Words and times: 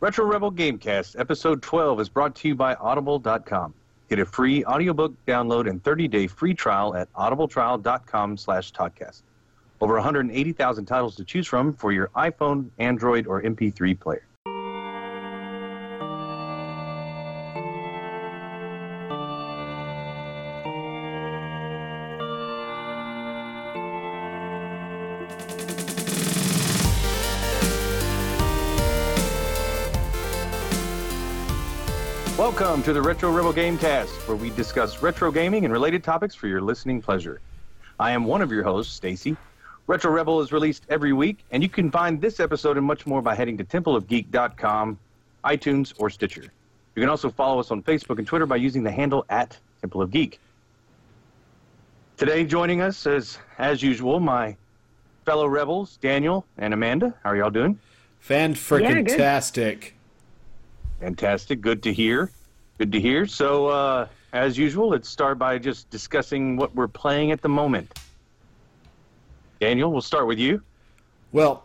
Retro 0.00 0.24
Rebel 0.24 0.50
Gamecast, 0.50 1.20
episode 1.20 1.60
12, 1.60 2.00
is 2.00 2.08
brought 2.08 2.34
to 2.36 2.48
you 2.48 2.54
by 2.54 2.74
Audible.com. 2.76 3.74
Get 4.08 4.18
a 4.18 4.24
free 4.24 4.64
audiobook 4.64 5.12
download 5.26 5.68
and 5.68 5.82
30-day 5.82 6.26
free 6.26 6.54
trial 6.54 6.96
at 6.96 7.12
audibletrial.com 7.12 8.38
slash 8.38 8.72
Toddcast. 8.72 9.20
Over 9.78 9.94
180,000 9.94 10.86
titles 10.86 11.16
to 11.16 11.24
choose 11.24 11.46
from 11.46 11.74
for 11.74 11.92
your 11.92 12.08
iPhone, 12.16 12.70
Android, 12.78 13.26
or 13.26 13.42
MP3 13.42 14.00
player. 14.00 14.22
Welcome 32.80 32.94
to 32.94 33.00
the 33.02 33.06
Retro 33.06 33.30
Rebel 33.30 33.52
Gamecast, 33.52 34.26
where 34.26 34.38
we 34.38 34.48
discuss 34.48 35.02
retro 35.02 35.30
gaming 35.30 35.66
and 35.66 35.72
related 35.72 36.02
topics 36.02 36.34
for 36.34 36.48
your 36.48 36.62
listening 36.62 37.02
pleasure. 37.02 37.42
I 37.98 38.12
am 38.12 38.24
one 38.24 38.40
of 38.40 38.50
your 38.50 38.62
hosts, 38.62 38.94
Stacy. 38.94 39.36
Retro 39.86 40.10
Rebel 40.10 40.40
is 40.40 40.50
released 40.50 40.86
every 40.88 41.12
week, 41.12 41.44
and 41.50 41.62
you 41.62 41.68
can 41.68 41.90
find 41.90 42.18
this 42.18 42.40
episode 42.40 42.78
and 42.78 42.86
much 42.86 43.06
more 43.06 43.20
by 43.20 43.34
heading 43.34 43.58
to 43.58 43.64
templeofgeek.com, 43.64 44.98
iTunes, 45.44 45.92
or 45.98 46.08
Stitcher. 46.08 46.44
You 46.94 47.02
can 47.02 47.10
also 47.10 47.28
follow 47.28 47.60
us 47.60 47.70
on 47.70 47.82
Facebook 47.82 48.16
and 48.16 48.26
Twitter 48.26 48.46
by 48.46 48.56
using 48.56 48.82
the 48.82 48.90
handle 48.90 49.26
at 49.28 49.58
Temple 49.82 50.00
of 50.00 50.10
Geek. 50.10 50.40
Today, 52.16 52.46
joining 52.46 52.80
us 52.80 53.04
is, 53.04 53.36
as 53.58 53.82
usual, 53.82 54.20
my 54.20 54.56
fellow 55.26 55.46
rebels, 55.46 55.98
Daniel 55.98 56.46
and 56.56 56.72
Amanda. 56.72 57.12
How 57.24 57.32
are 57.32 57.36
y'all 57.36 57.50
doing? 57.50 57.78
Fan 58.20 58.54
freaking 58.54 59.06
tastic. 59.06 59.94
Fantastic. 60.98 61.60
Good 61.60 61.82
to 61.82 61.92
hear. 61.92 62.30
Good 62.80 62.92
to 62.92 63.00
hear. 63.00 63.26
So, 63.26 63.66
uh, 63.66 64.08
as 64.32 64.56
usual, 64.56 64.88
let's 64.88 65.06
start 65.06 65.38
by 65.38 65.58
just 65.58 65.90
discussing 65.90 66.56
what 66.56 66.74
we're 66.74 66.88
playing 66.88 67.30
at 67.30 67.42
the 67.42 67.48
moment. 67.50 67.98
Daniel, 69.60 69.92
we'll 69.92 70.00
start 70.00 70.26
with 70.26 70.38
you. 70.38 70.62
Well, 71.30 71.64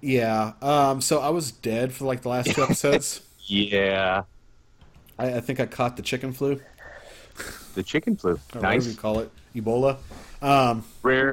yeah. 0.00 0.54
Um, 0.60 1.00
so 1.00 1.20
I 1.20 1.28
was 1.28 1.52
dead 1.52 1.92
for 1.92 2.04
like 2.04 2.22
the 2.22 2.30
last 2.30 2.52
two 2.52 2.62
episodes. 2.64 3.22
Yeah, 3.48 4.24
I, 5.20 5.34
I 5.34 5.40
think 5.40 5.60
I 5.60 5.66
caught 5.66 5.96
the 5.96 6.02
chicken 6.02 6.32
flu, 6.32 6.60
the 7.76 7.84
chicken 7.84 8.16
flu. 8.16 8.32
or 8.54 8.60
whatever 8.60 8.88
you 8.88 8.96
call 8.96 9.20
it, 9.20 9.30
Ebola, 9.54 9.98
um, 10.42 10.84
Rare. 11.04 11.32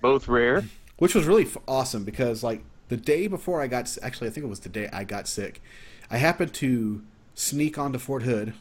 Both 0.00 0.26
rare. 0.26 0.64
which 0.96 1.14
was 1.14 1.26
really 1.26 1.44
f- 1.44 1.58
awesome 1.68 2.02
because 2.04 2.42
like 2.42 2.62
the 2.88 2.96
day 2.96 3.26
before 3.26 3.60
I 3.60 3.66
got 3.66 3.94
actually 4.02 4.28
I 4.28 4.30
think 4.30 4.44
it 4.44 4.48
was 4.48 4.60
the 4.60 4.70
day 4.70 4.88
I 4.90 5.04
got 5.04 5.28
sick, 5.28 5.60
I 6.10 6.16
happened 6.16 6.54
to 6.54 7.02
sneak 7.34 7.76
onto 7.76 7.98
Fort 7.98 8.22
Hood, 8.22 8.54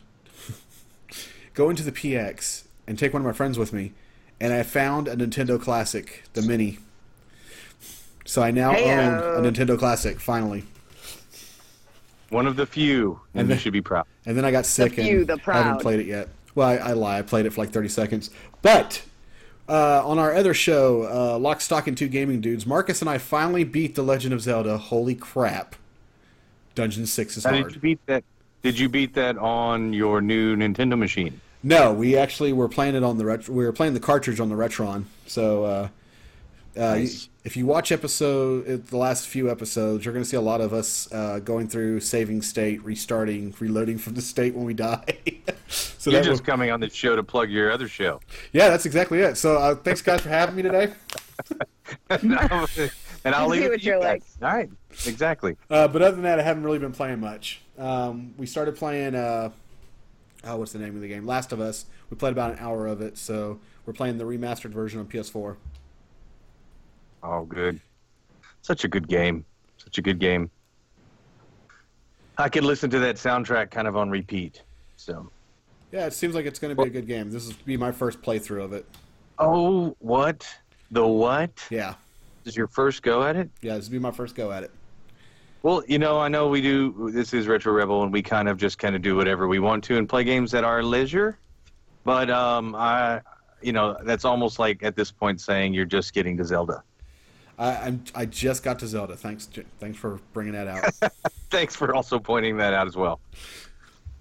go 1.59 1.69
into 1.69 1.83
the 1.83 1.91
PX, 1.91 2.63
and 2.87 2.97
take 2.97 3.11
one 3.11 3.21
of 3.21 3.25
my 3.25 3.33
friends 3.33 3.59
with 3.59 3.73
me, 3.73 3.91
and 4.39 4.53
I 4.53 4.63
found 4.63 5.09
a 5.09 5.15
Nintendo 5.17 5.61
Classic, 5.61 6.23
the 6.31 6.41
Mini. 6.41 6.79
So 8.25 8.41
I 8.41 8.49
now 8.51 8.71
Heyo. 8.73 9.35
own 9.35 9.45
a 9.45 9.51
Nintendo 9.51 9.77
Classic 9.77 10.21
finally. 10.21 10.63
One 12.29 12.47
of 12.47 12.55
the 12.55 12.65
few, 12.65 13.19
and, 13.33 13.41
And 13.41 13.49
you 13.49 13.57
should 13.57 13.73
be 13.73 13.81
proud. 13.81 14.05
And 14.25 14.37
then 14.37 14.45
I 14.45 14.51
got 14.51 14.65
sick 14.65 14.93
few, 14.93 15.19
and 15.19 15.27
the 15.27 15.33
haven't 15.33 15.43
proud. 15.43 15.81
played 15.81 15.99
it 15.99 16.05
yet. 16.05 16.29
Well, 16.55 16.69
I, 16.69 16.75
I 16.77 16.93
lie. 16.93 17.17
I 17.19 17.23
played 17.23 17.45
it 17.45 17.51
for 17.51 17.61
like 17.61 17.71
30 17.71 17.89
seconds. 17.89 18.29
But 18.61 19.01
uh, 19.67 20.07
on 20.07 20.17
our 20.17 20.33
other 20.33 20.53
show, 20.53 21.03
uh, 21.03 21.37
Lock, 21.39 21.59
Stock, 21.59 21.87
and 21.87 21.97
Two 21.97 22.07
Gaming 22.07 22.39
Dudes, 22.39 22.65
Marcus 22.65 23.01
and 23.01 23.09
I 23.09 23.17
finally 23.17 23.65
beat 23.65 23.95
The 23.95 24.03
Legend 24.03 24.33
of 24.33 24.41
Zelda. 24.41 24.77
Holy 24.77 25.15
crap. 25.15 25.75
Dungeon 26.75 27.05
6 27.05 27.35
is 27.37 27.43
How 27.43 27.51
did 27.51 27.61
hard. 27.61 27.75
you 27.75 27.81
beat 27.81 27.99
that? 28.05 28.23
Did 28.61 28.79
you 28.79 28.87
beat 28.87 29.13
that 29.15 29.37
on 29.37 29.91
your 29.91 30.21
new 30.21 30.55
Nintendo 30.55 30.97
machine? 30.97 31.41
No, 31.61 31.93
we 31.93 32.15
actually 32.15 32.53
were 32.53 32.69
playing 32.69 32.95
it 32.95 33.03
on 33.03 33.17
the 33.17 33.25
ret- 33.25 33.49
we 33.49 33.65
were 33.65 33.73
playing 33.73 33.93
the 33.93 33.99
cartridge 33.99 34.39
on 34.39 34.49
the 34.49 34.55
Retron. 34.55 35.03
So 35.27 35.65
uh, 35.65 35.87
uh, 36.77 36.79
Nice. 36.95 37.27
if 37.43 37.57
you 37.57 37.65
watch 37.65 37.91
episode 37.91 38.65
uh, 38.69 38.77
the 38.89 38.95
last 38.97 39.27
few 39.27 39.49
episodes, 39.51 40.05
you're 40.05 40.13
going 40.13 40.23
to 40.23 40.29
see 40.29 40.37
a 40.37 40.41
lot 40.41 40.61
of 40.61 40.71
us 40.73 41.11
uh, 41.11 41.39
going 41.39 41.67
through 41.67 41.99
saving 41.99 42.41
state, 42.43 42.81
restarting, 42.83 43.53
reloading 43.59 43.97
from 43.97 44.13
the 44.13 44.21
state 44.21 44.55
when 44.55 44.63
we 44.65 44.73
die. 44.73 45.03
so 45.67 46.11
You're 46.11 46.21
just 46.21 46.29
was- 46.29 46.41
coming 46.41 46.71
on 46.71 46.79
the 46.79 46.89
show 46.89 47.15
to 47.17 47.23
plug 47.23 47.49
your 47.49 47.71
other 47.71 47.89
show. 47.89 48.21
Yeah, 48.53 48.69
that's 48.69 48.85
exactly 48.85 49.19
it. 49.19 49.35
So 49.35 49.57
uh, 49.57 49.75
thanks, 49.75 50.01
guys, 50.01 50.21
for 50.21 50.29
having 50.29 50.55
me 50.55 50.61
today. 50.61 50.93
and 52.09 52.35
I'll, 52.35 52.67
and 53.25 53.35
I'll 53.35 53.49
See 53.49 53.51
leave 53.57 53.63
it 53.65 53.69
what 53.71 53.79
to 53.81 53.85
you 53.85 53.91
you're 53.93 54.01
guys. 54.01 54.37
All 54.41 54.47
right, 54.47 54.69
exactly. 55.05 55.57
Uh, 55.69 55.89
but 55.89 56.01
other 56.01 56.11
than 56.15 56.23
that, 56.23 56.39
I 56.39 56.43
haven't 56.43 56.63
really 56.63 56.79
been 56.79 56.93
playing 56.93 57.19
much. 57.19 57.59
Um, 57.77 58.33
we 58.37 58.45
started 58.45 58.77
playing. 58.77 59.15
Uh, 60.45 60.53
oh, 60.53 60.57
what's 60.57 60.71
the 60.71 60.79
name 60.79 60.95
of 60.95 61.01
the 61.01 61.07
game? 61.07 61.25
Last 61.25 61.51
of 61.51 61.59
Us. 61.59 61.85
We 62.09 62.17
played 62.17 62.31
about 62.31 62.51
an 62.51 62.59
hour 62.59 62.87
of 62.87 63.01
it, 63.01 63.17
so 63.17 63.59
we're 63.85 63.93
playing 63.93 64.17
the 64.17 64.23
remastered 64.23 64.71
version 64.71 64.99
on 64.99 65.07
PS4. 65.07 65.55
Oh, 67.23 67.43
good. 67.45 67.79
Such 68.61 68.83
a 68.83 68.87
good 68.87 69.07
game. 69.07 69.45
Such 69.77 69.97
a 69.97 70.01
good 70.01 70.19
game. 70.19 70.49
I 72.37 72.47
could 72.47 72.63
listen 72.63 72.89
to 72.91 72.99
that 72.99 73.17
soundtrack 73.17 73.69
kind 73.71 73.87
of 73.87 73.97
on 73.97 74.09
repeat. 74.09 74.63
So. 74.95 75.29
Yeah, 75.91 76.05
it 76.05 76.13
seems 76.13 76.35
like 76.35 76.45
it's 76.45 76.59
going 76.59 76.75
to 76.75 76.81
be 76.81 76.87
a 76.87 76.91
good 76.91 77.07
game. 77.07 77.31
This 77.31 77.45
is 77.47 77.53
be 77.53 77.75
my 77.75 77.91
first 77.91 78.21
playthrough 78.21 78.63
of 78.63 78.73
it. 78.73 78.85
Oh, 79.39 79.95
what? 79.99 80.47
The 80.91 81.05
what? 81.05 81.51
Yeah, 81.69 81.95
This 82.43 82.53
is 82.53 82.57
your 82.57 82.67
first 82.67 83.01
go 83.03 83.23
at 83.23 83.35
it? 83.35 83.49
yeah, 83.61 83.75
this 83.75 83.85
will 83.87 83.93
be 83.93 83.99
my 83.99 84.11
first 84.11 84.35
go 84.35 84.51
at 84.51 84.63
it. 84.63 84.71
Well, 85.61 85.83
you 85.87 85.99
know, 85.99 86.19
I 86.19 86.29
know 86.29 86.47
we 86.47 86.61
do. 86.61 87.11
This 87.11 87.33
is 87.33 87.47
Retro 87.47 87.73
Rebel, 87.73 88.03
and 88.03 88.13
we 88.13 88.21
kind 88.21 88.47
of 88.47 88.57
just 88.57 88.79
kind 88.79 88.95
of 88.95 89.01
do 89.01 89.15
whatever 89.15 89.47
we 89.47 89.59
want 89.59 89.83
to 89.85 89.97
and 89.97 90.07
play 90.07 90.23
games 90.23 90.53
at 90.53 90.63
our 90.63 90.81
leisure. 90.81 91.37
But 92.05 92.29
um, 92.29 92.75
I, 92.75 93.21
you 93.61 93.73
know, 93.73 93.97
that's 94.03 94.23
almost 94.23 94.57
like 94.57 94.83
at 94.83 94.95
this 94.95 95.11
point 95.11 95.41
saying 95.41 95.73
you're 95.73 95.85
just 95.85 96.13
getting 96.13 96.37
to 96.37 96.45
Zelda. 96.45 96.83
I, 97.57 97.75
I'm 97.75 98.03
I 98.15 98.25
just 98.25 98.63
got 98.63 98.79
to 98.79 98.87
Zelda. 98.87 99.17
Thanks, 99.17 99.49
thanks 99.79 99.97
for 99.97 100.21
bringing 100.31 100.53
that 100.53 100.67
out. 100.67 101.11
Thanks 101.49 101.75
for 101.75 101.95
also 101.95 102.19
pointing 102.19 102.57
that 102.57 102.73
out 102.73 102.87
as 102.87 102.95
well. 102.95 103.19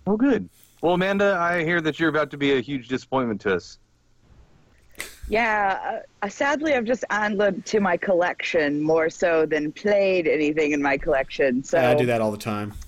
Well, 0.07 0.17
good. 0.17 0.49
Well, 0.81 0.95
Amanda, 0.95 1.37
I 1.39 1.63
hear 1.63 1.81
that 1.83 2.01
you're 2.01 2.09
about 2.09 2.31
to 2.31 2.39
be 2.39 2.55
a 2.55 2.61
huge 2.61 2.89
disappointment 2.89 3.41
to 3.43 3.55
us. 3.55 3.79
Yeah, 5.29 6.01
uh, 6.23 6.29
sadly, 6.29 6.75
I've 6.75 6.85
just 6.85 7.05
added 7.11 7.65
to 7.67 7.81
my 7.81 7.97
collection 7.97 8.83
more 8.83 9.11
so 9.11 9.45
than 9.47 9.73
played 9.73 10.27
anything 10.27 10.73
in 10.73 10.83
my 10.83 10.97
collection. 10.97 11.63
So 11.63 11.79
I 11.79 11.95
do 11.95 12.07
that 12.07 12.21
all 12.21 12.31
the 12.33 12.39
time. 12.39 12.75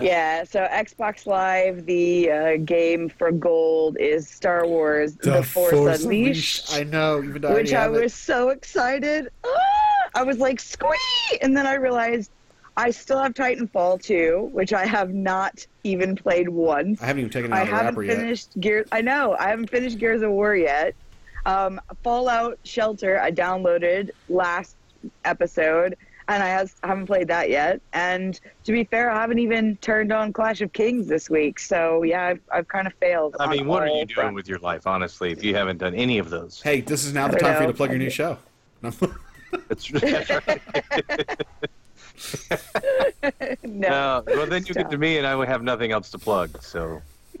Yeah, 0.00 0.42
so 0.42 0.66
Xbox 0.66 1.24
Live, 1.24 1.86
the 1.86 2.28
uh, 2.28 2.56
game 2.64 3.08
for 3.08 3.30
gold 3.30 3.96
is 3.98 4.28
Star 4.28 4.66
Wars: 4.66 5.14
The, 5.14 5.40
Force, 5.44 6.02
Unleashed, 6.02 6.74
I 6.74 6.82
know, 6.82 7.22
even 7.22 7.40
though 7.40 7.50
I 7.50 7.54
which 7.54 7.72
I 7.72 7.82
have 7.82 7.94
it. 7.94 8.02
was 8.02 8.12
so 8.12 8.48
excited. 8.48 9.28
Ah! 9.46 9.50
I 10.16 10.24
was 10.24 10.38
like, 10.38 10.58
"Squee!" 10.58 11.38
and 11.42 11.56
then 11.56 11.64
I 11.64 11.74
realized 11.74 12.32
I 12.76 12.90
still 12.90 13.22
have 13.22 13.34
Titanfall 13.34 14.02
2, 14.02 14.50
which 14.52 14.72
I 14.72 14.84
have 14.84 15.14
not 15.14 15.64
even 15.84 16.16
played 16.16 16.48
once. 16.48 17.00
I 17.00 17.06
haven't 17.06 17.20
even 17.20 17.30
taken 17.30 17.52
it 17.52 17.54
I 17.54 17.58
out 17.60 17.62
of 17.62 17.68
the 17.70 17.76
haven't 17.76 17.94
wrapper 17.94 18.02
yet. 18.02 18.16
finished 18.16 18.48
Gears. 18.60 18.88
I 18.90 19.00
know 19.00 19.36
I 19.38 19.48
haven't 19.48 19.70
finished 19.70 19.98
Gears 19.98 20.22
of 20.22 20.30
War 20.32 20.56
yet. 20.56 20.94
Um, 21.46 21.80
Fallout 22.02 22.58
Shelter 22.64 23.20
I 23.20 23.30
downloaded 23.30 24.10
last 24.28 24.76
episode, 25.24 25.96
and 26.28 26.42
I 26.42 26.48
has, 26.48 26.74
haven't 26.82 27.06
played 27.06 27.28
that 27.28 27.50
yet. 27.50 27.80
And 27.92 28.40
to 28.64 28.72
be 28.72 28.84
fair, 28.84 29.10
I 29.10 29.20
haven't 29.20 29.38
even 29.38 29.76
turned 29.76 30.12
on 30.12 30.32
Clash 30.32 30.60
of 30.60 30.72
Kings 30.72 31.06
this 31.06 31.28
week. 31.28 31.58
So 31.58 32.02
yeah, 32.02 32.24
I've, 32.26 32.40
I've 32.52 32.68
kind 32.68 32.86
of 32.86 32.94
failed. 32.94 33.36
I 33.38 33.48
mean, 33.48 33.66
what 33.66 33.82
are 33.82 33.88
you 33.88 34.06
doing 34.06 34.14
fronts. 34.14 34.34
with 34.34 34.48
your 34.48 34.58
life, 34.58 34.86
honestly? 34.86 35.32
if 35.32 35.44
you 35.44 35.54
haven't 35.54 35.78
done 35.78 35.94
any 35.94 36.18
of 36.18 36.30
those? 36.30 36.62
Hey, 36.62 36.80
this 36.80 37.04
is 37.04 37.12
now 37.12 37.28
the 37.28 37.36
I 37.36 37.38
don't 37.38 37.48
time 37.48 37.56
for 37.56 37.62
you 37.62 37.68
to 37.68 37.74
plug 37.74 37.90
your 37.90 37.98
new 37.98 38.10
show. 38.10 38.38
That's, 38.80 39.00
that's 39.68 39.90
right. 39.92 41.40
no. 43.64 43.88
Uh, 43.88 44.22
well, 44.26 44.46
then 44.46 44.64
you 44.66 44.74
get 44.74 44.90
to 44.90 44.98
me, 44.98 45.18
and 45.18 45.26
I 45.26 45.34
would 45.34 45.48
have 45.48 45.62
nothing 45.62 45.92
else 45.92 46.10
to 46.10 46.18
plug. 46.18 46.62
So, 46.62 47.02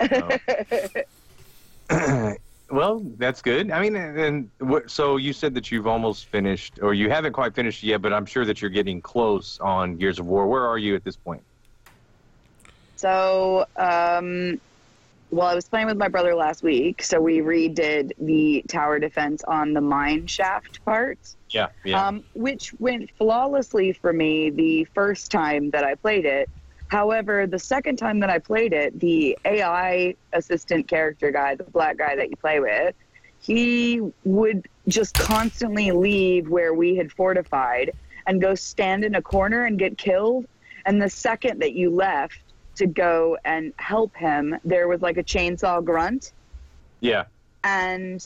well, 2.70 3.04
that's 3.18 3.42
good. 3.42 3.70
I 3.70 3.80
mean, 3.80 3.96
and 3.96 4.50
what, 4.58 4.90
so 4.90 5.16
you 5.16 5.32
said 5.32 5.54
that 5.54 5.70
you've 5.70 5.86
almost 5.86 6.26
finished, 6.26 6.78
or 6.82 6.94
you 6.94 7.10
haven't 7.10 7.32
quite 7.32 7.54
finished 7.54 7.82
yet, 7.82 8.00
but 8.02 8.12
I'm 8.12 8.26
sure 8.26 8.44
that 8.44 8.62
you're 8.62 8.70
getting 8.70 9.00
close 9.00 9.58
on 9.60 9.96
Gears 9.96 10.18
of 10.18 10.26
War. 10.26 10.46
Where 10.46 10.66
are 10.66 10.78
you 10.78 10.94
at 10.94 11.04
this 11.04 11.16
point? 11.16 11.42
So, 12.96 13.66
um, 13.76 14.60
well, 15.30 15.46
I 15.48 15.54
was 15.54 15.68
playing 15.68 15.88
with 15.88 15.96
my 15.96 16.08
brother 16.08 16.34
last 16.34 16.62
week, 16.62 17.02
so 17.02 17.20
we 17.20 17.38
redid 17.40 18.12
the 18.18 18.64
tower 18.68 18.98
defense 18.98 19.42
on 19.44 19.74
the 19.74 19.80
mine 19.80 20.26
shaft 20.26 20.82
part, 20.84 21.18
Yeah, 21.50 21.68
yeah. 21.84 22.06
um, 22.06 22.24
which 22.34 22.72
went 22.78 23.10
flawlessly 23.18 23.92
for 23.92 24.12
me 24.12 24.50
the 24.50 24.84
first 24.94 25.30
time 25.30 25.70
that 25.70 25.84
I 25.84 25.96
played 25.96 26.24
it. 26.24 26.48
However, 26.94 27.48
the 27.48 27.58
second 27.58 27.96
time 27.96 28.20
that 28.20 28.30
I 28.30 28.38
played 28.38 28.72
it, 28.72 29.00
the 29.00 29.36
AI 29.44 30.14
assistant 30.32 30.86
character 30.86 31.32
guy, 31.32 31.56
the 31.56 31.64
black 31.64 31.96
guy 31.96 32.14
that 32.14 32.30
you 32.30 32.36
play 32.36 32.60
with, 32.60 32.94
he 33.40 34.00
would 34.22 34.68
just 34.86 35.12
constantly 35.18 35.90
leave 35.90 36.48
where 36.48 36.72
we 36.72 36.94
had 36.94 37.10
fortified 37.10 37.90
and 38.28 38.40
go 38.40 38.54
stand 38.54 39.04
in 39.04 39.16
a 39.16 39.22
corner 39.22 39.64
and 39.64 39.76
get 39.76 39.98
killed. 39.98 40.46
And 40.86 41.02
the 41.02 41.10
second 41.10 41.58
that 41.62 41.72
you 41.72 41.90
left 41.90 42.38
to 42.76 42.86
go 42.86 43.38
and 43.44 43.72
help 43.76 44.14
him, 44.14 44.56
there 44.64 44.86
was 44.86 45.02
like 45.02 45.16
a 45.16 45.24
chainsaw 45.24 45.84
grunt 45.84 46.30
Yeah. 47.00 47.24
and 47.64 48.24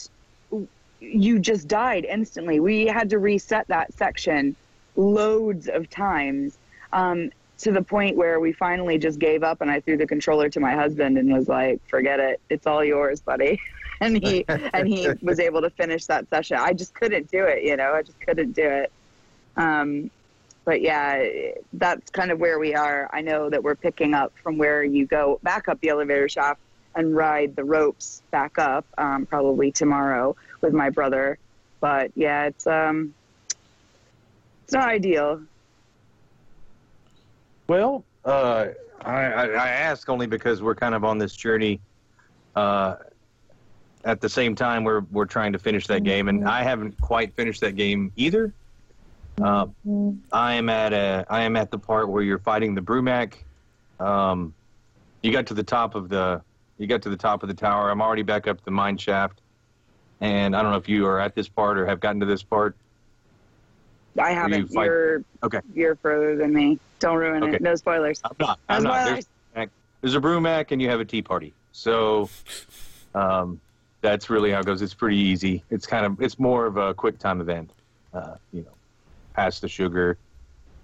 you 1.00 1.38
just 1.38 1.68
died 1.68 2.04
instantly. 2.04 2.60
We 2.60 2.84
had 2.84 3.08
to 3.08 3.18
reset 3.18 3.66
that 3.68 3.94
section 3.94 4.54
loads 4.94 5.68
of 5.68 5.88
times 5.88 6.58
um, 6.92 7.30
to 7.58 7.72
the 7.72 7.82
point 7.82 8.16
where 8.16 8.40
we 8.40 8.52
finally 8.52 8.98
just 8.98 9.18
gave 9.18 9.42
up 9.42 9.60
and 9.60 9.70
I 9.70 9.80
threw 9.80 9.96
the 9.96 10.06
controller 10.06 10.48
to 10.48 10.60
my 10.60 10.74
husband 10.74 11.18
and 11.18 11.32
was 11.32 11.48
like, 11.48 11.80
"Forget 11.88 12.20
it, 12.20 12.40
it's 12.48 12.66
all 12.66 12.84
yours, 12.84 13.20
buddy." 13.20 13.60
And 14.00 14.24
he 14.24 14.44
and 14.46 14.86
he 14.86 15.08
was 15.22 15.40
able 15.40 15.60
to 15.60 15.70
finish 15.70 16.06
that 16.06 16.30
session. 16.30 16.56
I 16.56 16.72
just 16.72 16.94
couldn't 16.94 17.32
do 17.32 17.44
it, 17.46 17.64
you 17.64 17.76
know. 17.76 17.94
I 17.94 18.02
just 18.02 18.20
couldn't 18.20 18.52
do 18.52 18.62
it. 18.62 18.92
Um, 19.56 20.12
but 20.64 20.82
yeah, 20.82 21.26
that's 21.72 22.08
kind 22.10 22.30
of 22.30 22.38
where 22.38 22.60
we 22.60 22.76
are. 22.76 23.10
I 23.12 23.22
know 23.22 23.50
that 23.50 23.64
we're 23.64 23.74
picking 23.74 24.14
up 24.14 24.32
from 24.40 24.56
where 24.56 24.84
you 24.84 25.04
go 25.04 25.40
back 25.42 25.66
up 25.66 25.80
the 25.80 25.88
elevator 25.88 26.28
shaft 26.28 26.60
and 26.94 27.16
ride 27.16 27.56
the 27.56 27.64
ropes 27.64 28.22
back 28.30 28.56
up, 28.58 28.86
um, 28.98 29.26
probably 29.26 29.72
tomorrow 29.72 30.36
with 30.60 30.74
my 30.74 30.90
brother. 30.90 31.38
But 31.80 32.12
yeah, 32.14 32.44
it's 32.44 32.68
um, 32.68 33.14
it's 34.64 34.74
not 34.74 34.88
ideal. 34.88 35.42
Well, 37.68 38.04
uh, 38.24 38.68
I, 39.02 39.12
I, 39.12 39.68
ask 39.68 40.08
only 40.08 40.26
because 40.26 40.62
we're 40.62 40.74
kind 40.74 40.94
of 40.94 41.04
on 41.04 41.18
this 41.18 41.36
journey. 41.36 41.80
Uh, 42.56 42.96
at 44.04 44.22
the 44.22 44.28
same 44.28 44.54
time, 44.54 44.84
we're 44.84 45.02
we're 45.10 45.26
trying 45.26 45.52
to 45.52 45.58
finish 45.58 45.86
that 45.88 46.02
game, 46.02 46.28
and 46.28 46.48
I 46.48 46.62
haven't 46.62 46.98
quite 47.00 47.34
finished 47.34 47.60
that 47.60 47.76
game 47.76 48.10
either. 48.16 48.54
Uh, 49.40 49.66
I 50.32 50.54
am 50.54 50.70
at 50.70 50.92
a 50.94 51.26
I 51.28 51.42
am 51.42 51.56
at 51.56 51.70
the 51.70 51.78
part 51.78 52.08
where 52.08 52.22
you're 52.22 52.38
fighting 52.38 52.74
the 52.74 52.80
Brumak. 52.80 53.34
Um, 54.00 54.54
you 55.22 55.30
got 55.30 55.46
to 55.48 55.54
the 55.54 55.62
top 55.62 55.94
of 55.94 56.08
the 56.08 56.40
you 56.78 56.86
got 56.86 57.02
to 57.02 57.10
the 57.10 57.16
top 57.16 57.42
of 57.42 57.48
the 57.48 57.54
tower. 57.54 57.90
I'm 57.90 58.00
already 58.00 58.22
back 58.22 58.46
up 58.46 58.64
the 58.64 58.70
mine 58.70 58.96
shaft, 58.96 59.42
and 60.22 60.56
I 60.56 60.62
don't 60.62 60.72
know 60.72 60.78
if 60.78 60.88
you 60.88 61.06
are 61.06 61.20
at 61.20 61.34
this 61.34 61.48
part 61.48 61.78
or 61.78 61.86
have 61.86 62.00
gotten 62.00 62.20
to 62.20 62.26
this 62.26 62.42
part. 62.42 62.76
I 64.18 64.32
haven't. 64.32 64.68
fight- 64.68 64.86
You're 64.86 65.24
Okay. 65.42 65.60
you're 65.74 65.96
further 65.96 66.36
than 66.36 66.52
me. 66.52 66.78
Don't 66.98 67.16
ruin 67.16 67.42
Okay. 67.44 67.56
it. 67.56 67.62
No 67.62 67.74
spoilers. 67.76 68.20
I'm 68.24 68.32
not. 68.40 68.58
I'm 68.68 68.82
not. 68.82 69.04
There's, 69.06 69.26
there's 70.00 70.14
a 70.14 70.20
Brumak 70.20 70.70
and 70.70 70.80
you 70.80 70.88
have 70.88 71.00
a 71.00 71.04
tea 71.04 71.22
party. 71.22 71.52
So 71.72 72.28
um, 73.14 73.60
that's 74.00 74.30
really 74.30 74.50
how 74.50 74.60
it 74.60 74.66
goes. 74.66 74.82
It's 74.82 74.94
pretty 74.94 75.16
easy. 75.16 75.62
It's 75.70 75.86
kind 75.86 76.04
of 76.06 76.20
it's 76.20 76.38
more 76.38 76.66
of 76.66 76.76
a 76.76 76.94
quick 76.94 77.18
time 77.18 77.40
event. 77.40 77.70
Uh, 78.14 78.34
you 78.52 78.62
know, 78.62 78.72
pass 79.34 79.60
the 79.60 79.68
sugar, 79.68 80.16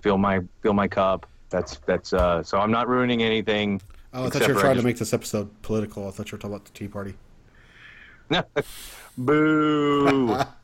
fill 0.03 0.19
my 0.19 0.41
fill 0.63 0.75
my 0.75 0.89
cup. 0.89 1.27
That's 1.51 1.77
that's 1.87 2.13
uh, 2.13 2.43
so 2.43 2.59
I'm 2.59 2.71
not 2.71 2.89
ruining 2.89 3.23
anything. 3.23 3.81
Oh, 4.13 4.27
I 4.27 4.31
thought 4.31 4.43
you 4.43 4.49
were 4.49 4.55
for 4.55 4.61
I 4.61 4.63
trying 4.63 4.77
to 4.77 4.83
make 4.83 4.99
this 4.99 5.13
episode 5.13 5.51
political. 5.63 6.07
I 6.07 6.11
thought 6.11 6.31
you 6.31 6.37
were 6.37 6.41
talking 6.41 6.55
about 6.57 6.65
the 6.67 6.73
Tea 6.73 6.89
Party. 6.89 7.15
No. 8.31 8.43
Boo! 9.19 10.37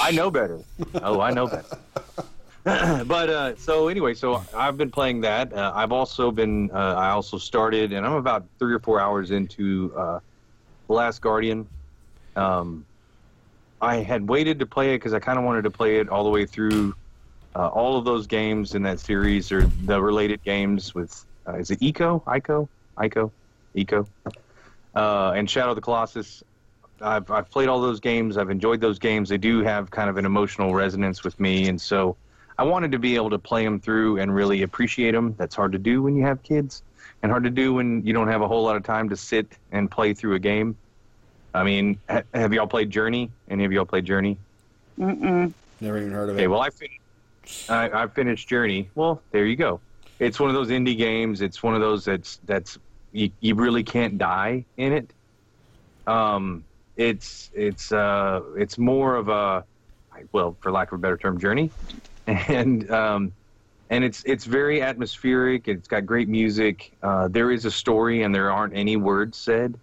I 0.00 0.10
know 0.10 0.30
better. 0.30 0.60
Oh, 1.02 1.20
I 1.20 1.30
know 1.30 1.46
better. 1.46 1.78
but 3.04 3.28
uh, 3.28 3.56
so 3.56 3.88
anyway, 3.88 4.14
so 4.14 4.42
I've 4.54 4.78
been 4.78 4.90
playing 4.90 5.20
that. 5.22 5.52
Uh, 5.52 5.72
I've 5.74 5.92
also 5.92 6.30
been. 6.30 6.70
Uh, 6.70 6.94
I 6.96 7.10
also 7.10 7.36
started, 7.36 7.92
and 7.92 8.06
I'm 8.06 8.14
about 8.14 8.46
three 8.58 8.72
or 8.72 8.78
four 8.78 9.00
hours 9.00 9.32
into 9.32 9.92
uh, 9.94 10.20
Last 10.88 11.20
Guardian. 11.20 11.66
Um, 12.36 12.86
I 13.82 13.96
had 13.96 14.26
waited 14.26 14.58
to 14.60 14.66
play 14.66 14.94
it 14.94 14.98
because 14.98 15.12
I 15.12 15.18
kind 15.18 15.38
of 15.38 15.44
wanted 15.44 15.62
to 15.62 15.70
play 15.70 15.98
it 15.98 16.08
all 16.08 16.24
the 16.24 16.30
way 16.30 16.46
through 16.46 16.94
uh, 17.54 17.68
all 17.68 17.98
of 17.98 18.06
those 18.06 18.26
games 18.26 18.74
in 18.74 18.82
that 18.84 18.98
series 18.98 19.52
or 19.52 19.66
the 19.84 20.00
related 20.00 20.42
games 20.42 20.94
with. 20.94 21.24
Uh, 21.46 21.56
is 21.56 21.70
it 21.70 21.82
Eco? 21.82 22.22
Ico? 22.26 22.66
Ico? 22.96 23.30
Eco? 23.74 24.08
And 24.94 25.50
Shadow 25.50 25.70
of 25.70 25.76
the 25.76 25.82
Colossus. 25.82 26.42
I've 27.00 27.30
I've 27.30 27.50
played 27.50 27.68
all 27.68 27.80
those 27.80 28.00
games. 28.00 28.36
I've 28.36 28.50
enjoyed 28.50 28.80
those 28.80 28.98
games. 28.98 29.28
They 29.28 29.38
do 29.38 29.62
have 29.62 29.90
kind 29.90 30.08
of 30.08 30.16
an 30.16 30.24
emotional 30.26 30.74
resonance 30.74 31.24
with 31.24 31.38
me, 31.40 31.68
and 31.68 31.80
so 31.80 32.16
I 32.58 32.62
wanted 32.64 32.92
to 32.92 32.98
be 32.98 33.16
able 33.16 33.30
to 33.30 33.38
play 33.38 33.64
them 33.64 33.80
through 33.80 34.18
and 34.18 34.34
really 34.34 34.62
appreciate 34.62 35.12
them. 35.12 35.34
That's 35.36 35.54
hard 35.54 35.72
to 35.72 35.78
do 35.78 36.02
when 36.02 36.16
you 36.16 36.22
have 36.24 36.42
kids, 36.42 36.82
and 37.22 37.30
hard 37.32 37.44
to 37.44 37.50
do 37.50 37.74
when 37.74 38.04
you 38.06 38.12
don't 38.12 38.28
have 38.28 38.42
a 38.42 38.48
whole 38.48 38.62
lot 38.62 38.76
of 38.76 38.82
time 38.84 39.08
to 39.08 39.16
sit 39.16 39.46
and 39.72 39.90
play 39.90 40.14
through 40.14 40.34
a 40.34 40.38
game. 40.38 40.76
I 41.52 41.62
mean, 41.64 41.98
ha- 42.08 42.22
have 42.32 42.52
y'all 42.52 42.66
played 42.66 42.90
Journey? 42.90 43.30
Any 43.48 43.64
of 43.64 43.72
y'all 43.72 43.84
played 43.84 44.04
Journey? 44.04 44.36
Mm-mm. 44.98 45.52
Never 45.80 45.98
even 45.98 46.12
heard 46.12 46.28
of 46.30 46.36
Okay, 46.36 46.44
it. 46.44 46.48
well, 46.48 46.60
I 46.60 46.70
fin- 46.70 46.88
I, 47.68 48.02
I 48.04 48.06
finished 48.06 48.48
Journey. 48.48 48.88
Well, 48.94 49.20
there 49.32 49.46
you 49.46 49.56
go. 49.56 49.80
It's 50.20 50.38
one 50.38 50.48
of 50.48 50.54
those 50.54 50.68
indie 50.68 50.96
games. 50.96 51.40
It's 51.42 51.62
one 51.62 51.74
of 51.74 51.80
those 51.80 52.04
that's 52.04 52.38
that's 52.44 52.78
you, 53.12 53.30
you 53.40 53.54
really 53.56 53.82
can't 53.82 54.16
die 54.16 54.64
in 54.76 54.92
it. 54.92 55.10
Um, 56.06 56.64
it's 56.96 57.50
it's 57.54 57.92
uh 57.92 58.40
it's 58.56 58.78
more 58.78 59.16
of 59.16 59.28
a 59.28 59.64
well, 60.32 60.56
for 60.60 60.72
lack 60.72 60.92
of 60.92 60.98
a 60.98 61.02
better 61.02 61.16
term, 61.16 61.38
journey, 61.38 61.70
and 62.26 62.90
um, 62.90 63.32
and 63.90 64.04
it's 64.04 64.22
it's 64.26 64.44
very 64.44 64.82
atmospheric. 64.82 65.68
It's 65.68 65.88
got 65.88 66.06
great 66.06 66.28
music. 66.28 66.96
Uh, 67.02 67.28
there 67.28 67.50
is 67.50 67.64
a 67.64 67.70
story, 67.70 68.22
and 68.22 68.34
there 68.34 68.50
aren't 68.50 68.74
any 68.74 68.96
words 68.96 69.38
said. 69.38 69.78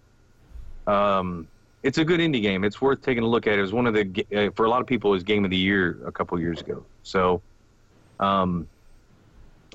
Um, 0.86 1.48
it's 1.82 1.98
a 1.98 2.04
good 2.04 2.20
indie 2.20 2.42
game. 2.42 2.64
It's 2.64 2.80
worth 2.80 3.02
taking 3.02 3.22
a 3.22 3.26
look 3.26 3.46
at. 3.46 3.58
It 3.58 3.62
was 3.62 3.72
one 3.72 3.86
of 3.86 3.94
the 3.94 4.26
uh, 4.34 4.50
for 4.54 4.66
a 4.66 4.70
lot 4.70 4.80
of 4.80 4.86
people 4.86 5.10
it 5.10 5.14
was 5.14 5.22
game 5.22 5.44
of 5.44 5.50
the 5.50 5.56
year 5.56 6.00
a 6.06 6.12
couple 6.12 6.38
years 6.40 6.60
ago. 6.60 6.84
So, 7.02 7.42
um, 8.20 8.68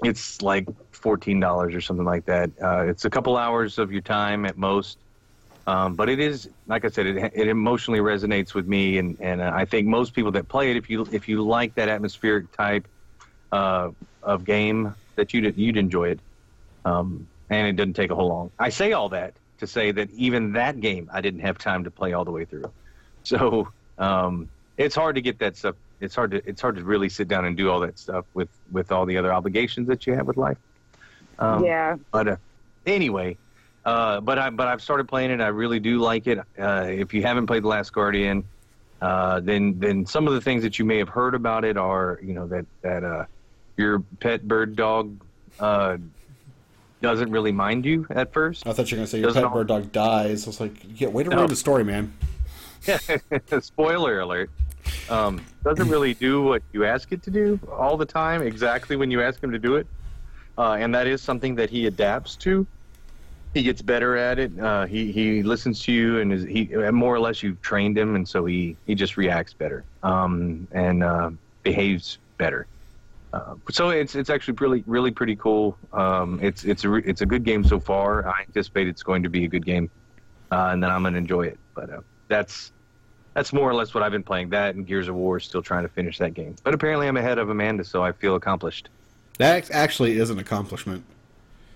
it's 0.04 0.42
like 0.42 0.68
fourteen 0.92 1.40
dollars 1.40 1.76
or 1.76 1.82
something 1.82 2.06
like 2.06 2.26
that. 2.26 2.52
Uh, 2.62 2.86
it's 2.86 3.06
a 3.06 3.10
couple 3.10 3.38
hours 3.38 3.78
of 3.78 3.92
your 3.92 4.02
time 4.02 4.46
at 4.46 4.58
most, 4.58 4.98
um, 5.68 5.96
but 5.96 6.08
it 6.08 6.20
is 6.20 6.50
like 6.66 6.86
I 6.86 6.90
said, 6.90 7.06
it, 7.06 7.34
it 7.36 7.48
emotionally 7.50 8.00
resonates 8.00 8.54
with 8.54 8.68
me, 8.68 8.98
and 8.98 9.18
and 9.20 9.42
uh, 9.42 9.52
I 9.54 9.66
think 9.66 9.86
most 9.88 10.14
people 10.14 10.32
that 10.32 10.48
play 10.48 10.72
it, 10.72 10.78
if 10.78 10.90
you 10.90 11.06
if 11.12 11.28
you 11.28 11.44
like 11.44 11.76
that 11.76 11.90
atmospheric 11.90 12.52
type 12.54 12.88
uh, 13.52 13.92
of 14.24 14.46
game, 14.46 14.96
that 15.18 15.34
you'd 15.34 15.58
you'd 15.58 15.76
enjoy 15.76 16.12
it. 16.12 16.20
Um, 16.86 17.28
and 17.50 17.68
it 17.68 17.76
doesn't 17.76 17.94
take 17.94 18.12
a 18.12 18.16
whole 18.16 18.30
long. 18.30 18.52
I 18.58 18.70
say 18.70 18.94
all 18.94 19.10
that 19.10 19.34
to 19.60 19.68
say 19.68 19.92
that 19.92 20.10
even 20.12 20.54
that 20.54 20.80
game 20.80 21.10
I 21.12 21.20
didn't 21.20 21.42
have 21.42 21.58
time 21.58 21.84
to 21.84 21.92
play 21.92 22.14
all 22.14 22.26
the 22.26 22.32
way 22.32 22.46
through. 22.46 22.72
So 23.24 23.68
um, 23.98 24.48
it's 24.78 24.96
hard 24.96 25.16
to 25.16 25.22
get 25.22 25.40
that 25.40 25.58
stuff. 25.58 25.76
It's 26.00 26.16
hard 26.16 26.32
to 26.32 26.42
it's 26.46 26.62
hard 26.62 26.78
to 26.78 26.84
really 26.86 27.10
sit 27.10 27.28
down 27.28 27.44
and 27.44 27.58
do 27.58 27.70
all 27.70 27.82
that 27.82 28.00
stuff 28.00 28.24
with 28.34 28.48
with 28.72 28.90
all 28.90 29.06
the 29.06 29.18
other 29.18 29.34
obligations 29.34 29.90
that 29.90 30.08
you 30.08 30.14
have 30.14 30.28
with 30.28 30.38
life. 30.38 30.58
Um, 31.38 31.66
yeah. 31.66 31.98
But 32.10 32.28
uh, 32.30 32.36
anyway, 32.86 33.36
uh, 33.88 34.20
but 34.20 34.38
I 34.38 34.50
but 34.50 34.68
I've 34.68 34.82
started 34.82 35.08
playing 35.08 35.32
it. 35.32 35.40
I 35.40 35.48
really 35.48 35.80
do 35.80 36.00
like 36.00 36.28
it. 36.28 36.40
Uh, 36.60 36.88
if 36.90 37.14
you 37.14 37.22
haven't 37.22 37.48
played 37.48 37.64
The 37.64 37.70
Last 37.70 37.94
Guardian, 37.94 38.44
uh, 39.02 39.40
then 39.40 39.80
then 39.80 40.06
some 40.06 40.28
of 40.28 40.34
the 40.34 40.42
things 40.42 40.62
that 40.64 40.78
you 40.78 40.84
may 40.84 40.98
have 40.98 41.08
heard 41.08 41.34
about 41.34 41.64
it 41.64 41.78
are 41.78 42.20
you 42.22 42.34
know 42.34 42.48
that 42.48 42.66
that 42.82 43.04
uh, 43.06 43.26
your 43.78 44.04
pet 44.20 44.46
bird 44.46 44.76
dog 44.76 45.24
uh, 45.62 45.96
doesn't 47.02 47.32
really 47.32 47.54
mind 47.54 47.86
you 47.86 48.06
at 48.10 48.34
first. 48.34 48.68
I 48.68 48.74
thought 48.74 48.92
you 48.92 48.96
were 48.98 49.00
going 49.00 49.06
to 49.06 49.12
say 49.12 49.20
your 49.20 49.30
Doesn't 49.30 49.44
pet 49.44 49.54
bird 49.54 49.68
dog 49.68 49.92
dies. 49.94 50.46
I 50.46 50.50
was 50.50 50.60
like, 50.60 50.74
yeah, 51.00 51.08
way 51.08 51.24
to 51.24 51.30
No. 51.30 51.38
ruin 51.38 51.48
the 51.50 51.56
story, 51.56 51.86
man. 51.86 52.12
Spoiler 53.62 54.20
alert. 54.20 54.50
Um, 55.10 55.40
doesn't 55.64 55.90
really 55.90 56.14
do 56.14 56.42
what 56.42 56.62
you 56.74 56.84
ask 56.86 57.12
it 57.14 57.22
to 57.24 57.32
do 57.32 57.60
all 57.72 57.96
the 57.98 58.06
time, 58.06 58.42
exactly 58.42 58.96
when 58.98 59.12
you 59.12 59.22
ask 59.22 59.42
him 59.42 59.52
to 59.52 59.60
do 59.60 59.76
it. 59.76 59.88
Uh, 60.58 60.74
and 60.80 60.94
that 60.96 61.08
is 61.08 61.22
something 61.22 61.56
that 61.56 61.70
he 61.70 61.86
adapts 61.88 62.36
to. 62.38 62.66
He 63.58 63.64
gets 63.64 63.82
better 63.82 64.16
at 64.16 64.38
it. 64.38 64.52
Uh, 64.60 64.86
he 64.86 65.12
he 65.12 65.42
listens 65.42 65.82
to 65.86 65.92
you, 65.92 66.20
and 66.20 66.32
is, 66.32 66.44
he 66.44 66.66
more 66.92 67.16
or 67.16 67.20
less 67.20 67.42
you've 67.42 67.60
trained 67.64 67.98
him, 67.98 68.16
and 68.16 68.30
so 68.30 68.46
he 68.46 68.78
he 68.86 68.94
just 68.94 69.18
reacts 69.18 69.52
better 69.52 69.84
um, 70.04 70.68
and 70.74 71.04
uh, 71.04 71.32
behaves 71.64 72.20
better. 72.38 72.68
Uh, 73.34 73.56
so 73.72 73.90
it's 73.90 74.14
it's 74.14 74.30
actually 74.30 74.54
really 74.60 74.84
really 74.86 75.10
pretty 75.10 75.36
cool. 75.36 75.76
Um, 75.92 76.40
it's 76.40 76.66
it's 76.66 76.86
a 76.86 76.94
it's 76.98 77.22
a 77.22 77.26
good 77.26 77.44
game 77.44 77.64
so 77.64 77.80
far. 77.80 78.28
I 78.28 78.42
anticipate 78.42 78.88
it's 78.88 79.02
going 79.02 79.24
to 79.24 79.30
be 79.30 79.46
a 79.46 79.48
good 79.48 79.66
game, 79.66 79.90
uh, 80.52 80.70
and 80.72 80.84
then 80.84 80.92
I'm 80.92 81.02
gonna 81.02 81.18
enjoy 81.18 81.48
it. 81.48 81.58
But 81.74 81.90
uh, 81.90 82.02
that's 82.28 82.72
that's 83.34 83.52
more 83.54 83.68
or 83.68 83.74
less 83.74 83.92
what 83.92 84.04
I've 84.04 84.12
been 84.12 84.22
playing. 84.22 84.50
That 84.50 84.76
and 84.76 84.86
Gears 84.86 85.08
of 85.08 85.16
War, 85.16 85.40
still 85.40 85.64
trying 85.64 85.82
to 85.82 85.90
finish 85.90 86.20
that 86.20 86.36
game. 86.36 86.56
But 86.64 86.76
apparently, 86.76 87.08
I'm 87.08 87.18
ahead 87.18 87.40
of 87.40 87.50
Amanda, 87.50 87.84
so 87.84 88.04
I 88.04 88.12
feel 88.12 88.36
accomplished. 88.36 88.90
That 89.40 89.72
actually 89.72 90.20
is 90.20 90.30
an 90.30 90.38
accomplishment. 90.38 91.04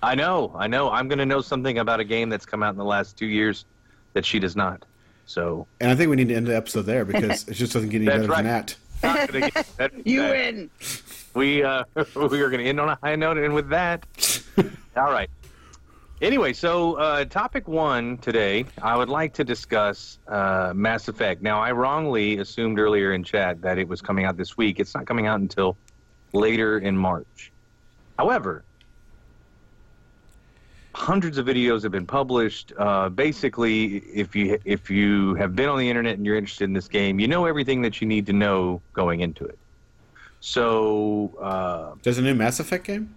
I 0.03 0.15
know, 0.15 0.51
I 0.57 0.67
know. 0.67 0.89
I'm 0.89 1.07
gonna 1.07 1.25
know 1.25 1.41
something 1.41 1.77
about 1.77 1.99
a 1.99 2.03
game 2.03 2.29
that's 2.29 2.45
come 2.45 2.63
out 2.63 2.71
in 2.71 2.77
the 2.77 2.85
last 2.85 3.17
two 3.17 3.27
years 3.27 3.65
that 4.13 4.25
she 4.25 4.39
does 4.39 4.55
not. 4.55 4.83
So 5.25 5.67
And 5.79 5.91
I 5.91 5.95
think 5.95 6.09
we 6.09 6.15
need 6.15 6.29
to 6.29 6.35
end 6.35 6.47
the 6.47 6.55
episode 6.55 6.83
there 6.83 7.05
because 7.05 7.47
it 7.47 7.53
just 7.53 7.73
doesn't 7.73 7.89
get 7.89 7.97
any 7.97 8.05
better 8.07 8.27
right. 8.27 8.43
than 8.43 8.45
that. 8.45 8.75
not 9.03 9.31
get 9.31 9.77
better 9.77 9.95
than 9.95 10.01
You 10.05 10.21
that. 10.23 10.31
win. 10.31 10.69
we 11.35 11.63
uh, 11.63 11.83
we 12.15 12.41
are 12.41 12.49
going 12.49 12.63
to 12.63 12.65
end 12.69 12.79
on 12.79 12.89
a 12.89 12.97
high 13.03 13.15
note, 13.15 13.37
and 13.37 13.53
with 13.53 13.69
that, 13.69 14.05
all 14.97 15.11
right. 15.11 15.29
Anyway, 16.21 16.53
so 16.53 16.95
uh, 16.95 17.25
topic 17.25 17.67
one 17.67 18.15
today, 18.19 18.63
I 18.81 18.95
would 18.95 19.09
like 19.09 19.33
to 19.35 19.43
discuss 19.43 20.19
uh, 20.27 20.71
Mass 20.75 21.07
Effect. 21.07 21.41
Now, 21.41 21.59
I 21.59 21.71
wrongly 21.71 22.37
assumed 22.37 22.77
earlier 22.79 23.13
in 23.13 23.23
chat 23.23 23.59
that 23.63 23.79
it 23.79 23.87
was 23.87 24.01
coming 24.03 24.25
out 24.25 24.37
this 24.37 24.55
week. 24.55 24.79
It's 24.79 24.93
not 24.93 25.07
coming 25.07 25.25
out 25.25 25.39
until 25.39 25.77
later 26.33 26.77
in 26.77 26.95
March. 26.95 27.51
However, 28.19 28.63
hundreds 30.93 31.37
of 31.37 31.45
videos 31.45 31.83
have 31.83 31.91
been 31.91 32.05
published. 32.05 32.73
Uh, 32.77 33.09
basically, 33.09 33.97
if 34.13 34.35
you 34.35 34.59
if 34.65 34.89
you 34.89 35.35
have 35.35 35.55
been 35.55 35.69
on 35.69 35.77
the 35.79 35.89
internet 35.89 36.15
and 36.17 36.25
you're 36.25 36.35
interested 36.37 36.65
in 36.65 36.73
this 36.73 36.87
game, 36.87 37.19
you 37.19 37.27
know 37.27 37.45
everything 37.45 37.81
that 37.83 38.01
you 38.01 38.07
need 38.07 38.25
to 38.27 38.33
know 38.33 38.81
going 38.93 39.21
into 39.21 39.45
it. 39.45 39.57
So, 40.39 41.31
uh, 41.39 41.95
There's 42.01 42.17
a 42.17 42.21
new 42.23 42.33
Mass 42.33 42.59
Effect 42.59 42.85
game. 42.85 43.13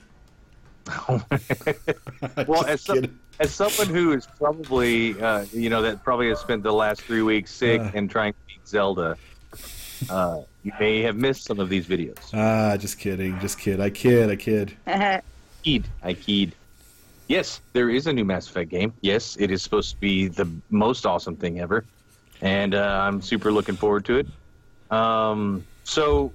well, 1.08 1.24
Just 1.32 2.68
as, 2.68 2.80
some, 2.82 3.20
as 3.40 3.54
someone 3.54 3.86
who 3.94 4.12
is 4.12 4.26
probably, 4.38 5.18
uh, 5.20 5.46
you 5.50 5.70
know, 5.70 5.80
that 5.80 6.04
probably 6.04 6.28
has 6.28 6.38
spent 6.40 6.62
the 6.62 6.72
last 6.72 7.00
three 7.00 7.22
weeks 7.22 7.50
sick 7.50 7.80
Uh. 7.80 7.90
and 7.94 8.10
trying 8.10 8.34
to 8.34 8.38
beat 8.46 8.68
Zelda, 8.68 9.16
uh, 10.10 10.42
you 10.62 10.72
may 10.78 11.00
have 11.00 11.16
missed 11.16 11.44
some 11.44 11.58
of 11.60 11.70
these 11.70 11.86
videos. 11.86 12.18
Ah, 12.34 12.76
just 12.76 12.98
kidding, 12.98 13.40
just 13.40 13.58
kidding. 13.58 13.80
I 13.80 13.88
kid. 13.88 14.28
I 14.30 14.36
kid, 14.36 14.76
I 14.86 15.22
kid. 15.64 15.84
I 16.02 16.12
keyed. 16.14 16.54
Yes, 17.26 17.60
there 17.72 17.88
is 17.88 18.06
a 18.06 18.12
new 18.12 18.24
Mass 18.24 18.48
Effect 18.48 18.70
game. 18.70 18.92
Yes, 19.00 19.36
it 19.38 19.50
is 19.50 19.62
supposed 19.62 19.90
to 19.90 19.96
be 20.00 20.28
the 20.28 20.48
most 20.70 21.06
awesome 21.06 21.36
thing 21.36 21.60
ever, 21.60 21.84
and 22.42 22.74
uh, 22.74 23.00
I'm 23.02 23.22
super 23.22 23.50
looking 23.50 23.76
forward 23.76 24.04
to 24.06 24.18
it. 24.18 24.26
Um, 24.90 25.64
so, 25.84 26.32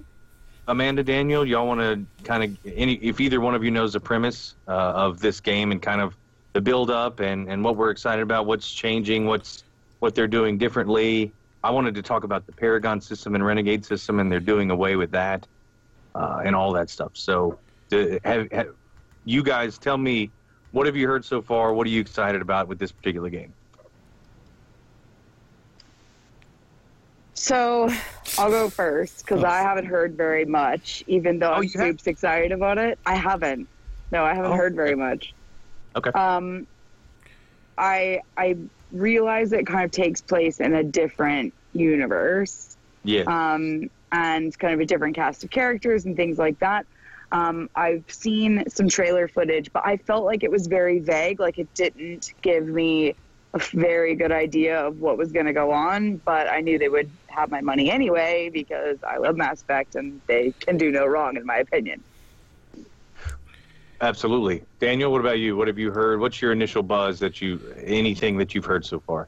Amanda, 0.68 1.04
Daniel, 1.04 1.46
y'all 1.46 1.68
want 1.68 1.82
to 1.82 2.24
kind 2.24 2.44
of 2.44 2.58
any 2.76 2.94
if 2.96 3.20
either 3.20 3.40
one 3.40 3.54
of 3.54 3.64
you 3.64 3.70
knows 3.70 3.94
the 3.94 4.00
premise 4.00 4.56
uh, 4.68 4.72
of 4.72 5.20
this 5.20 5.40
game 5.40 5.72
and 5.72 5.82
kind 5.82 6.02
of 6.02 6.16
the 6.54 6.62
build 6.62 6.90
up 6.90 7.20
and 7.20 7.48
and 7.50 7.64
what 7.64 7.76
we're 7.76 7.92
excited 7.92 8.24
about, 8.24 8.48
what's 8.48 8.72
changing, 8.72 9.26
what's 9.26 9.64
what 10.00 10.16
they're 10.16 10.28
doing 10.28 10.58
differently. 10.58 11.32
I 11.64 11.70
wanted 11.72 11.94
to 11.96 12.02
talk 12.02 12.24
about 12.24 12.46
the 12.46 12.54
Paragon 12.54 13.00
system 13.02 13.36
and 13.36 13.46
Renegade 13.46 13.86
system, 13.86 14.20
and 14.20 14.32
they're 14.32 14.40
doing 14.40 14.72
away 14.72 14.96
with 14.96 15.12
that 15.12 15.46
uh, 16.16 16.42
and 16.44 16.56
all 16.56 16.72
that 16.74 16.90
stuff. 16.90 17.12
So, 17.14 17.60
the, 17.90 18.20
have, 18.24 18.52
have 18.52 18.70
you 19.26 19.44
guys 19.44 19.78
tell 19.78 19.98
me 19.98 20.32
what 20.72 20.86
have 20.86 20.96
you 20.96 21.08
heard 21.08 21.26
so 21.26 21.42
far? 21.42 21.74
What 21.74 21.88
are 21.88 21.90
you 21.90 22.02
excited 22.02 22.42
about 22.42 22.68
with 22.68 22.80
this 22.80 22.92
particular 22.92 23.30
game? 23.30 23.54
So 27.34 27.90
I'll 28.38 28.50
go 28.50 28.70
first 28.70 29.20
because 29.20 29.44
I 29.44 29.62
haven't 29.62 29.86
heard 29.86 30.16
very 30.16 30.46
much, 30.46 31.04
even 31.08 31.40
though 31.40 31.52
Oh, 31.52 31.54
I'm 31.56 31.64
you 31.64 31.70
have- 31.80 32.00
super 32.00 32.10
excited 32.10 32.52
about 32.52 32.78
it. 32.78 33.00
I 33.06 33.16
haven't. 33.16 33.68
No, 34.12 34.26
I 34.26 34.34
haven't 34.34 34.52
Oh, 34.52 34.56
heard 34.56 34.76
very 34.76 34.96
much. 34.96 35.34
Okay. 35.96 36.10
Um, 36.12 36.68
I 37.78 38.22
I 38.38 38.58
realize 38.92 39.54
it 39.54 39.66
kind 39.66 39.86
of 39.86 39.92
takes 39.92 40.20
place 40.22 40.60
in 40.60 40.74
a 40.74 40.84
different 40.84 41.54
universe, 41.74 42.76
Yeah. 43.04 43.22
um, 43.28 43.90
and 44.12 44.58
kind 44.60 44.74
of 44.74 44.80
a 44.80 44.86
different 44.86 45.16
cast 45.16 45.44
of 45.44 45.50
characters 45.52 46.06
and 46.06 46.16
things 46.18 46.38
like 46.38 46.60
that. 46.60 46.86
Um, 47.32 47.70
I've 47.76 48.04
seen 48.08 48.64
some 48.70 48.90
trailer 48.90 49.28
footage, 49.28 49.72
but 49.72 49.86
I 49.86 49.98
felt 49.98 50.26
like 50.26 50.44
it 50.44 50.52
was 50.52 50.68
very 50.68 51.00
vague. 51.00 51.40
Like 51.40 51.60
it 51.60 51.74
didn't 51.74 52.34
give 52.42 52.68
me 52.68 53.16
a 53.54 53.60
very 53.60 54.16
good 54.16 54.32
idea 54.32 54.80
of 54.80 55.00
what 55.00 55.18
was 55.18 55.32
going 55.32 55.46
to 55.46 55.54
go 55.54 55.72
on. 55.72 56.18
But 56.18 56.50
I 56.50 56.62
knew 56.62 56.78
they 56.80 56.90
would 56.90 57.10
have 57.28 57.52
my 57.52 57.62
money 57.62 57.92
anyway 57.92 58.50
because 58.52 58.98
I 59.04 59.18
love 59.18 59.38
Mass 59.38 59.62
Effect 59.62 59.96
and 59.96 60.22
they 60.28 60.54
can 60.60 60.78
do 60.78 60.92
no 60.92 61.06
wrong, 61.06 61.38
in 61.38 61.46
my 61.46 61.58
opinion. 61.58 62.04
Absolutely. 64.02 64.64
Daniel, 64.80 65.12
what 65.12 65.20
about 65.20 65.40
you? 65.40 65.58
What 65.58 65.68
have 65.68 65.78
you 65.78 65.92
heard? 65.92 66.20
What's 66.20 66.42
your 66.42 66.52
initial 66.52 66.84
buzz 66.84 67.20
that 67.20 67.42
you 67.42 67.60
anything 67.84 68.38
that 68.38 68.56
you've 68.56 68.66
heard 68.66 68.86
so 68.86 69.00
far? 69.00 69.28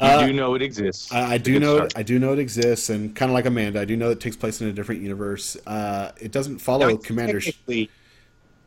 You 0.00 0.06
Uh, 0.06 0.26
do 0.26 0.32
know 0.32 0.54
it 0.54 0.62
exists. 0.62 1.12
I, 1.12 1.32
I 1.34 1.38
do 1.38 1.60
know. 1.60 1.76
start. 1.76 1.92
I 1.96 2.02
do 2.02 2.18
know 2.18 2.32
it 2.32 2.38
exists, 2.38 2.88
and 2.88 3.14
kind 3.14 3.30
of 3.30 3.34
like 3.34 3.44
Amanda, 3.44 3.80
I 3.80 3.84
do 3.84 3.96
know 3.96 4.10
it 4.10 4.18
takes 4.20 4.36
place 4.36 4.60
in 4.62 4.68
a 4.68 4.72
different 4.72 5.02
universe. 5.02 5.56
Uh, 5.66 6.12
it 6.18 6.32
doesn't 6.32 6.58
follow 6.58 6.88
Now, 6.88 6.96
Commander 6.96 7.40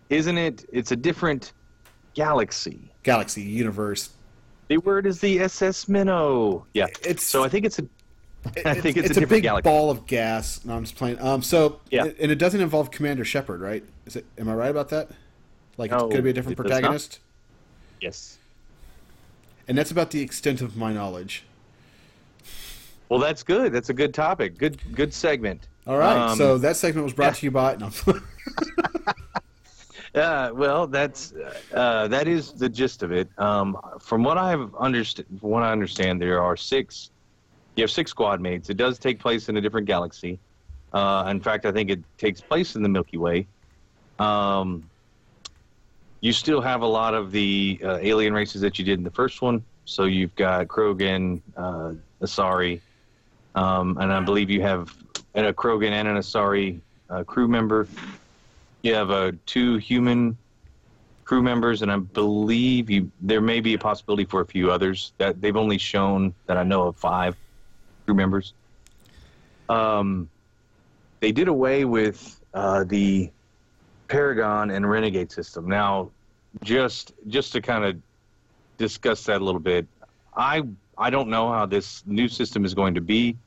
Isn't 0.09 0.37
it? 0.37 0.65
It's 0.71 0.91
a 0.91 0.95
different 0.95 1.53
galaxy. 2.13 2.91
Galaxy 3.01 3.41
universe. 3.41 4.11
The 4.67 4.77
word 4.77 5.07
is 5.07 5.19
the 5.19 5.39
SS 5.39 5.87
Minnow. 5.87 6.65
Yeah. 6.73 6.85
It's 7.03 7.23
So 7.23 7.43
I 7.43 7.49
think 7.49 7.65
it's 7.65 7.79
a 7.79 7.83
I 8.67 8.73
think 8.75 8.97
it's 8.97 9.17
a 9.17 9.23
a 9.23 9.27
big 9.27 9.43
galaxy. 9.43 9.69
ball 9.69 9.89
of 9.89 10.05
gas. 10.05 10.63
No, 10.65 10.75
I'm 10.75 10.83
just 10.83 10.95
playing. 10.95 11.19
Um, 11.19 11.41
so 11.41 11.79
Yeah. 11.89 12.05
and 12.19 12.31
it 12.31 12.37
doesn't 12.37 12.61
involve 12.61 12.91
Commander 12.91 13.25
Shepard, 13.25 13.61
right? 13.61 13.83
Is 14.05 14.15
it? 14.17 14.25
Am 14.37 14.49
I 14.49 14.53
right 14.53 14.69
about 14.71 14.89
that? 14.89 15.09
Like 15.77 15.91
it's 15.91 15.97
No, 15.99 16.07
going 16.07 16.17
to 16.17 16.21
be 16.23 16.29
a 16.29 16.33
different 16.33 16.59
it 16.59 16.61
protagonist, 16.61 17.19
yes. 18.01 18.37
And 19.67 19.77
that's 19.77 19.91
about 19.91 20.11
the 20.11 20.21
extent 20.21 20.61
of 20.61 20.75
my 20.77 20.93
knowledge. 20.93 21.43
Well, 23.09 23.19
that's 23.19 23.43
good. 23.43 23.71
That's 23.71 23.89
a 23.89 23.93
good 23.93 24.13
topic. 24.13 24.57
Good 24.57 24.79
good 24.95 25.13
segment. 25.13 25.67
All 25.85 25.97
right, 25.97 26.17
Um, 26.31 26.37
so 26.37 26.57
that 26.59 26.77
segment 26.77 27.03
was 27.03 27.13
brought 27.13 27.33
yeah. 27.33 27.39
to 27.39 27.45
you 27.45 27.51
by. 27.51 27.75
No. 27.75 27.91
Uh, 30.15 30.51
well, 30.53 30.85
that's 30.85 31.33
uh, 31.73 32.07
that 32.07 32.27
is 32.27 32.51
the 32.51 32.69
gist 32.69 33.01
of 33.01 33.11
it. 33.11 33.27
Um, 33.39 33.75
from 33.99 34.23
what 34.23 34.37
I've 34.37 34.73
understood, 34.75 35.25
what 35.41 35.63
I 35.63 35.71
understand, 35.71 36.21
there 36.21 36.39
are 36.39 36.55
six. 36.55 37.09
You 37.75 37.81
have 37.81 37.89
six 37.89 38.11
squad 38.11 38.39
mates. 38.39 38.69
It 38.69 38.77
does 38.77 38.99
take 38.99 39.19
place 39.19 39.49
in 39.49 39.57
a 39.57 39.61
different 39.61 39.87
galaxy. 39.87 40.37
Uh, 40.93 41.27
in 41.31 41.39
fact, 41.39 41.65
I 41.65 41.71
think 41.71 41.89
it 41.89 41.99
takes 42.19 42.39
place 42.39 42.75
in 42.75 42.83
the 42.83 42.89
Milky 42.89 43.17
Way. 43.17 43.47
Um, 44.19 44.87
you 46.23 46.31
still 46.31 46.61
have 46.61 46.83
a 46.83 46.87
lot 46.87 47.13
of 47.13 47.33
the 47.33 47.77
uh, 47.83 47.97
alien 48.01 48.33
races 48.33 48.61
that 48.61 48.79
you 48.79 48.85
did 48.85 48.97
in 48.97 49.03
the 49.03 49.11
first 49.11 49.41
one. 49.41 49.61
So 49.83 50.05
you've 50.05 50.33
got 50.35 50.69
Krogan, 50.69 51.41
uh, 51.57 51.95
Asari, 52.21 52.79
um, 53.55 53.97
and 53.99 54.09
I 54.09 54.21
believe 54.21 54.49
you 54.49 54.61
have 54.61 54.95
a 55.35 55.51
Krogan 55.51 55.91
and 55.91 56.07
an 56.07 56.15
Asari 56.15 56.79
uh, 57.09 57.25
crew 57.25 57.49
member. 57.49 57.89
You 58.83 58.93
have 58.93 59.11
uh, 59.11 59.33
two 59.45 59.75
human 59.75 60.37
crew 61.25 61.43
members, 61.43 61.81
and 61.81 61.91
I 61.91 61.97
believe 61.97 62.89
you 62.89 63.11
there 63.19 63.41
may 63.41 63.59
be 63.59 63.73
a 63.73 63.77
possibility 63.77 64.23
for 64.23 64.39
a 64.39 64.45
few 64.45 64.71
others. 64.71 65.11
That 65.17 65.41
they've 65.41 65.57
only 65.57 65.77
shown 65.77 66.33
that 66.45 66.55
I 66.55 66.63
know 66.63 66.87
of 66.87 66.95
five 66.95 67.35
crew 68.05 68.15
members. 68.15 68.53
Um, 69.67 70.29
they 71.19 71.33
did 71.33 71.49
away 71.49 71.83
with 71.83 72.39
uh, 72.53 72.85
the 72.85 73.29
Paragon 74.07 74.71
and 74.71 74.89
Renegade 74.89 75.31
system. 75.31 75.67
Now, 75.67 76.09
just 76.63 77.13
just 77.27 77.53
to 77.53 77.61
kind 77.61 77.83
of 77.83 77.97
discuss 78.77 79.23
that 79.25 79.41
a 79.41 79.43
little 79.43 79.61
bit, 79.61 79.87
I 80.35 80.63
I 80.97 81.09
don't 81.09 81.29
know 81.29 81.51
how 81.51 81.65
this 81.65 82.03
new 82.05 82.27
system 82.27 82.65
is 82.65 82.73
going 82.73 82.93
to 82.95 83.01
be. 83.01 83.37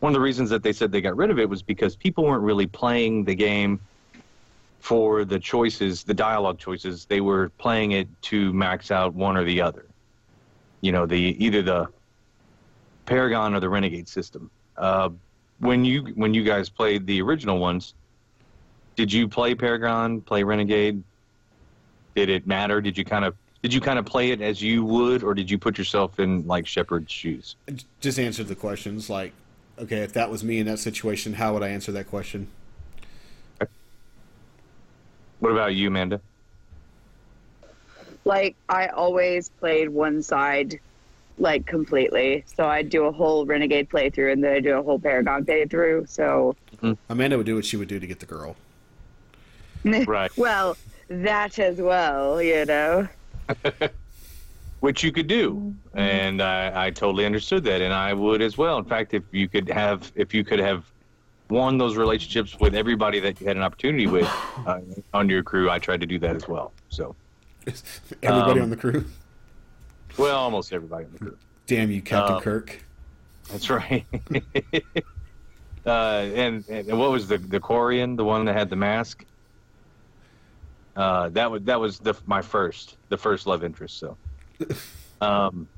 One 0.00 0.10
of 0.10 0.14
the 0.14 0.20
reasons 0.20 0.50
that 0.50 0.62
they 0.62 0.72
said 0.72 0.92
they 0.92 1.00
got 1.00 1.16
rid 1.16 1.30
of 1.30 1.38
it 1.38 1.48
was 1.48 1.62
because 1.62 1.94
people 1.94 2.24
weren't 2.24 2.42
really 2.42 2.66
playing 2.66 3.24
the 3.24 3.34
game 3.34 3.80
for 4.80 5.24
the 5.24 5.38
choices, 5.38 6.04
the 6.04 6.14
dialogue 6.14 6.58
choices. 6.58 7.04
They 7.04 7.20
were 7.20 7.50
playing 7.58 7.92
it 7.92 8.08
to 8.22 8.52
max 8.52 8.90
out 8.90 9.14
one 9.14 9.36
or 9.36 9.44
the 9.44 9.60
other. 9.60 9.84
You 10.80 10.92
know, 10.92 11.04
the 11.06 11.36
either 11.44 11.62
the 11.62 11.88
Paragon 13.04 13.54
or 13.54 13.60
the 13.60 13.68
Renegade 13.68 14.08
system. 14.08 14.50
Uh, 14.76 15.10
when 15.58 15.84
you 15.84 16.04
when 16.14 16.32
you 16.32 16.42
guys 16.42 16.70
played 16.70 17.06
the 17.06 17.20
original 17.20 17.58
ones, 17.58 17.94
did 18.96 19.12
you 19.12 19.28
play 19.28 19.54
Paragon, 19.54 20.20
play 20.20 20.42
Renegade? 20.42 21.02
Did 22.14 22.28
it 22.28 22.46
matter? 22.46 22.80
Did 22.80 22.98
you 22.98 23.04
kind 23.04 23.24
of 23.24 23.34
did 23.62 23.74
you 23.74 23.80
kind 23.80 23.98
of 23.98 24.06
play 24.06 24.30
it 24.30 24.40
as 24.40 24.62
you 24.62 24.84
would, 24.84 25.22
or 25.22 25.34
did 25.34 25.50
you 25.50 25.58
put 25.58 25.76
yourself 25.76 26.18
in 26.18 26.46
like 26.46 26.66
Shepard's 26.66 27.12
shoes? 27.12 27.56
just 28.00 28.18
answer 28.18 28.42
the 28.42 28.54
questions. 28.54 29.10
Like, 29.10 29.32
okay, 29.78 29.98
if 29.98 30.14
that 30.14 30.30
was 30.30 30.42
me 30.42 30.58
in 30.58 30.66
that 30.66 30.78
situation, 30.78 31.34
how 31.34 31.52
would 31.52 31.62
I 31.62 31.68
answer 31.68 31.92
that 31.92 32.08
question? 32.08 32.48
What 35.40 35.52
about 35.52 35.74
you, 35.74 35.88
Amanda? 35.88 36.20
Like 38.24 38.56
I 38.68 38.88
always 38.88 39.48
played 39.48 39.88
one 39.88 40.22
side 40.22 40.78
like 41.38 41.66
completely. 41.66 42.44
So 42.54 42.68
I'd 42.68 42.90
do 42.90 43.06
a 43.06 43.12
whole 43.12 43.46
Renegade 43.46 43.88
playthrough 43.88 44.32
and 44.32 44.44
then 44.44 44.52
I'd 44.54 44.64
do 44.64 44.78
a 44.78 44.82
whole 44.82 44.98
Paragon 44.98 45.44
playthrough. 45.44 46.08
So 46.08 46.54
mm-hmm. 46.76 46.92
Amanda 47.08 47.38
would 47.38 47.46
do 47.46 47.56
what 47.56 47.64
she 47.64 47.78
would 47.78 47.88
do 47.88 47.98
to 47.98 48.06
get 48.06 48.20
the 48.20 48.26
girl. 48.26 48.56
Right. 49.84 50.30
well, 50.36 50.76
that 51.08 51.58
as 51.58 51.78
well, 51.80 52.40
you 52.42 52.64
know. 52.64 53.08
which 54.80 55.02
you 55.04 55.12
could 55.12 55.26
do 55.26 55.74
and 55.94 56.40
I, 56.40 56.86
I 56.86 56.90
totally 56.90 57.26
understood 57.26 57.62
that 57.64 57.82
and 57.82 57.92
i 57.92 58.14
would 58.14 58.40
as 58.40 58.56
well 58.56 58.78
in 58.78 58.84
fact 58.84 59.12
if 59.12 59.22
you 59.30 59.46
could 59.48 59.68
have 59.68 60.10
if 60.14 60.32
you 60.32 60.42
could 60.44 60.58
have 60.60 60.84
won 61.50 61.76
those 61.76 61.96
relationships 61.96 62.58
with 62.60 62.74
everybody 62.74 63.20
that 63.20 63.38
you 63.40 63.46
had 63.46 63.56
an 63.58 63.62
opportunity 63.62 64.06
with 64.06 64.26
uh, 64.66 64.78
on 65.12 65.28
your 65.28 65.42
crew 65.42 65.68
i 65.68 65.78
tried 65.78 66.00
to 66.00 66.06
do 66.06 66.18
that 66.20 66.34
as 66.36 66.48
well 66.48 66.72
so 66.88 67.14
Everybody 68.22 68.60
Um, 68.60 68.62
on 68.62 68.70
the 68.70 68.76
crew. 68.76 69.04
well 70.16 70.38
almost 70.38 70.72
everybody 70.72 71.04
on 71.06 71.12
the 71.12 71.18
crew 71.18 71.36
Damn 71.66 71.90
you, 71.90 72.00
Captain 72.00 72.36
uh, 72.36 72.40
Kirk. 72.40 72.82
that's 73.50 73.68
right 73.68 74.06
uh, 75.86 75.90
and, 75.90 76.64
and 76.68 76.98
what 76.98 77.10
was 77.10 77.28
the 77.28 77.38
the 77.38 77.60
Turian, 77.60 78.16
the 78.16 78.24
one 78.24 78.44
that 78.46 78.56
had 78.56 78.70
the 78.70 78.76
mask 78.76 79.24
uh, 80.96 81.28
that 81.30 81.50
was 81.50 81.62
that 81.62 81.80
was 81.80 81.98
the 81.98 82.14
my 82.26 82.42
first 82.42 82.96
the 83.08 83.16
first 83.16 83.46
love 83.46 83.64
interest 83.64 83.98
so 83.98 84.16
um, 85.20 85.68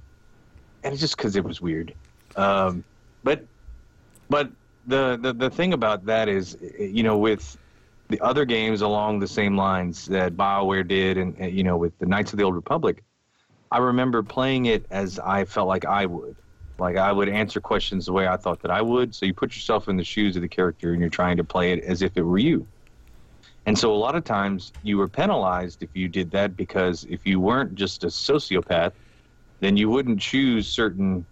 and 0.85 0.93
it's 0.93 1.01
just 1.01 1.17
because 1.17 1.37
it 1.37 1.45
was 1.45 1.61
weird. 1.61 1.95
Um, 2.37 2.85
but 3.23 3.45
but 4.29 4.51
the, 4.87 5.19
the 5.21 5.33
the 5.33 5.51
thing 5.51 5.73
about 5.73 6.07
that 6.07 6.29
is, 6.29 6.57
you 6.79 7.03
know, 7.03 7.19
with 7.19 7.57
the 8.09 8.21
other 8.21 8.45
games 8.45 8.83
along 8.83 9.21
the 9.21 9.29
same 9.29 9.57
lines 9.57 10.07
that 10.07 10.37
BioWare 10.37 10.87
did, 10.87 11.19
and, 11.19 11.37
and 11.39 11.53
you 11.53 11.63
know, 11.63 11.77
with 11.77 11.97
the 11.99 12.07
Knights 12.07 12.33
of 12.33 12.39
the 12.39 12.45
Old 12.45 12.55
Republic, 12.55 13.03
I 13.71 13.79
remember 13.79 14.23
playing 14.23 14.67
it 14.67 14.87
as 14.91 15.19
I 15.19 15.45
felt 15.45 15.69
like 15.69 15.85
I 15.85 16.07
would. 16.07 16.37
Like 16.79 16.97
I 16.97 17.13
would 17.13 17.29
answer 17.29 17.61
questions 17.61 18.07
the 18.07 18.13
way 18.13 18.27
I 18.27 18.37
thought 18.37 18.61
that 18.63 18.71
I 18.71 18.83
would. 18.83 19.15
So 19.15 19.25
you 19.25 19.35
put 19.35 19.55
yourself 19.55 19.89
in 19.89 19.97
the 19.97 20.05
shoes 20.05 20.35
of 20.37 20.43
the 20.43 20.49
character 20.49 20.93
and 20.93 21.01
you're 21.01 21.11
trying 21.11 21.37
to 21.37 21.45
play 21.45 21.73
it 21.73 21.85
as 21.85 22.03
if 22.03 22.17
it 22.17 22.23
were 22.23 22.39
you. 22.39 22.67
And 23.67 23.79
so 23.79 23.93
a 23.93 23.97
lot 23.97 24.17
of 24.17 24.25
times 24.25 24.73
you 24.83 24.99
were 24.99 25.09
penalized 25.09 25.83
if 25.83 25.91
you 25.95 26.09
did 26.09 26.31
that 26.33 26.57
because 26.57 27.05
if 27.09 27.27
you 27.27 27.39
weren't 27.39 27.75
just 27.75 28.03
a 28.05 28.09
sociopath, 28.09 28.93
then 29.61 29.77
you 29.77 29.89
wouldn't 29.89 30.21
choose 30.21 30.67
certain 30.67 31.25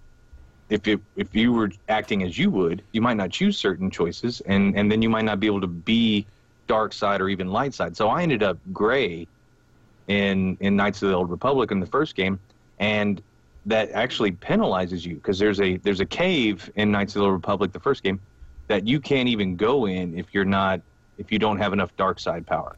if 0.68 0.86
it, 0.86 1.00
if 1.16 1.34
you 1.34 1.52
were 1.52 1.72
acting 1.88 2.22
as 2.22 2.38
you 2.38 2.48
would, 2.50 2.82
you 2.92 3.00
might 3.00 3.16
not 3.16 3.30
choose 3.30 3.58
certain 3.58 3.90
choices 3.90 4.40
and 4.42 4.78
and 4.78 4.90
then 4.90 5.02
you 5.02 5.10
might 5.10 5.24
not 5.24 5.40
be 5.40 5.48
able 5.48 5.60
to 5.60 5.66
be 5.66 6.24
dark 6.68 6.92
side 6.92 7.20
or 7.20 7.28
even 7.28 7.48
light 7.48 7.74
side. 7.74 7.96
So 7.96 8.08
I 8.08 8.22
ended 8.22 8.44
up 8.44 8.56
gray 8.72 9.26
in 10.06 10.56
in 10.60 10.76
Knights 10.76 11.02
of 11.02 11.08
the 11.08 11.16
Old 11.16 11.30
Republic 11.30 11.72
in 11.72 11.80
the 11.80 11.86
first 11.86 12.14
game 12.14 12.38
and 12.78 13.20
that 13.66 13.90
actually 13.90 14.32
penalizes 14.32 15.04
you 15.04 15.16
because 15.16 15.38
there's 15.38 15.60
a 15.60 15.76
there's 15.78 16.00
a 16.00 16.06
cave 16.06 16.70
in 16.76 16.92
Knights 16.92 17.16
of 17.16 17.20
the 17.20 17.26
Old 17.26 17.34
Republic 17.34 17.72
the 17.72 17.80
first 17.80 18.04
game 18.04 18.20
that 18.68 18.86
you 18.86 19.00
can't 19.00 19.28
even 19.28 19.56
go 19.56 19.86
in 19.86 20.16
if 20.16 20.26
you're 20.32 20.44
not 20.44 20.80
if 21.20 21.30
you 21.30 21.38
don't 21.38 21.58
have 21.58 21.72
enough 21.72 21.94
dark 21.96 22.18
side 22.18 22.46
power. 22.46 22.76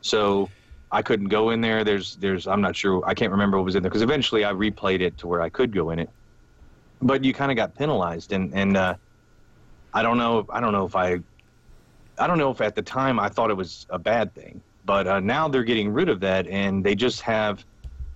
So 0.00 0.48
I 0.90 1.02
couldn't 1.02 1.28
go 1.28 1.50
in 1.50 1.60
there. 1.60 1.84
There's 1.84 2.16
there's 2.16 2.46
I'm 2.46 2.60
not 2.60 2.74
sure 2.74 3.02
I 3.06 3.14
can't 3.14 3.30
remember 3.30 3.58
what 3.58 3.64
was 3.64 3.76
in 3.76 3.82
there 3.82 3.90
because 3.90 4.02
eventually 4.02 4.44
I 4.44 4.52
replayed 4.52 5.00
it 5.00 5.18
to 5.18 5.28
where 5.28 5.40
I 5.40 5.50
could 5.50 5.72
go 5.72 5.90
in 5.90 5.98
it. 5.98 6.10
But 7.00 7.22
you 7.24 7.32
kind 7.32 7.52
of 7.52 7.56
got 7.56 7.76
penalized 7.76 8.32
and 8.32 8.52
and 8.54 8.76
uh, 8.76 8.94
I 9.92 10.02
don't 10.02 10.18
know 10.18 10.46
I 10.50 10.60
don't 10.60 10.72
know 10.72 10.86
if 10.86 10.96
I 10.96 11.18
I 12.18 12.26
don't 12.26 12.38
know 12.38 12.50
if 12.50 12.60
at 12.60 12.74
the 12.74 12.82
time 12.82 13.20
I 13.20 13.28
thought 13.28 13.50
it 13.50 13.56
was 13.56 13.86
a 13.90 13.98
bad 13.98 14.34
thing, 14.34 14.62
but 14.84 15.06
uh, 15.06 15.20
now 15.20 15.46
they're 15.46 15.64
getting 15.64 15.90
rid 15.92 16.08
of 16.08 16.20
that 16.20 16.46
and 16.48 16.84
they 16.84 16.94
just 16.94 17.20
have 17.20 17.64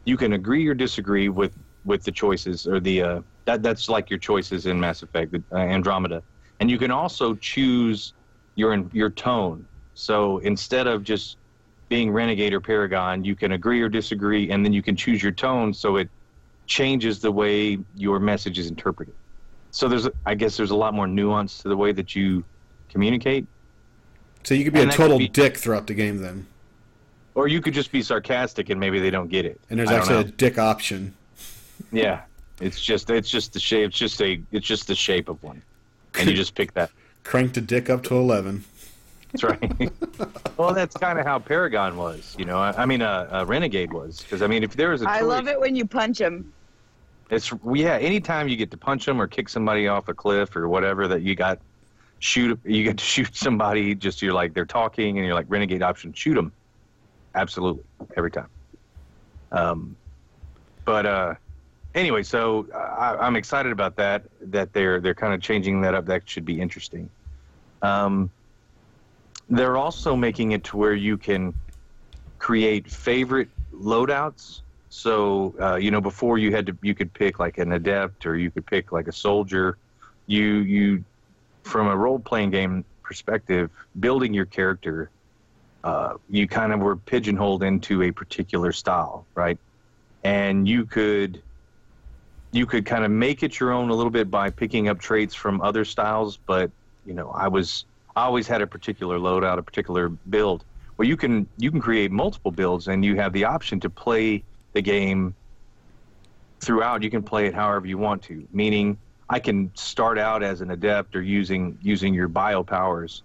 you 0.04 0.16
can 0.16 0.32
agree 0.32 0.66
or 0.66 0.74
disagree 0.74 1.28
with 1.28 1.54
with 1.84 2.02
the 2.04 2.12
choices 2.12 2.66
or 2.66 2.80
the 2.80 3.02
uh, 3.02 3.20
that 3.44 3.62
that's 3.62 3.88
like 3.88 4.10
your 4.10 4.18
choices 4.18 4.66
in 4.66 4.80
Mass 4.80 5.02
Effect 5.02 5.34
uh, 5.52 5.56
Andromeda, 5.56 6.22
and 6.60 6.70
you 6.70 6.78
can 6.78 6.90
also 6.90 7.34
choose 7.36 8.12
your 8.56 8.72
in, 8.72 8.90
your 8.92 9.10
tone. 9.10 9.64
So 9.94 10.38
instead 10.38 10.86
of 10.88 11.04
just 11.04 11.36
being 11.88 12.10
renegade 12.10 12.52
or 12.52 12.60
paragon, 12.60 13.24
you 13.24 13.36
can 13.36 13.52
agree 13.52 13.80
or 13.80 13.88
disagree, 13.88 14.50
and 14.50 14.64
then 14.64 14.72
you 14.72 14.82
can 14.82 14.96
choose 14.96 15.22
your 15.22 15.30
tone 15.32 15.72
so 15.72 15.96
it 15.96 16.08
changes 16.66 17.20
the 17.20 17.30
way 17.30 17.78
your 17.96 18.18
message 18.18 18.58
is 18.58 18.66
interpreted. 18.66 19.14
So 19.70 19.88
there's, 19.88 20.08
I 20.24 20.34
guess, 20.34 20.56
there's 20.56 20.72
a 20.72 20.76
lot 20.76 20.94
more 20.94 21.06
nuance 21.06 21.58
to 21.62 21.68
the 21.68 21.76
way 21.76 21.92
that 21.92 22.16
you 22.16 22.44
communicate. 22.88 23.46
So 24.42 24.54
you 24.54 24.64
could 24.64 24.72
be 24.72 24.80
And 24.80 24.90
a 24.90 24.94
total 24.94 25.18
be- 25.18 25.28
dick 25.28 25.56
throughout 25.56 25.86
the 25.86 25.94
game 25.94 26.18
then, 26.18 26.46
Or 27.34 27.46
you 27.46 27.60
could 27.60 27.74
just 27.74 27.92
be 27.92 28.02
sarcastic 28.02 28.70
and 28.70 28.80
maybe 28.80 28.98
they 28.98 29.10
don't 29.10 29.28
get 29.28 29.44
it. 29.44 29.60
and 29.70 29.78
there's 29.78 29.90
I 29.90 29.96
actually 29.98 30.20
a 30.20 30.24
dick 30.24 30.58
option. 30.58 31.14
Yeah, 31.92 32.22
it's 32.60 32.82
just 32.82 33.10
it's 33.10 33.28
just 33.30 33.52
the 33.52 33.60
shape. 33.60 33.88
It's 33.90 33.98
just 33.98 34.20
a 34.22 34.40
it's 34.50 34.66
just 34.66 34.86
the 34.86 34.94
shape 34.94 35.28
of 35.28 35.40
one, 35.42 35.62
and 36.18 36.28
you 36.28 36.34
just 36.42 36.54
pick 36.54 36.72
that. 36.74 36.90
Crank 37.26 37.54
the 37.54 37.60
dick 37.60 37.90
up 37.90 38.02
to 38.04 38.14
eleven. 38.14 38.64
That's 39.32 39.42
right. 39.44 39.92
well, 40.56 40.72
that's 40.72 40.96
kind 40.96 41.18
of 41.18 41.26
how 41.26 41.38
Paragon 41.38 41.96
was. 41.96 42.34
You 42.38 42.44
know, 42.44 42.58
I, 42.58 42.82
I 42.82 42.86
mean, 42.86 43.02
uh, 43.02 43.28
uh, 43.30 43.44
Renegade 43.46 43.92
was 43.92 44.22
because 44.22 44.42
I 44.42 44.46
mean, 44.46 44.62
if 44.62 44.76
there 44.76 44.90
was 44.90 45.02
a 45.02 45.08
I 45.08 45.18
choice, 45.18 45.28
love 45.28 45.48
it 45.48 45.60
when 45.60 45.76
you 45.76 45.86
punch 45.86 46.20
him. 46.20 46.52
It's 47.30 47.52
yeah. 47.74 47.96
Anytime 47.98 48.48
you 48.48 48.56
get 48.56 48.70
to 48.70 48.76
punch 48.76 49.04
them 49.04 49.20
or 49.20 49.26
kick 49.26 49.48
somebody 49.48 49.88
off 49.88 50.08
a 50.08 50.14
cliff 50.14 50.54
or 50.56 50.68
whatever 50.68 51.08
that 51.08 51.22
you 51.22 51.34
got 51.34 51.58
shoot 52.18 52.58
you 52.64 52.84
get 52.84 52.98
to 52.98 53.04
shoot 53.14 53.34
somebody 53.34 53.94
just 53.94 54.22
you're 54.22 54.32
like 54.32 54.54
they're 54.54 54.64
talking 54.64 55.18
and 55.18 55.26
you're 55.26 55.34
like 55.34 55.46
renegade 55.48 55.82
option 55.82 56.12
shoot 56.12 56.34
them 56.34 56.52
absolutely 57.34 57.84
every 58.16 58.30
time 58.30 58.48
um 59.52 59.96
but 60.84 61.06
uh 61.06 61.34
anyway 61.94 62.22
so 62.22 62.66
I, 62.74 63.16
i'm 63.20 63.36
excited 63.36 63.72
about 63.72 63.96
that 63.96 64.24
that 64.40 64.72
they're 64.72 65.00
they're 65.00 65.14
kind 65.14 65.34
of 65.34 65.40
changing 65.40 65.80
that 65.82 65.94
up 65.94 66.06
that 66.06 66.28
should 66.28 66.44
be 66.44 66.60
interesting 66.60 67.10
um 67.86 68.30
they're 69.48 69.76
also 69.76 70.16
making 70.16 70.52
it 70.52 70.64
to 70.64 70.76
where 70.76 70.94
you 70.94 71.16
can 71.16 71.54
create 72.38 72.90
favorite 72.90 73.48
loadouts. 73.72 74.62
So 74.88 75.54
uh, 75.60 75.76
you 75.76 75.90
know 75.90 76.00
before 76.00 76.38
you 76.38 76.50
had 76.56 76.66
to 76.66 76.76
you 76.82 76.94
could 76.94 77.12
pick 77.12 77.38
like 77.38 77.58
an 77.58 77.72
adept 77.72 78.26
or 78.26 78.36
you 78.36 78.50
could 78.50 78.66
pick 78.66 78.92
like 78.92 79.08
a 79.08 79.12
soldier. 79.12 79.78
You 80.26 80.46
you 80.74 81.04
from 81.64 81.88
a 81.88 81.96
role 81.96 82.18
playing 82.18 82.50
game 82.50 82.84
perspective 83.02 83.70
building 84.00 84.34
your 84.34 84.46
character 84.46 85.10
uh, 85.84 86.14
you 86.28 86.48
kind 86.48 86.72
of 86.72 86.80
were 86.80 86.96
pigeonholed 86.96 87.62
into 87.62 88.02
a 88.02 88.10
particular 88.10 88.72
style 88.72 89.26
right? 89.34 89.58
And 90.24 90.66
you 90.66 90.86
could 90.86 91.42
you 92.52 92.66
could 92.66 92.84
kind 92.86 93.04
of 93.04 93.10
make 93.10 93.42
it 93.42 93.60
your 93.60 93.72
own 93.72 93.90
a 93.90 93.94
little 93.94 94.10
bit 94.10 94.30
by 94.30 94.50
picking 94.50 94.88
up 94.88 94.98
traits 94.98 95.34
from 95.34 95.60
other 95.60 95.84
styles 95.84 96.38
but 96.46 96.70
you 97.06 97.14
know 97.14 97.30
i 97.30 97.48
was 97.48 97.86
i 98.16 98.24
always 98.24 98.46
had 98.46 98.60
a 98.60 98.66
particular 98.66 99.18
loadout 99.18 99.58
a 99.58 99.62
particular 99.62 100.08
build. 100.28 100.64
Well 100.98 101.06
you 101.08 101.16
can 101.16 101.46
you 101.58 101.70
can 101.70 101.80
create 101.80 102.10
multiple 102.10 102.50
builds 102.50 102.88
and 102.88 103.04
you 103.04 103.16
have 103.16 103.32
the 103.32 103.44
option 103.44 103.80
to 103.80 103.90
play 103.90 104.44
the 104.74 104.82
game 104.82 105.34
throughout. 106.62 107.02
You 107.02 107.10
can 107.10 107.22
play 107.22 107.46
it 107.46 107.54
however 107.54 107.86
you 107.86 107.98
want 107.98 108.22
to 108.24 108.46
meaning 108.52 108.98
i 109.28 109.38
can 109.38 109.70
start 109.76 110.18
out 110.18 110.42
as 110.42 110.60
an 110.60 110.70
adept 110.70 111.14
or 111.16 111.22
using 111.22 111.78
using 111.80 112.14
your 112.14 112.28
bio 112.28 112.62
powers. 112.62 113.22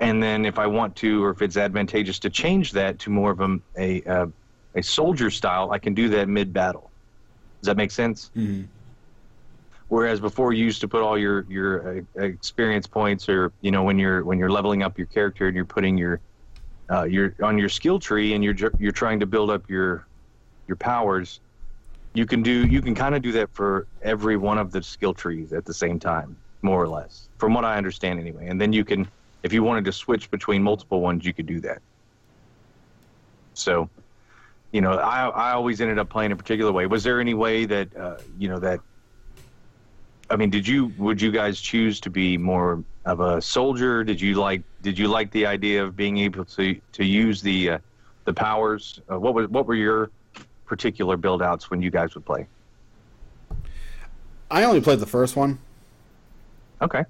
And 0.00 0.22
then 0.22 0.44
if 0.44 0.58
i 0.58 0.66
want 0.66 0.96
to 0.96 1.24
or 1.24 1.30
if 1.30 1.42
it's 1.42 1.56
advantageous 1.56 2.18
to 2.20 2.30
change 2.30 2.72
that 2.72 2.98
to 3.00 3.10
more 3.10 3.32
of 3.32 3.40
a 3.40 3.58
a, 3.78 4.28
a 4.74 4.82
soldier 4.82 5.30
style 5.30 5.70
i 5.72 5.78
can 5.78 5.94
do 5.94 6.08
that 6.10 6.28
mid 6.28 6.52
battle 6.52 6.92
does 7.62 7.66
that 7.66 7.76
make 7.76 7.90
sense? 7.90 8.30
Mhm. 8.34 8.68
Whereas 9.90 10.20
before 10.20 10.52
you 10.52 10.64
used 10.64 10.80
to 10.80 10.88
put 10.88 11.02
all 11.02 11.18
your 11.18 11.44
your 11.48 11.98
uh, 11.98 12.22
experience 12.22 12.86
points 12.86 13.28
or 13.28 13.52
you 13.60 13.70
know 13.70 13.82
when 13.82 13.98
you're 13.98 14.24
when 14.24 14.38
you're 14.38 14.50
leveling 14.50 14.82
up 14.82 14.96
your 14.96 15.08
character 15.08 15.48
and 15.48 15.56
you're 15.56 15.64
putting 15.64 15.98
your 15.98 16.20
uh, 16.90 17.04
you're 17.04 17.34
on 17.42 17.58
your 17.58 17.68
skill 17.68 17.98
tree 17.98 18.32
and 18.32 18.42
you're 18.42 18.54
you're 18.78 18.92
trying 18.92 19.20
to 19.20 19.26
build 19.26 19.50
up 19.50 19.68
your 19.68 20.08
your 20.66 20.76
powers 20.76 21.40
you 22.14 22.24
can 22.24 22.42
do 22.42 22.66
you 22.66 22.80
can 22.80 22.94
kind 22.94 23.14
of 23.14 23.22
do 23.22 23.32
that 23.32 23.52
for 23.52 23.88
every 24.02 24.36
one 24.36 24.58
of 24.58 24.72
the 24.72 24.82
skill 24.82 25.12
trees 25.12 25.52
at 25.52 25.64
the 25.64 25.74
same 25.74 25.98
time 25.98 26.36
more 26.62 26.82
or 26.82 26.88
less 26.88 27.28
from 27.38 27.52
what 27.52 27.64
i 27.64 27.76
understand 27.76 28.18
anyway. 28.20 28.46
And 28.46 28.60
then 28.60 28.72
you 28.72 28.84
can 28.84 29.10
if 29.42 29.52
you 29.52 29.62
wanted 29.62 29.84
to 29.86 29.92
switch 29.92 30.30
between 30.30 30.62
multiple 30.62 31.00
ones 31.00 31.24
you 31.24 31.34
could 31.34 31.46
do 31.46 31.60
that. 31.62 31.82
So 33.54 33.90
you 34.72 34.80
know 34.80 34.92
i 34.92 35.26
i 35.28 35.52
always 35.52 35.80
ended 35.80 35.98
up 35.98 36.10
playing 36.10 36.30
a 36.30 36.36
particular 36.36 36.70
way. 36.70 36.86
Was 36.86 37.02
there 37.02 37.20
any 37.20 37.34
way 37.34 37.64
that 37.66 37.96
uh, 37.96 38.18
you 38.38 38.48
know 38.48 38.60
that 38.60 38.80
I 40.30 40.36
mean, 40.36 40.48
did 40.50 40.66
you 40.66 40.92
would 40.96 41.20
you 41.20 41.32
guys 41.32 41.60
choose 41.60 41.98
to 42.00 42.10
be 42.10 42.38
more 42.38 42.82
of 43.04 43.20
a 43.20 43.42
soldier? 43.42 44.04
Did 44.04 44.20
you 44.20 44.36
like 44.36 44.62
did 44.82 44.98
you 44.98 45.08
like 45.08 45.30
the 45.32 45.44
idea 45.44 45.82
of 45.84 45.96
being 45.96 46.18
able 46.18 46.44
to 46.44 46.80
to 46.92 47.04
use 47.04 47.42
the 47.42 47.70
uh, 47.70 47.78
the 48.24 48.32
powers? 48.32 49.00
Uh, 49.10 49.18
what 49.18 49.34
was 49.34 49.48
what 49.48 49.66
were 49.66 49.74
your 49.74 50.10
particular 50.66 51.16
build 51.16 51.42
outs 51.42 51.70
when 51.70 51.82
you 51.82 51.90
guys 51.90 52.14
would 52.14 52.24
play? 52.24 52.46
I 54.52 54.64
only 54.64 54.80
played 54.80 55.00
the 55.00 55.06
first 55.06 55.36
one, 55.36 55.58
Okay. 56.80 57.04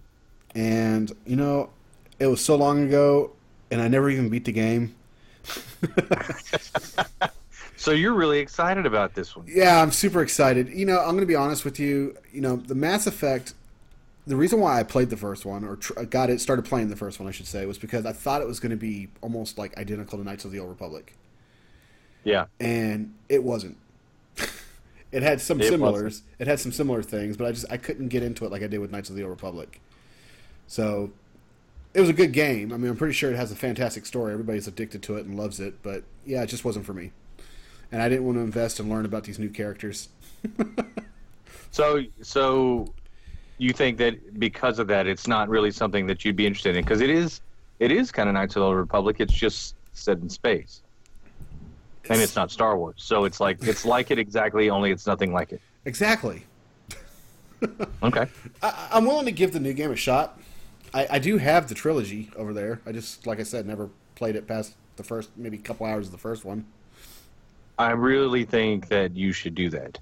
and 0.54 1.10
you 1.26 1.36
know, 1.36 1.70
it 2.18 2.26
was 2.26 2.42
so 2.44 2.54
long 2.56 2.86
ago, 2.86 3.32
and 3.70 3.80
I 3.80 3.88
never 3.88 4.10
even 4.10 4.28
beat 4.28 4.44
the 4.44 4.52
game. 4.52 4.94
So 7.80 7.92
you're 7.92 8.12
really 8.12 8.40
excited 8.40 8.84
about 8.84 9.14
this 9.14 9.34
one. 9.34 9.46
Yeah, 9.48 9.80
I'm 9.80 9.90
super 9.90 10.20
excited. 10.20 10.68
You 10.68 10.84
know, 10.84 10.98
I'm 10.98 11.12
going 11.12 11.20
to 11.20 11.26
be 11.26 11.34
honest 11.34 11.64
with 11.64 11.80
you. 11.80 12.14
You 12.30 12.42
know, 12.42 12.56
the 12.56 12.74
Mass 12.74 13.06
Effect. 13.06 13.54
The 14.26 14.36
reason 14.36 14.60
why 14.60 14.78
I 14.78 14.82
played 14.82 15.08
the 15.08 15.16
first 15.16 15.46
one, 15.46 15.64
or 15.64 15.76
tr- 15.76 15.94
got 16.02 16.28
it, 16.28 16.42
started 16.42 16.66
playing 16.66 16.90
the 16.90 16.96
first 16.96 17.18
one, 17.18 17.26
I 17.26 17.32
should 17.32 17.46
say, 17.46 17.64
was 17.64 17.78
because 17.78 18.04
I 18.04 18.12
thought 18.12 18.42
it 18.42 18.46
was 18.46 18.60
going 18.60 18.70
to 18.70 18.76
be 18.76 19.08
almost 19.22 19.56
like 19.56 19.78
identical 19.78 20.18
to 20.18 20.24
Knights 20.24 20.44
of 20.44 20.52
the 20.52 20.58
Old 20.58 20.68
Republic, 20.68 21.14
Yeah. 22.22 22.44
and 22.60 23.14
it 23.30 23.42
wasn't. 23.42 23.78
it 25.10 25.22
had 25.22 25.40
some 25.40 25.58
It 25.58 25.68
similars. 25.70 26.20
It 26.38 26.46
had 26.46 26.60
some 26.60 26.70
similar 26.70 27.02
things, 27.02 27.38
but 27.38 27.46
I 27.46 27.52
just 27.52 27.64
I 27.70 27.78
couldn't 27.78 28.08
get 28.08 28.22
into 28.22 28.44
it 28.44 28.52
like 28.52 28.62
I 28.62 28.66
did 28.66 28.78
with 28.80 28.92
Knights 28.92 29.08
of 29.08 29.16
the 29.16 29.22
Old 29.22 29.30
Republic. 29.30 29.80
So, 30.66 31.12
it 31.94 32.00
was 32.02 32.10
a 32.10 32.12
good 32.14 32.32
game. 32.32 32.74
I 32.74 32.76
mean, 32.76 32.90
I'm 32.90 32.96
pretty 32.98 33.14
sure 33.14 33.32
it 33.32 33.36
has 33.36 33.50
a 33.50 33.56
fantastic 33.56 34.04
story. 34.04 34.34
Everybody's 34.34 34.68
addicted 34.68 35.02
to 35.04 35.16
it 35.16 35.24
and 35.24 35.34
loves 35.38 35.60
it, 35.60 35.82
but 35.82 36.04
yeah, 36.26 36.42
it 36.42 36.46
just 36.48 36.64
wasn't 36.66 36.84
for 36.84 36.92
me. 36.92 37.12
And 37.92 38.00
I 38.00 38.08
didn't 38.08 38.24
want 38.24 38.38
to 38.38 38.42
invest 38.42 38.80
and 38.80 38.88
learn 38.88 39.04
about 39.04 39.24
these 39.24 39.38
new 39.38 39.50
characters. 39.50 40.08
So 41.70 42.02
so 42.22 42.92
you 43.58 43.72
think 43.72 43.98
that 43.98 44.38
because 44.38 44.78
of 44.78 44.86
that, 44.88 45.06
it's 45.06 45.26
not 45.26 45.48
really 45.48 45.70
something 45.70 46.06
that 46.06 46.24
you'd 46.24 46.36
be 46.36 46.46
interested 46.46 46.76
in 46.76 46.84
because 46.84 47.00
it 47.00 47.10
is 47.10 47.40
it 47.78 47.92
is 47.92 48.10
kind 48.10 48.28
of 48.28 48.34
Knights 48.34 48.56
of 48.56 48.60
the 48.60 48.66
Old 48.66 48.76
Republic. 48.76 49.16
It's 49.20 49.32
just 49.32 49.76
set 49.92 50.18
in 50.18 50.28
space, 50.28 50.82
and 52.08 52.20
it's 52.20 52.36
not 52.36 52.50
Star 52.50 52.76
Wars. 52.76 52.96
So 52.98 53.24
it's 53.24 53.40
like 53.40 53.62
it's 53.62 53.84
like 53.84 54.10
it 54.10 54.18
exactly, 54.18 54.70
only 54.70 54.90
it's 54.90 55.06
nothing 55.06 55.32
like 55.32 55.52
it. 55.52 55.60
Exactly. 55.84 56.44
Okay. 58.02 58.26
I, 58.62 58.88
I'm 58.90 59.04
willing 59.04 59.26
to 59.26 59.32
give 59.32 59.52
the 59.52 59.60
new 59.60 59.74
game 59.74 59.90
a 59.90 59.96
shot. 59.96 60.40
I, 60.94 61.06
I 61.10 61.18
do 61.18 61.36
have 61.36 61.68
the 61.68 61.74
trilogy 61.74 62.30
over 62.34 62.54
there. 62.54 62.80
I 62.86 62.92
just, 62.92 63.26
like 63.26 63.38
I 63.38 63.42
said, 63.42 63.66
never 63.66 63.90
played 64.14 64.34
it 64.34 64.46
past 64.46 64.76
the 64.96 65.02
first, 65.02 65.28
maybe 65.36 65.58
a 65.58 65.60
couple 65.60 65.84
hours 65.84 66.06
of 66.06 66.12
the 66.12 66.16
first 66.16 66.42
one. 66.42 66.64
I 67.80 67.92
really 67.92 68.44
think 68.44 68.88
that 68.88 69.16
you 69.16 69.32
should 69.32 69.54
do 69.54 69.70
that. 69.70 69.98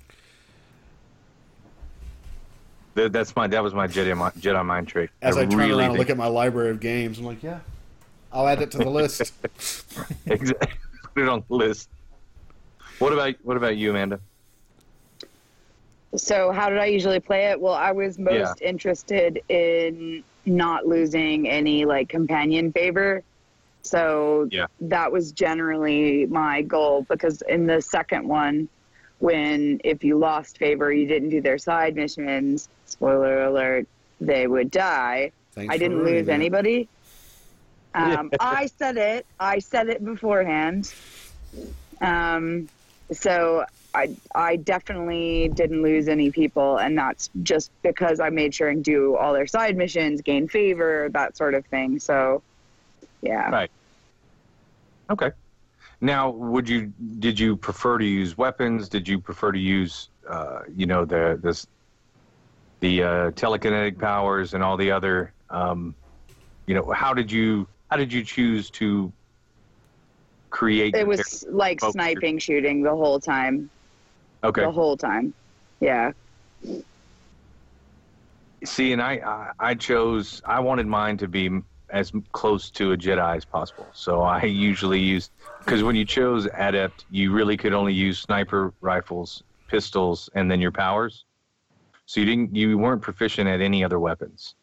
That- 2.94 3.12
That's 3.12 3.36
my 3.36 3.46
that 3.46 3.62
was 3.62 3.72
my 3.72 3.86
Jedi 3.86 4.16
mi- 4.16 4.40
Jedi 4.40 4.64
mind 4.66 4.88
trick. 4.88 5.10
As 5.22 5.36
I, 5.36 5.46
turn 5.46 5.56
really 5.56 5.70
around 5.70 5.80
and 5.82 5.88
think- 5.92 5.98
look 6.00 6.10
at 6.10 6.16
my 6.16 6.26
library 6.26 6.70
of 6.70 6.80
games, 6.80 7.20
I'm 7.20 7.24
like, 7.24 7.40
yeah, 7.40 7.60
I'll 8.32 8.48
add 8.48 8.60
it 8.60 8.72
to 8.72 8.78
the 8.78 8.90
list. 8.90 9.32
Exactly. 10.26 10.72
Put 11.14 11.22
it 11.22 11.28
on 11.28 11.44
the 11.48 11.54
list. 11.54 11.88
What 12.98 13.12
about 13.12 13.34
what 13.44 13.56
about 13.56 13.76
you, 13.76 13.90
Amanda? 13.90 14.18
So 16.16 16.50
how 16.50 16.68
did 16.68 16.78
I 16.78 16.86
usually 16.86 17.20
play 17.20 17.44
it? 17.46 17.60
Well, 17.60 17.74
I 17.74 17.92
was 17.92 18.18
most 18.18 18.60
interested 18.60 19.40
in 19.48 20.24
not 20.46 20.86
losing 20.86 21.48
any 21.48 21.84
like 21.84 22.08
companion 22.08 22.72
favor. 22.72 23.22
So 23.82 24.48
Yeah. 24.50 24.66
that 24.80 25.10
was 25.12 25.32
generally 25.32 26.26
my 26.26 26.62
goal 26.62 27.06
because 27.08 27.42
in 27.42 27.66
the 27.66 27.80
second 27.80 28.26
one, 28.28 28.68
when 29.18 29.80
if 29.84 30.04
you 30.04 30.16
lost 30.18 30.58
favor, 30.58 30.92
you 30.92 31.06
didn't 31.06 31.30
do 31.30 31.40
their 31.40 31.58
side 31.58 31.96
missions, 31.96 32.68
spoiler 32.86 33.44
alert, 33.44 33.86
they 34.20 34.46
would 34.46 34.70
die. 34.70 35.32
Thanks 35.54 35.74
I 35.74 35.78
didn't 35.78 36.04
lose 36.04 36.26
that. 36.26 36.32
anybody. 36.32 36.88
Um, 37.94 38.30
I 38.40 38.66
said 38.66 38.96
it. 38.96 39.26
I 39.40 39.58
said 39.58 39.88
it 39.88 40.04
beforehand. 40.04 40.92
Um, 42.00 42.68
so 43.10 43.64
I 43.94 44.10
I 44.34 44.56
definitely 44.56 45.48
didn't 45.48 45.82
lose 45.82 46.08
any 46.08 46.30
people, 46.30 46.76
and 46.78 46.96
that's 46.96 47.30
just 47.42 47.70
because 47.82 48.20
I 48.20 48.30
made 48.30 48.54
sure 48.54 48.68
and 48.68 48.84
do 48.84 49.16
all 49.16 49.32
their 49.32 49.46
side 49.46 49.76
missions, 49.76 50.20
gain 50.20 50.46
favor, 50.46 51.08
that 51.12 51.36
sort 51.36 51.54
of 51.54 51.64
thing. 51.66 51.98
So, 51.98 52.42
yeah. 53.22 53.50
Right. 53.50 53.70
Okay. 55.10 55.30
Now, 56.00 56.30
would 56.30 56.68
you 56.68 56.92
did 57.18 57.38
you 57.38 57.56
prefer 57.56 57.98
to 57.98 58.04
use 58.04 58.36
weapons? 58.36 58.88
Did 58.88 59.08
you 59.08 59.20
prefer 59.20 59.52
to 59.52 59.58
use 59.58 60.10
uh, 60.28 60.60
you 60.74 60.86
know 60.86 61.04
the 61.04 61.38
this 61.42 61.66
the 62.80 63.02
uh, 63.02 63.30
telekinetic 63.32 63.98
powers 63.98 64.54
and 64.54 64.62
all 64.62 64.76
the 64.76 64.90
other 64.90 65.32
um, 65.50 65.96
you 66.66 66.74
know 66.74 66.92
how 66.92 67.14
did 67.14 67.32
you 67.32 67.68
how 67.90 67.96
did 67.96 68.12
you 68.12 68.22
choose 68.22 68.70
to 68.70 69.12
create 70.50 70.94
It 70.94 71.06
was 71.06 71.44
like 71.50 71.80
sniping, 71.80 72.38
shooting 72.38 72.82
the 72.82 72.94
whole 72.94 73.20
time. 73.20 73.70
okay 74.44 74.62
The 74.62 74.70
whole 74.70 74.96
time. 74.96 75.34
Yeah. 75.80 76.12
See, 78.64 78.92
and 78.92 79.00
I, 79.00 79.12
I, 79.60 79.70
I 79.70 79.74
chose, 79.74 80.42
I 80.44 80.60
wanted 80.60 80.86
mine 80.86 81.16
to 81.18 81.28
be 81.28 81.48
as 81.90 82.12
close 82.32 82.70
to 82.70 82.92
a 82.92 82.96
Jedi 82.96 83.36
as 83.36 83.44
possible. 83.44 83.86
So 83.92 84.22
I 84.22 84.44
usually 84.44 85.00
used, 85.00 85.30
because 85.60 85.82
when 85.82 85.96
you 85.96 86.04
chose 86.04 86.46
Adept, 86.54 87.04
you 87.10 87.32
really 87.32 87.56
could 87.56 87.72
only 87.72 87.92
use 87.92 88.18
sniper 88.18 88.72
rifles, 88.80 89.42
pistols, 89.68 90.28
and 90.34 90.50
then 90.50 90.60
your 90.60 90.72
powers. 90.72 91.24
So 92.06 92.20
you 92.20 92.26
didn't, 92.26 92.54
you 92.54 92.78
weren't 92.78 93.02
proficient 93.02 93.48
at 93.48 93.60
any 93.60 93.84
other 93.84 93.98
weapons. 93.98 94.54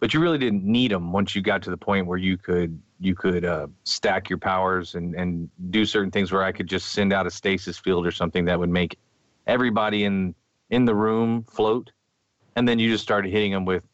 But 0.00 0.12
you 0.12 0.20
really 0.20 0.38
didn't 0.38 0.64
need 0.64 0.90
them 0.90 1.12
once 1.12 1.34
you 1.34 1.42
got 1.42 1.62
to 1.62 1.70
the 1.70 1.76
point 1.76 2.06
where 2.06 2.18
you 2.18 2.36
could, 2.36 2.80
you 3.00 3.14
could 3.14 3.44
uh, 3.44 3.68
stack 3.84 4.28
your 4.28 4.38
powers 4.38 4.94
and, 4.94 5.14
and 5.14 5.48
do 5.70 5.86
certain 5.86 6.10
things 6.10 6.30
where 6.30 6.42
I 6.42 6.52
could 6.52 6.66
just 6.66 6.92
send 6.92 7.12
out 7.12 7.26
a 7.26 7.30
stasis 7.30 7.78
field 7.78 8.06
or 8.06 8.10
something 8.10 8.44
that 8.44 8.58
would 8.58 8.68
make 8.68 8.98
everybody 9.46 10.04
in, 10.04 10.34
in 10.70 10.84
the 10.84 10.94
room 10.94 11.44
float 11.44 11.90
and 12.56 12.68
then 12.68 12.78
you 12.78 12.90
just 12.90 13.02
started 13.02 13.30
hitting 13.30 13.52
them 13.52 13.64
with, 13.64 13.84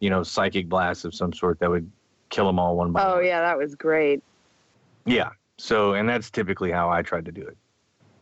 you 0.00 0.10
know, 0.10 0.22
psychic 0.22 0.68
blasts 0.68 1.04
of 1.04 1.14
some 1.14 1.32
sort 1.32 1.58
that 1.60 1.70
would 1.70 1.90
kill 2.30 2.46
them 2.46 2.58
all 2.58 2.76
one 2.76 2.92
by 2.92 3.04
Oh 3.04 3.16
one. 3.16 3.24
yeah, 3.26 3.40
that 3.40 3.58
was 3.58 3.74
great. 3.74 4.22
Yeah. 5.04 5.30
So, 5.58 5.92
and 5.94 6.08
that's 6.08 6.30
typically 6.30 6.70
how 6.70 6.88
I 6.88 7.02
tried 7.02 7.26
to 7.26 7.32
do 7.32 7.42
it. 7.46 7.56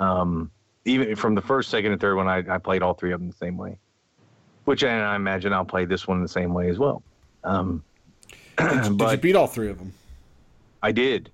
Um, 0.01 0.51
even 0.85 1.15
from 1.15 1.35
the 1.35 1.43
first, 1.43 1.71
second, 1.71 1.93
and 1.93 2.01
third 2.01 2.17
one, 2.17 2.27
I, 2.29 2.43
I 2.49 2.59
played 2.59 2.83
all 2.83 2.95
three 2.95 3.13
of 3.13 3.21
them 3.21 3.29
the 3.31 3.37
same 3.37 3.57
way. 3.57 3.79
Which 4.65 4.83
and 4.83 5.03
I 5.03 5.15
imagine 5.17 5.53
I'll 5.53 5.65
play 5.65 5.85
this 5.85 6.07
one 6.09 6.21
the 6.23 6.29
same 6.29 6.53
way 6.53 6.69
as 6.69 6.79
well. 6.79 7.03
Um, 7.45 7.83
Did 8.59 8.87
you 8.87 8.91
but 8.95 9.21
beat 9.23 9.37
all 9.37 9.47
three 9.47 9.69
of 9.71 9.79
them? 9.79 9.93
I 10.83 10.93
did, 10.93 11.31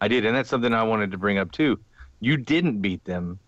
I 0.00 0.08
did, 0.08 0.24
and 0.26 0.34
that's 0.36 0.48
something 0.50 0.72
I 0.74 0.82
wanted 0.82 1.10
to 1.12 1.18
bring 1.18 1.38
up 1.38 1.50
too. 1.52 1.78
You 2.20 2.36
didn't 2.36 2.80
beat 2.80 3.04
them, 3.04 3.38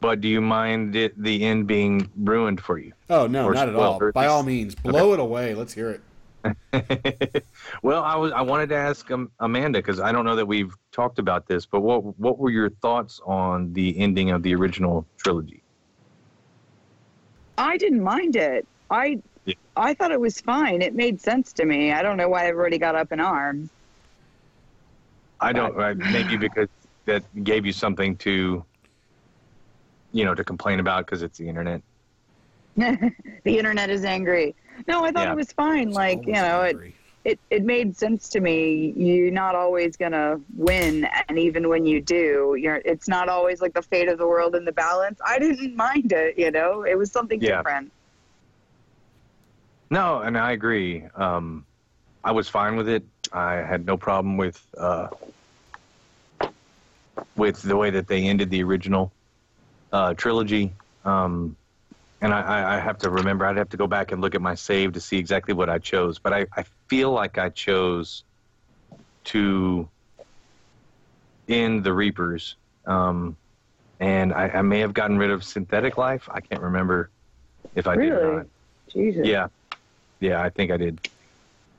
but 0.00 0.20
do 0.20 0.28
you 0.28 0.40
mind 0.40 0.94
it, 0.96 1.20
the 1.20 1.42
end 1.44 1.66
being 1.66 2.08
ruined 2.16 2.60
for 2.60 2.78
you? 2.78 2.92
Oh 3.10 3.26
no, 3.26 3.46
Or- 3.46 3.54
not 3.54 3.68
at 3.68 3.74
all. 3.74 4.00
By 4.12 4.26
all 4.26 4.42
means, 4.42 4.74
blow 4.74 5.12
it 5.14 5.20
away. 5.20 5.54
Let's 5.54 5.72
hear 5.72 5.90
it. 5.90 6.00
well, 7.82 8.02
I 8.02 8.16
was 8.16 8.32
I 8.32 8.42
wanted 8.42 8.68
to 8.70 8.76
ask 8.76 9.10
um, 9.10 9.30
Amanda 9.40 9.78
because 9.78 10.00
I 10.00 10.12
don't 10.12 10.24
know 10.24 10.36
that 10.36 10.46
we've 10.46 10.74
talked 10.92 11.18
about 11.18 11.46
this, 11.46 11.66
but 11.66 11.80
what 11.80 12.18
what 12.18 12.38
were 12.38 12.50
your 12.50 12.70
thoughts 12.70 13.20
on 13.24 13.72
the 13.72 13.98
ending 13.98 14.30
of 14.30 14.42
the 14.42 14.54
original 14.54 15.06
trilogy? 15.16 15.62
I 17.56 17.76
didn't 17.76 18.02
mind 18.02 18.36
it. 18.36 18.66
I 18.90 19.20
Yeah. 19.44 19.54
I 19.76 19.94
thought 19.94 20.12
it 20.12 20.20
was 20.20 20.40
fine. 20.40 20.82
It 20.82 20.94
made 20.94 21.20
sense 21.20 21.52
to 21.54 21.64
me. 21.64 21.92
I 21.92 22.02
don't 22.02 22.16
know 22.16 22.28
why 22.28 22.46
everybody 22.46 22.78
got 22.78 22.94
up 22.94 23.12
in 23.12 23.20
arms. 23.20 23.70
I 25.40 25.52
don't 25.52 25.78
I, 25.78 25.94
maybe 25.94 26.36
because 26.36 26.68
that 27.06 27.22
gave 27.44 27.64
you 27.64 27.72
something 27.72 28.16
to 28.18 28.64
you 30.12 30.24
know 30.24 30.34
to 30.34 30.44
complain 30.44 30.80
about 30.80 31.06
because 31.06 31.22
it's 31.22 31.38
the 31.38 31.48
internet. 31.48 31.82
the 32.76 33.58
internet 33.58 33.90
is 33.90 34.04
angry. 34.04 34.54
No, 34.86 35.04
I 35.04 35.10
thought 35.12 35.26
Yeah. 35.26 35.32
it 35.32 35.36
was 35.36 35.52
fine. 35.52 35.90
Like, 35.90 36.26
you 36.26 36.32
know, 36.32 36.62
it, 36.62 36.76
it, 37.24 37.38
it 37.50 37.64
made 37.64 37.96
sense 37.96 38.28
to 38.30 38.40
me. 38.40 38.92
You're 38.96 39.30
not 39.30 39.54
always 39.54 39.96
gonna 39.96 40.40
win, 40.56 41.06
and 41.28 41.38
even 41.38 41.68
when 41.68 41.84
you 41.84 42.00
do, 42.00 42.56
you're 42.58 42.80
it's 42.84 43.08
not 43.08 43.28
always 43.28 43.60
like 43.60 43.74
the 43.74 43.82
fate 43.82 44.08
of 44.08 44.18
the 44.18 44.26
world 44.26 44.54
in 44.54 44.64
the 44.64 44.72
balance. 44.72 45.20
I 45.26 45.38
didn't 45.38 45.76
mind 45.76 46.12
it, 46.12 46.38
you 46.38 46.50
know. 46.50 46.84
It 46.84 46.96
was 46.96 47.10
something 47.10 47.40
Yeah. 47.40 47.58
different. 47.58 47.92
No, 49.90 50.20
and 50.20 50.36
I 50.36 50.52
agree. 50.52 51.04
Um, 51.14 51.64
I 52.22 52.32
was 52.32 52.48
fine 52.48 52.76
with 52.76 52.88
it. 52.88 53.04
I 53.32 53.54
had 53.56 53.84
no 53.86 53.96
problem 53.96 54.36
with 54.36 54.60
uh, 54.76 55.08
with 57.36 57.62
the 57.62 57.76
way 57.76 57.90
that 57.90 58.06
they 58.06 58.24
ended 58.24 58.50
the 58.50 58.62
original 58.62 59.12
uh, 59.92 60.14
trilogy. 60.14 60.72
Um, 61.04 61.56
and 62.20 62.32
I, 62.34 62.40
I- 62.40 62.76
I 62.76 62.80
have 62.80 62.98
to 62.98 63.10
remember, 63.10 63.44
I'd 63.46 63.56
have 63.56 63.68
to 63.70 63.76
go 63.76 63.86
back 63.86 64.12
and 64.12 64.20
look 64.20 64.34
at 64.34 64.42
my 64.42 64.54
save 64.54 64.92
to 64.94 65.00
see 65.00 65.18
exactly 65.18 65.54
what 65.54 65.68
I 65.68 65.78
chose. 65.78 66.18
But 66.18 66.32
I, 66.32 66.46
I 66.56 66.64
feel 66.88 67.10
like 67.12 67.38
I 67.38 67.48
chose 67.50 68.24
to 69.24 69.88
end 71.48 71.84
the 71.84 71.92
Reapers. 71.92 72.56
Um, 72.86 73.36
and 74.00 74.32
I, 74.32 74.48
I 74.48 74.62
may 74.62 74.80
have 74.80 74.94
gotten 74.94 75.18
rid 75.18 75.30
of 75.30 75.42
synthetic 75.44 75.98
life. 75.98 76.28
I 76.32 76.40
can't 76.40 76.62
remember 76.62 77.10
if 77.74 77.86
I 77.86 77.96
did 77.96 78.10
or 78.12 78.20
Really? 78.20 78.36
not. 78.36 78.46
Jesus. 78.92 79.26
Yeah, 79.26 79.48
yeah, 80.20 80.42
I 80.42 80.48
think 80.50 80.70
I 80.70 80.76
did. 80.76 81.08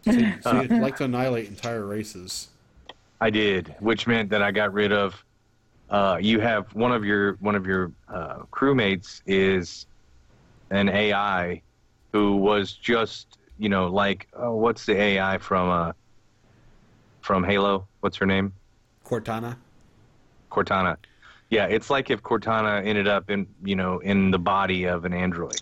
So, 0.06 0.12
you- 0.12 0.34
so 0.41 0.62
you'd 0.62 0.71
like 0.71 0.95
to 0.97 1.06
annihilate 1.06 1.47
entire 1.47 1.86
races. 1.86 2.49
I 3.21 3.30
did, 3.30 3.75
which 3.80 4.08
meant 4.08 4.30
that 4.30 4.41
I 4.41 4.52
got 4.52 4.71
rid 4.73 4.93
of. 4.93 5.21
Uh, 5.89 6.17
you 6.21 6.39
have 6.39 6.73
one 6.75 6.91
of 6.93 7.04
your 7.04 7.34
one 7.41 7.56
of 7.56 7.65
your 7.65 7.91
uh, 8.08 8.43
crewmates 8.52 9.21
is 9.25 9.88
an 10.71 10.89
AI 10.89 11.62
who 12.13 12.38
was 12.38 12.73
just 12.73 13.38
you 13.58 13.69
know 13.69 13.88
like 13.88 14.27
oh, 14.34 14.55
what's 14.55 14.86
the 14.86 14.95
AI 14.99 15.38
from 15.38 15.69
uh, 15.69 15.91
from 17.21 17.43
Halo? 17.43 17.88
What's 18.01 18.17
her 18.17 18.25
name? 18.25 18.53
Cortana. 19.05 19.58
Cortana. 20.51 20.97
Yeah, 21.49 21.65
it's 21.65 21.89
like 21.89 22.10
if 22.12 22.21
Cortana 22.21 22.86
ended 22.86 23.08
up 23.08 23.29
in 23.29 23.47
you 23.63 23.75
know 23.75 23.99
in 23.99 24.32
the 24.32 24.39
body 24.39 24.86
of 24.86 25.05
an 25.05 25.13
android. 25.13 25.62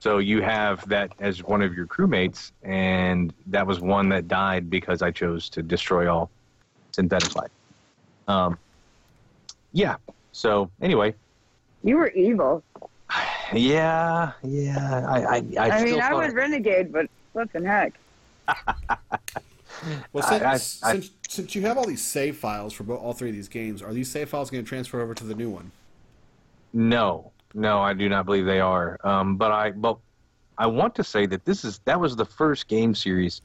So 0.00 0.18
you 0.18 0.42
have 0.42 0.86
that 0.90 1.12
as 1.18 1.42
one 1.42 1.62
of 1.62 1.74
your 1.74 1.86
crewmates, 1.86 2.52
and 2.62 3.32
that 3.46 3.66
was 3.66 3.80
one 3.80 4.10
that 4.10 4.28
died 4.28 4.68
because 4.68 5.00
I 5.00 5.10
chose 5.10 5.48
to 5.50 5.62
destroy 5.62 6.12
all 6.12 6.30
synthetic 6.94 7.34
life. 7.34 7.50
Um, 8.28 8.58
yeah. 9.72 9.96
So 10.32 10.70
anyway, 10.82 11.14
You 11.82 11.96
were 11.96 12.10
evil. 12.10 12.62
Yeah, 13.52 14.32
yeah. 14.42 15.06
I 15.08 15.18
I, 15.18 15.24
I, 15.24 15.42
I, 15.70 15.78
still 15.80 15.84
mean, 15.92 16.00
I 16.00 16.08
thought- 16.10 16.18
went 16.18 16.34
renegade, 16.34 16.92
but 16.92 17.06
what 17.32 17.52
the 17.52 17.66
heck. 17.66 17.92
Well, 20.12 20.22
since, 20.26 20.42
I- 20.82 20.90
I- 20.90 20.92
since, 20.92 21.10
since 21.28 21.54
you 21.54 21.62
have 21.62 21.76
all 21.76 21.84
these 21.84 22.02
save 22.02 22.36
files 22.36 22.72
for 22.72 22.84
all 22.94 23.12
three 23.12 23.28
of 23.30 23.34
these 23.34 23.48
games, 23.48 23.82
are 23.82 23.92
these 23.92 24.10
save 24.10 24.28
files 24.30 24.48
going 24.48 24.64
to 24.64 24.68
transfer 24.68 25.00
over 25.00 25.14
to 25.14 25.24
the 25.24 25.34
new 25.34 25.50
one? 25.50 25.72
No, 26.72 27.32
no, 27.54 27.80
I 27.82 27.92
do 27.92 28.08
not 28.08 28.24
believe 28.24 28.46
they 28.46 28.60
are. 28.60 28.98
Um, 29.04 29.36
but 29.36 29.50
I, 29.52 29.72
but 29.72 29.98
I 30.56 30.66
want 30.68 30.94
to 30.94 31.04
say 31.04 31.26
that 31.26 31.44
this 31.44 31.64
is 31.64 31.80
that 31.84 32.00
was 32.00 32.16
the 32.16 32.24
first 32.24 32.68
game 32.68 32.94
series 32.94 33.42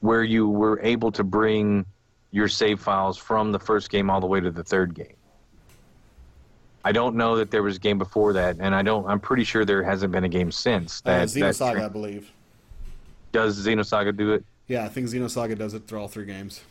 where 0.00 0.22
you 0.22 0.48
were 0.48 0.78
able 0.82 1.10
to 1.12 1.24
bring 1.24 1.84
your 2.30 2.46
save 2.46 2.78
files 2.80 3.16
from 3.16 3.50
the 3.50 3.58
first 3.58 3.90
game 3.90 4.10
all 4.10 4.20
the 4.20 4.26
way 4.26 4.38
to 4.38 4.50
the 4.50 4.62
third 4.62 4.94
game. 4.94 5.16
I 6.84 6.92
don't 6.92 7.14
know 7.16 7.36
that 7.36 7.50
there 7.50 7.62
was 7.62 7.76
a 7.76 7.78
game 7.78 7.98
before 7.98 8.32
that, 8.32 8.56
and 8.58 8.74
I 8.74 8.82
don't. 8.82 9.06
I'm 9.06 9.20
pretty 9.20 9.44
sure 9.44 9.64
there 9.64 9.82
hasn't 9.82 10.12
been 10.12 10.24
a 10.24 10.28
game 10.28 10.50
since 10.50 11.02
Uh, 11.04 11.10
that. 11.10 11.28
that 11.28 11.38
Xenosaga, 11.54 11.84
I 11.84 11.88
believe. 11.88 12.30
Does 13.32 13.64
Xenosaga 13.66 14.16
do 14.16 14.32
it? 14.32 14.44
Yeah, 14.66 14.84
I 14.84 14.88
think 14.88 15.08
Xenosaga 15.08 15.56
does 15.58 15.74
it 15.74 15.86
through 15.86 16.00
all 16.00 16.08
three 16.08 16.24
games. 16.24 16.62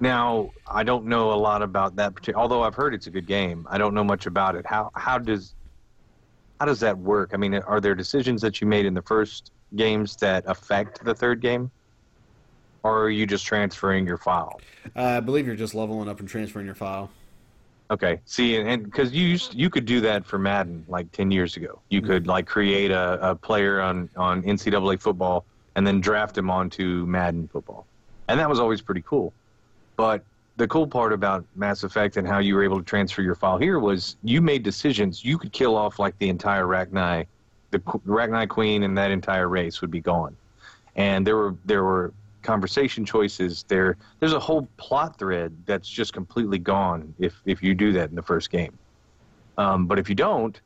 Now, 0.00 0.50
I 0.66 0.82
don't 0.82 1.06
know 1.06 1.32
a 1.32 1.36
lot 1.36 1.62
about 1.62 1.94
that 1.96 2.14
particular. 2.14 2.40
Although 2.42 2.62
I've 2.62 2.74
heard 2.74 2.92
it's 2.94 3.06
a 3.06 3.10
good 3.10 3.26
game, 3.26 3.66
I 3.70 3.78
don't 3.78 3.94
know 3.94 4.02
much 4.04 4.26
about 4.26 4.56
it. 4.56 4.66
How 4.66 4.90
how 4.94 5.18
does 5.18 5.54
how 6.58 6.66
does 6.66 6.80
that 6.80 6.98
work? 6.98 7.30
I 7.32 7.36
mean, 7.36 7.54
are 7.54 7.80
there 7.80 7.94
decisions 7.94 8.42
that 8.42 8.60
you 8.60 8.66
made 8.66 8.84
in 8.86 8.94
the 8.94 9.02
first 9.02 9.52
games 9.76 10.16
that 10.16 10.44
affect 10.46 11.04
the 11.04 11.14
third 11.14 11.40
game, 11.40 11.70
or 12.82 13.04
are 13.04 13.10
you 13.10 13.26
just 13.26 13.46
transferring 13.46 14.06
your 14.06 14.18
file? 14.18 14.60
Uh, 14.96 15.02
I 15.02 15.20
believe 15.20 15.46
you're 15.46 15.56
just 15.56 15.74
leveling 15.74 16.08
up 16.08 16.18
and 16.20 16.28
transferring 16.28 16.66
your 16.66 16.74
file. 16.74 17.10
Okay. 17.90 18.20
See, 18.24 18.56
and 18.56 18.84
because 18.84 19.12
you 19.12 19.26
used, 19.26 19.54
you 19.54 19.68
could 19.68 19.84
do 19.84 20.00
that 20.00 20.24
for 20.24 20.38
Madden 20.38 20.84
like 20.88 21.10
ten 21.12 21.30
years 21.30 21.56
ago. 21.56 21.80
You 21.90 22.00
mm-hmm. 22.00 22.10
could 22.10 22.26
like 22.26 22.46
create 22.46 22.90
a, 22.90 23.30
a 23.30 23.34
player 23.34 23.80
on 23.80 24.08
on 24.16 24.42
NCAA 24.42 25.00
football 25.00 25.44
and 25.76 25.86
then 25.86 26.00
draft 26.00 26.36
him 26.36 26.50
onto 26.50 27.04
Madden 27.06 27.48
football, 27.48 27.86
and 28.28 28.40
that 28.40 28.48
was 28.48 28.58
always 28.58 28.80
pretty 28.80 29.02
cool. 29.06 29.32
But 29.96 30.24
the 30.56 30.68
cool 30.68 30.86
part 30.86 31.12
about 31.12 31.44
Mass 31.56 31.82
Effect 31.82 32.16
and 32.16 32.26
how 32.26 32.38
you 32.38 32.54
were 32.54 32.62
able 32.62 32.78
to 32.78 32.84
transfer 32.84 33.22
your 33.22 33.34
file 33.34 33.58
here 33.58 33.78
was 33.78 34.16
you 34.22 34.40
made 34.40 34.62
decisions. 34.62 35.24
You 35.24 35.36
could 35.36 35.52
kill 35.52 35.76
off 35.76 35.98
like 35.98 36.16
the 36.18 36.28
entire 36.28 36.64
Rachni, 36.64 37.26
the 37.70 37.80
Rachni 37.80 38.48
Queen, 38.48 38.84
and 38.84 38.96
that 38.96 39.10
entire 39.10 39.48
race 39.48 39.80
would 39.80 39.90
be 39.90 40.00
gone. 40.00 40.36
And 40.96 41.26
there 41.26 41.36
were 41.36 41.54
there 41.64 41.82
were 41.82 42.12
conversation 42.44 43.04
choices. 43.04 43.64
There 43.66 43.96
there's 44.20 44.34
a 44.34 44.40
whole 44.40 44.68
plot 44.76 45.18
thread 45.18 45.56
that's 45.66 45.88
just 45.88 46.12
completely 46.12 46.58
gone 46.58 47.14
if 47.18 47.34
if 47.44 47.62
you 47.62 47.74
do 47.74 47.92
that 47.94 48.10
in 48.10 48.14
the 48.14 48.22
first 48.22 48.50
game. 48.50 48.78
Um, 49.58 49.86
but 49.86 49.98
if 49.98 50.08
you 50.08 50.14
don't, 50.14 50.60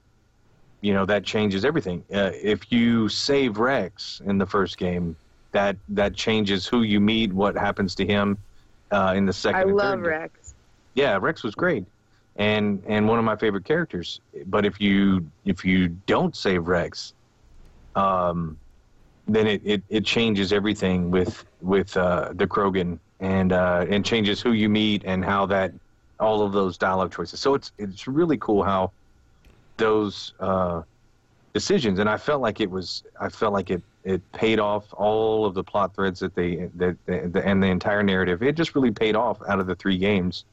you 0.81 0.93
know 0.93 1.07
that 1.07 1.25
changes 1.25 1.64
everything. 1.64 2.05
Uh, 2.12 2.33
if 2.35 2.71
you 2.71 3.09
save 3.09 3.59
Wrex 3.59 4.21
in 4.27 4.38
the 4.38 4.47
first 4.47 4.77
game, 4.77 5.17
that 5.53 5.77
that 5.88 6.14
changes 6.14 6.67
who 6.67 6.83
you 6.83 7.01
meet, 7.01 7.33
what 7.33 7.57
happens 7.57 7.95
to 7.97 8.07
him 8.07 8.38
uh, 8.91 9.14
in 9.17 9.27
the 9.27 9.33
second. 9.33 9.59
I 9.59 9.62
and 9.62 9.77
love 9.77 9.91
third 9.91 9.97
game. 9.97 10.11
Wrex. 10.11 10.55
Yeah, 10.95 11.19
Wrex 11.21 11.43
was 11.43 11.55
great, 11.55 11.85
and 12.37 12.83
and 12.87 13.09
one 13.09 13.19
of 13.19 13.25
my 13.25 13.37
favorite 13.37 13.64
characters. 13.64 14.21
But 14.47 14.67
if 14.67 14.81
you 14.81 15.31
if 15.45 15.64
you 15.64 15.88
don't 15.88 16.35
save 16.35 16.67
Wrex, 16.67 17.14
um, 17.95 18.59
then 19.29 19.47
it, 19.47 19.61
it, 19.64 19.83
it 19.88 20.05
changes 20.05 20.53
everything 20.53 21.11
with 21.11 21.45
with 21.61 21.97
uh, 21.97 22.33
the 22.35 22.47
Krogan 22.47 22.99
and 23.21 23.53
uh, 23.53 23.85
and 23.88 24.05
changes 24.05 24.41
who 24.41 24.53
you 24.53 24.69
meet 24.69 25.03
and 25.05 25.25
how 25.25 25.47
that 25.47 25.73
all 26.19 26.43
of 26.43 26.53
those 26.53 26.79
dialogue 26.79 27.14
choices. 27.14 27.41
So 27.41 27.55
it's 27.55 27.73
it's 27.79 28.09
really 28.09 28.38
cool 28.38 28.62
how 28.62 28.93
those 29.77 30.33
uh, 30.41 30.83
decisions 31.53 31.99
and 31.99 32.09
I 32.09 32.17
felt 32.17 32.41
like 32.41 32.61
it 32.61 32.71
was 32.71 33.05
I 33.21 33.29
felt 33.29 33.53
like 33.53 33.71
it 33.71 33.83
it 34.05 34.23
paid 34.33 34.59
off 34.59 34.87
all 34.95 35.45
of 35.45 35.55
the 35.55 35.62
plot 35.62 35.95
threads 35.95 36.21
that 36.21 36.35
they 36.35 36.71
that, 36.77 36.97
that 37.07 37.37
and 37.45 37.62
the 37.62 37.69
entire 37.69 38.03
narrative. 38.03 38.43
It 38.43 38.57
just 38.57 38.75
really 38.75 38.91
paid 38.91 39.14
off 39.14 39.38
out 39.47 39.61
of 39.61 39.67
the 39.67 39.75
three 39.75 39.99
games 39.99 40.45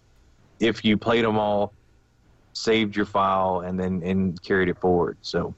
if 0.59 0.85
you 0.85 0.97
played 0.97 1.25
them 1.25 1.37
all, 1.37 1.73
saved 2.53 2.95
your 2.95 3.05
file, 3.05 3.61
and 3.61 3.79
then 3.79 4.01
and 4.03 4.41
carried 4.41 4.69
it 4.69 4.77
forward. 4.77 5.17
So 5.21 5.53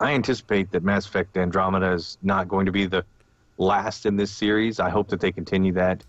I 0.00 0.12
anticipate 0.12 0.70
that 0.72 0.84
Mass 0.84 1.06
Effect 1.06 1.36
Andromeda 1.36 1.92
is 1.92 2.18
not 2.22 2.48
going 2.48 2.66
to 2.66 2.72
be 2.72 2.86
the 2.86 3.04
last 3.56 4.06
in 4.06 4.16
this 4.16 4.30
series. 4.30 4.78
I 4.78 4.90
hope 4.90 5.08
that 5.08 5.20
they 5.20 5.32
continue 5.32 5.72
that, 5.72 6.04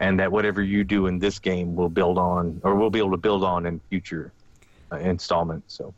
and 0.00 0.20
that 0.20 0.30
whatever 0.30 0.62
you 0.62 0.84
do 0.84 1.06
in 1.06 1.18
this 1.18 1.38
game 1.38 1.74
will 1.74 1.88
build 1.88 2.18
on, 2.18 2.60
or 2.62 2.74
will 2.74 2.90
be 2.90 2.98
able 2.98 3.12
to 3.12 3.16
build 3.16 3.42
on 3.42 3.64
in 3.66 3.80
future 3.88 4.32
uh, 4.92 4.96
installments. 4.96 5.74
So 5.74 5.94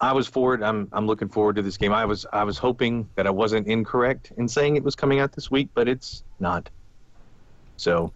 I 0.00 0.12
was 0.12 0.26
forward. 0.26 0.62
I'm 0.62 0.88
I'm 0.92 1.06
looking 1.06 1.28
forward 1.28 1.56
to 1.56 1.62
this 1.62 1.76
game. 1.76 1.92
I 1.92 2.06
was 2.06 2.24
I 2.32 2.44
was 2.44 2.56
hoping 2.56 3.08
that 3.16 3.26
I 3.26 3.30
wasn't 3.30 3.66
incorrect 3.66 4.32
in 4.38 4.48
saying 4.48 4.76
it 4.76 4.82
was 4.82 4.94
coming 4.96 5.20
out 5.20 5.32
this 5.32 5.50
week, 5.50 5.68
but 5.74 5.88
it's 5.88 6.24
not. 6.40 6.70
So 7.76 8.12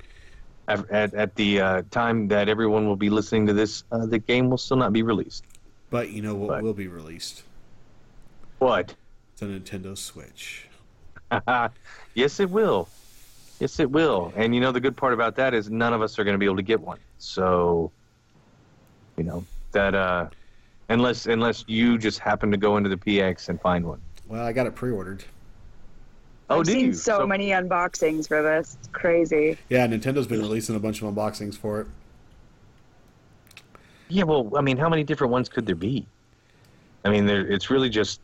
at, 0.68 0.88
at, 0.90 1.14
at 1.14 1.34
the 1.34 1.60
uh, 1.60 1.82
time 1.90 2.28
that 2.28 2.48
everyone 2.48 2.86
will 2.86 2.96
be 2.96 3.10
listening 3.10 3.46
to 3.48 3.52
this, 3.52 3.84
uh, 3.92 4.06
the 4.06 4.18
game 4.18 4.48
will 4.48 4.58
still 4.58 4.76
not 4.76 4.92
be 4.92 5.02
released. 5.02 5.44
But 5.90 6.10
you 6.10 6.22
know 6.22 6.34
what 6.34 6.48
But- 6.48 6.62
will 6.62 6.74
be 6.74 6.88
released? 6.88 7.42
What? 8.58 8.94
The 9.38 9.46
Nintendo 9.46 9.96
Switch. 9.96 10.68
yes, 12.14 12.40
it 12.40 12.50
will. 12.50 12.88
Yes, 13.60 13.80
it 13.80 13.90
will. 13.90 14.32
And 14.36 14.54
you 14.54 14.60
know 14.60 14.72
the 14.72 14.80
good 14.80 14.96
part 14.96 15.12
about 15.12 15.36
that 15.36 15.54
is 15.54 15.70
none 15.70 15.92
of 15.92 16.02
us 16.02 16.18
are 16.18 16.24
going 16.24 16.34
to 16.34 16.38
be 16.38 16.46
able 16.46 16.56
to 16.56 16.62
get 16.62 16.80
one. 16.80 16.98
So, 17.18 17.90
you 19.16 19.24
know 19.24 19.44
that 19.72 19.94
uh, 19.94 20.28
unless 20.88 21.26
unless 21.26 21.64
you 21.66 21.98
just 21.98 22.18
happen 22.18 22.50
to 22.50 22.56
go 22.56 22.76
into 22.76 22.88
the 22.88 22.96
PX 22.96 23.48
and 23.48 23.60
find 23.60 23.86
one. 23.86 24.00
Well, 24.26 24.44
I 24.44 24.52
got 24.52 24.66
it 24.66 24.74
pre-ordered. 24.74 25.24
Oh, 26.48 26.60
I've 26.60 26.66
do 26.66 26.72
seen 26.72 26.86
you? 26.86 26.92
so, 26.94 27.26
many 27.26 27.48
unboxings 27.48 28.28
for 28.28 28.42
this. 28.42 28.76
It's 28.78 28.88
crazy. 28.88 29.58
Yeah, 29.68 29.86
Nintendo's 29.86 30.26
been 30.26 30.40
releasing 30.40 30.76
a 30.76 30.78
bunch 30.78 31.02
of 31.02 31.12
unboxings 31.12 31.56
for 31.56 31.80
it. 31.80 31.86
Yeah, 34.08 34.22
well, 34.22 34.52
I 34.56 34.60
mean, 34.60 34.76
how 34.76 34.88
many 34.88 35.02
different 35.02 35.32
ones 35.32 35.48
could 35.48 35.66
there 35.66 35.74
be? 35.74 36.06
I 37.04 37.10
mean, 37.10 37.26
there, 37.26 37.44
it's 37.46 37.70
really 37.70 37.88
just, 37.88 38.20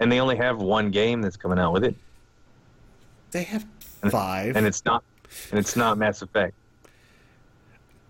and 0.00 0.10
they 0.10 0.20
only 0.20 0.36
have 0.36 0.58
one 0.60 0.90
game 0.90 1.22
that's 1.22 1.36
coming 1.36 1.58
out 1.58 1.72
with 1.72 1.84
it, 1.84 1.94
They 3.30 3.42
have 3.44 3.64
And- 4.02 4.10
five. 4.12 4.56
and 4.56 4.66
it's 4.66 4.84
not, 4.84 5.02
and 5.50 5.58
it's 5.58 5.76
not 5.76 5.98
Mass 5.98 6.22
Effect. 6.22 6.54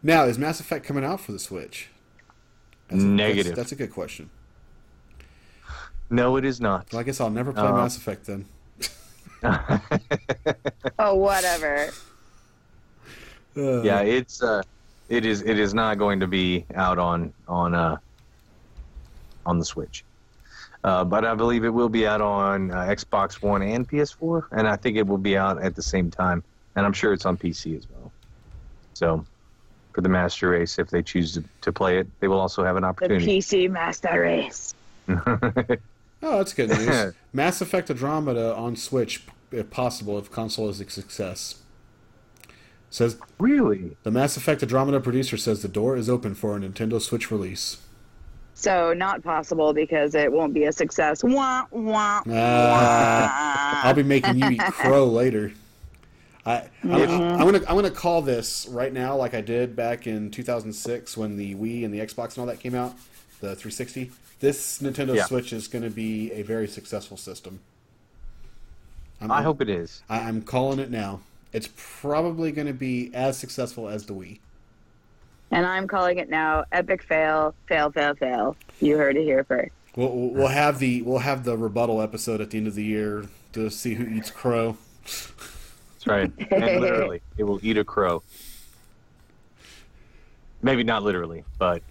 now, 0.02 0.24
is 0.24 0.38
Mass 0.38 0.60
Effect 0.60 0.84
coming 0.86 1.04
out 1.04 1.20
for 1.20 1.32
the 1.32 1.38
Switch? 1.38 1.88
That's 2.88 3.02
a, 3.02 3.06
Negative. 3.06 3.46
That's, 3.56 3.70
that's 3.70 3.72
a 3.72 3.76
good 3.76 3.92
question. 3.92 4.28
No, 6.10 6.36
it 6.36 6.44
is 6.44 6.60
not. 6.60 6.86
Well, 6.92 7.00
I 7.00 7.02
guess 7.02 7.20
I'll 7.20 7.30
never 7.30 7.52
play 7.52 7.62
Uh, 7.62 7.72
Mass 7.72 7.96
Effect 7.96 8.26
then. 8.26 8.44
Oh, 10.98 11.14
whatever. 11.16 11.90
Uh, 13.56 13.82
yeah, 13.82 14.00
it's 14.00 14.42
uh, 14.42 14.62
it 15.08 15.24
is 15.26 15.42
it 15.42 15.58
is 15.58 15.74
not 15.74 15.98
going 15.98 16.18
to 16.20 16.26
be 16.26 16.64
out 16.74 16.98
on 16.98 17.32
on 17.46 17.74
uh 17.74 17.96
on 19.46 19.58
the 19.58 19.64
Switch. 19.64 20.04
Uh, 20.84 21.02
but 21.02 21.24
I 21.24 21.34
believe 21.34 21.64
it 21.64 21.70
will 21.70 21.88
be 21.88 22.06
out 22.06 22.20
on 22.20 22.70
uh, 22.70 22.76
Xbox 22.84 23.42
One 23.42 23.62
and 23.62 23.88
PS4, 23.88 24.48
and 24.52 24.68
I 24.68 24.76
think 24.76 24.96
it 24.96 25.06
will 25.06 25.18
be 25.18 25.36
out 25.36 25.60
at 25.62 25.74
the 25.74 25.82
same 25.82 26.10
time. 26.10 26.44
And 26.76 26.84
I'm 26.84 26.92
sure 26.92 27.12
it's 27.12 27.24
on 27.24 27.36
PC 27.36 27.76
as 27.76 27.86
well. 27.90 28.12
So, 28.92 29.24
for 29.92 30.02
the 30.02 30.08
Master 30.08 30.50
Race, 30.50 30.78
if 30.78 30.90
they 30.90 31.02
choose 31.02 31.34
to, 31.34 31.44
to 31.62 31.72
play 31.72 31.98
it, 31.98 32.06
they 32.20 32.28
will 32.28 32.40
also 32.40 32.62
have 32.64 32.76
an 32.76 32.84
opportunity. 32.84 33.24
The 33.24 33.32
opportunity. 33.32 33.68
PC 33.68 33.70
Master 33.70 34.20
Race. 34.20 34.74
Oh, 36.24 36.38
that's 36.38 36.54
good 36.54 36.70
news. 36.70 37.12
Mass 37.34 37.60
Effect 37.60 37.90
Andromeda 37.90 38.54
on 38.56 38.76
Switch, 38.76 39.22
if 39.52 39.68
possible, 39.68 40.18
if 40.18 40.32
console 40.32 40.70
is 40.70 40.80
a 40.80 40.88
success. 40.88 41.56
Says 42.88 43.18
really? 43.38 43.96
the 44.04 44.10
Mass 44.10 44.36
Effect 44.38 44.62
Andromeda 44.62 45.00
producer 45.00 45.36
says 45.36 45.60
the 45.60 45.68
door 45.68 45.98
is 45.98 46.08
open 46.08 46.34
for 46.34 46.56
a 46.56 46.60
Nintendo 46.60 47.00
Switch 47.00 47.30
release. 47.30 47.76
So 48.64 48.94
not 48.94 49.22
possible 49.22 49.74
because 49.74 50.14
it 50.14 50.32
won't 50.32 50.54
be 50.54 50.64
a 50.64 50.72
success. 50.72 51.22
Wah, 51.22 51.66
wah, 51.70 52.22
Ah. 52.26 53.82
wah. 53.84 53.88
I'll 53.88 53.94
be 53.94 54.02
making 54.02 54.38
you 54.38 54.48
eat 54.52 54.60
crow 54.72 55.04
later. 55.06 55.52
I, 56.46 56.62
I'm, 56.82 56.90
I'm 56.92 57.38
gonna 57.40 57.60
I'm 57.68 57.74
gonna 57.76 57.90
call 57.90 58.22
this 58.22 58.66
right 58.70 58.92
now, 58.92 59.16
like 59.16 59.34
I 59.34 59.42
did 59.42 59.76
back 59.76 60.06
in 60.06 60.30
2006 60.30 61.16
when 61.16 61.36
the 61.36 61.54
Wii 61.54 61.84
and 61.84 61.92
the 61.92 62.00
Xbox 62.00 62.30
and 62.30 62.38
all 62.38 62.46
that 62.46 62.60
came 62.60 62.74
out, 62.74 62.92
the 63.40 63.48
360. 63.54 64.10
This 64.40 64.78
Nintendo 64.80 65.14
Yeah. 65.14 65.24
Switch 65.24 65.52
is 65.52 65.68
going 65.68 65.84
to 65.84 65.90
be 65.90 66.32
a 66.32 66.42
very 66.42 66.66
successful 66.68 67.16
system. 67.16 67.60
I'm, 69.20 69.30
I 69.30 69.42
hope 69.42 69.60
it 69.62 69.68
is. 69.70 70.02
I, 70.08 70.20
I'm 70.20 70.42
calling 70.42 70.78
it 70.78 70.90
now. 70.90 71.20
It's 71.52 71.68
probably 71.76 72.50
going 72.52 72.66
to 72.66 72.74
be 72.74 73.10
as 73.14 73.38
successful 73.38 73.88
as 73.88 74.04
the 74.06 74.12
Wii. 74.14 74.40
And 75.54 75.64
I'm 75.64 75.86
calling 75.86 76.18
it 76.18 76.28
now. 76.28 76.64
Epic 76.72 77.04
fail, 77.04 77.54
fail, 77.68 77.92
fail, 77.92 78.16
fail. 78.16 78.56
You 78.80 78.98
heard 78.98 79.16
it 79.16 79.22
here 79.22 79.44
first. 79.44 79.70
We'll, 79.94 80.10
we'll 80.10 80.30
we'll 80.30 80.48
have 80.48 80.80
the 80.80 81.02
we'll 81.02 81.20
have 81.20 81.44
the 81.44 81.56
rebuttal 81.56 82.02
episode 82.02 82.40
at 82.40 82.50
the 82.50 82.58
end 82.58 82.66
of 82.66 82.74
the 82.74 82.82
year 82.82 83.26
to 83.52 83.70
see 83.70 83.94
who 83.94 84.04
eats 84.04 84.32
crow. 84.32 84.76
That's 85.04 86.06
right. 86.08 86.32
And 86.50 86.80
literally, 86.80 87.22
it 87.38 87.44
will 87.44 87.60
eat 87.62 87.78
a 87.78 87.84
crow. 87.84 88.24
Maybe 90.60 90.82
not 90.82 91.04
literally, 91.04 91.44
but 91.56 91.82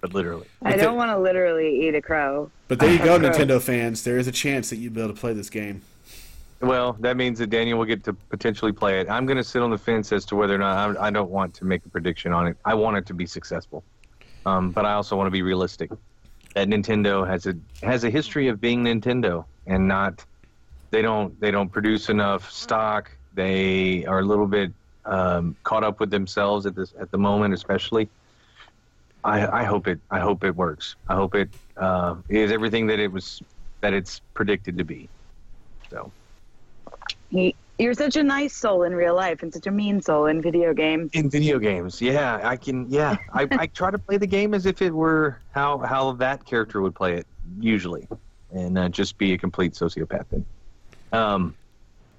but 0.00 0.14
literally. 0.14 0.46
I 0.62 0.72
But 0.72 0.80
don't 0.80 0.96
want 0.96 1.10
to 1.10 1.18
literally 1.18 1.88
eat 1.88 1.96
a 1.96 2.02
crow. 2.02 2.52
But 2.68 2.78
there 2.78 2.92
you 2.92 2.98
go, 2.98 3.18
Nintendo 3.18 3.60
fans. 3.60 4.04
There 4.04 4.16
is 4.16 4.28
a 4.28 4.32
chance 4.32 4.70
that 4.70 4.76
you'll 4.76 4.92
be 4.92 5.00
able 5.00 5.12
to 5.12 5.20
play 5.20 5.32
this 5.32 5.50
game. 5.50 5.82
Well, 6.60 6.94
that 7.00 7.16
means 7.16 7.38
that 7.38 7.50
Daniel 7.50 7.78
will 7.78 7.84
get 7.84 8.02
to 8.04 8.14
potentially 8.14 8.72
play 8.72 9.00
it. 9.00 9.10
I'm 9.10 9.26
going 9.26 9.36
to 9.36 9.44
sit 9.44 9.60
on 9.60 9.70
the 9.70 9.78
fence 9.78 10.10
as 10.12 10.24
to 10.26 10.36
whether 10.36 10.54
or 10.54 10.58
not 10.58 10.96
I, 10.96 11.08
I 11.08 11.10
don't 11.10 11.30
want 11.30 11.52
to 11.54 11.64
make 11.64 11.84
a 11.84 11.88
prediction 11.88 12.32
on 12.32 12.46
it. 12.46 12.56
I 12.64 12.74
want 12.74 12.96
it 12.96 13.06
to 13.06 13.14
be 13.14 13.26
successful, 13.26 13.84
um, 14.46 14.70
but 14.70 14.86
I 14.86 14.94
also 14.94 15.16
want 15.16 15.26
to 15.26 15.30
be 15.30 15.42
realistic. 15.42 15.90
That 16.54 16.68
Nintendo 16.68 17.26
has 17.26 17.46
a 17.46 17.54
has 17.82 18.04
a 18.04 18.10
history 18.10 18.48
of 18.48 18.60
being 18.62 18.82
Nintendo 18.82 19.44
and 19.66 19.86
not 19.86 20.24
they 20.90 21.02
don't 21.02 21.38
they 21.38 21.50
don't 21.50 21.70
produce 21.70 22.08
enough 22.08 22.50
stock. 22.50 23.10
They 23.34 24.06
are 24.06 24.20
a 24.20 24.24
little 24.24 24.46
bit 24.46 24.72
um, 25.04 25.54
caught 25.62 25.84
up 25.84 26.00
with 26.00 26.10
themselves 26.10 26.64
at 26.64 26.74
this 26.74 26.94
at 26.98 27.10
the 27.10 27.18
moment, 27.18 27.52
especially. 27.52 28.08
I, 29.22 29.62
I 29.62 29.64
hope 29.64 29.88
it 29.88 29.98
I 30.10 30.20
hope 30.20 30.44
it 30.44 30.56
works. 30.56 30.96
I 31.08 31.16
hope 31.16 31.34
it 31.34 31.50
uh, 31.76 32.16
is 32.30 32.50
everything 32.50 32.86
that 32.86 33.00
it 33.00 33.12
was 33.12 33.42
that 33.82 33.92
it's 33.92 34.20
predicted 34.32 34.78
to 34.78 34.84
be. 34.84 35.10
So 35.90 36.10
you're 37.30 37.94
such 37.94 38.16
a 38.16 38.22
nice 38.22 38.54
soul 38.54 38.84
in 38.84 38.94
real 38.94 39.14
life 39.14 39.42
and 39.42 39.52
such 39.52 39.66
a 39.66 39.70
mean 39.70 40.00
soul 40.00 40.26
in 40.26 40.40
video 40.40 40.72
games. 40.72 41.10
in 41.12 41.28
video 41.30 41.58
games, 41.58 42.00
yeah, 42.00 42.40
I 42.42 42.56
can. 42.56 42.90
Yeah, 42.90 43.16
I, 43.32 43.46
I 43.50 43.66
try 43.66 43.90
to 43.90 43.98
play 43.98 44.16
the 44.16 44.26
game 44.26 44.54
as 44.54 44.66
if 44.66 44.80
it 44.82 44.90
were 44.92 45.38
how 45.52 45.78
how 45.78 46.12
that 46.12 46.44
character 46.44 46.80
would 46.80 46.94
play 46.94 47.14
it 47.14 47.26
usually, 47.60 48.08
and 48.52 48.78
uh, 48.78 48.88
just 48.88 49.18
be 49.18 49.32
a 49.34 49.38
complete 49.38 49.72
sociopath. 49.74 50.24
Then. 50.30 50.44
Um, 51.12 51.54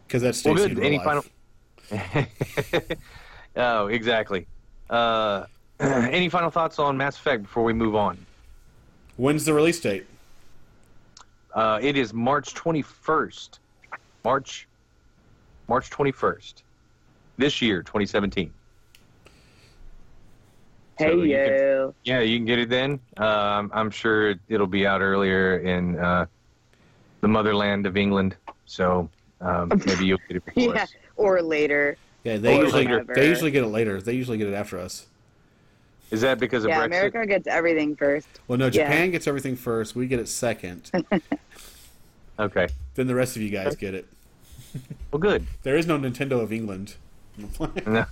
Because 0.08 0.22
that's 0.22 0.44
Well, 0.44 0.56
good. 0.56 0.72
in 0.72 0.78
real 0.78 0.86
Any 0.88 1.00
life. 1.00 1.30
oh, 3.56 3.88
exactly. 3.88 4.48
Uh, 4.90 5.46
any 5.80 6.30
final 6.30 6.50
thoughts 6.50 6.80
on 6.80 6.98
Mass 6.98 7.18
Effect 7.18 7.44
before 7.44 7.64
we 7.64 7.74
move 7.74 7.96
on? 7.96 8.18
When's 9.18 9.46
the 9.46 9.54
release 9.54 9.80
date? 9.80 10.06
Uh, 11.54 11.80
it 11.82 11.98
is 11.98 12.14
March 12.14 12.54
21st. 12.54 13.60
March 14.24 14.68
March 15.68 15.90
21st. 15.90 16.64
This 17.38 17.62
year, 17.62 17.82
2017. 17.84 18.52
Hey, 20.98 21.06
So 21.12 21.22
you 21.22 21.36
can- 21.36 21.94
Yeah, 22.04 22.20
you 22.22 22.38
can 22.40 22.46
get 22.46 22.60
it 22.60 22.70
then. 22.70 23.00
Um, 23.18 23.70
I'm 23.74 23.92
sure 23.92 24.36
it'll 24.50 24.66
be 24.68 24.88
out 24.88 25.02
earlier 25.02 25.60
in 25.60 25.98
uh, 26.00 26.26
the 27.22 27.28
motherland 27.28 27.86
of 27.86 27.96
England. 27.98 28.36
So 28.66 29.10
um, 29.42 29.70
maybe 29.86 30.06
you'll 30.08 30.18
get 30.28 30.38
it 30.38 30.46
before 30.46 30.74
Yeah, 30.76 30.84
us. 30.84 30.94
or 31.16 31.42
later. 31.42 31.98
Yeah, 32.24 32.38
they 32.38 32.58
Or 32.58 32.64
usually 32.64 32.88
whatever. 32.88 33.14
they 33.14 33.28
usually 33.30 33.52
get 33.52 33.64
it 33.64 33.68
later. 33.68 34.02
They 34.02 34.14
usually 34.14 34.38
get 34.40 34.48
it 34.48 34.54
after 34.54 34.80
us. 34.80 35.06
Is 36.10 36.22
that 36.22 36.40
because 36.40 36.64
of 36.64 36.70
Yeah, 36.70 36.80
Brexit? 36.82 36.86
America 36.88 37.26
gets 37.28 37.48
everything 37.48 37.96
first. 37.96 38.28
Well, 38.48 38.58
no, 38.58 38.66
Yeah. 38.66 38.72
Japan 38.86 39.12
gets 39.12 39.28
everything 39.28 39.56
first. 39.56 39.96
We 39.96 40.08
get 40.08 40.20
it 40.20 40.28
second. 40.30 40.90
Okay. 42.40 42.68
then 42.94 43.08
the 43.08 43.16
rest 43.16 43.36
of 43.36 43.42
you 43.42 43.50
guys 43.50 43.76
get 43.76 43.96
it. 43.96 44.08
Well, 45.12 45.20
good. 45.20 45.46
There 45.64 45.76
is 45.78 45.88
no 45.88 45.98
Nintendo 45.98 46.42
of 46.42 46.52
England. 46.52 46.96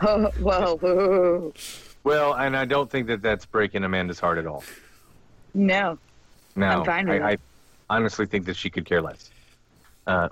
Oh, 0.00 0.30
whoa, 0.38 0.76
whoa. 0.76 1.52
Well, 2.04 2.34
and 2.34 2.56
I 2.56 2.64
don't 2.64 2.88
think 2.88 3.08
that 3.08 3.20
that's 3.20 3.44
breaking 3.44 3.82
Amanda's 3.82 4.20
heart 4.20 4.38
at 4.38 4.46
all. 4.46 4.62
No. 5.54 5.98
No, 6.54 6.66
I'm 6.66 6.84
fine 6.84 7.08
with 7.08 7.20
I, 7.20 7.32
I 7.32 7.36
honestly 7.90 8.24
think 8.26 8.46
that 8.46 8.54
she 8.56 8.70
could 8.70 8.84
care 8.84 9.02
less. 9.02 9.30
Uh, 10.06 10.28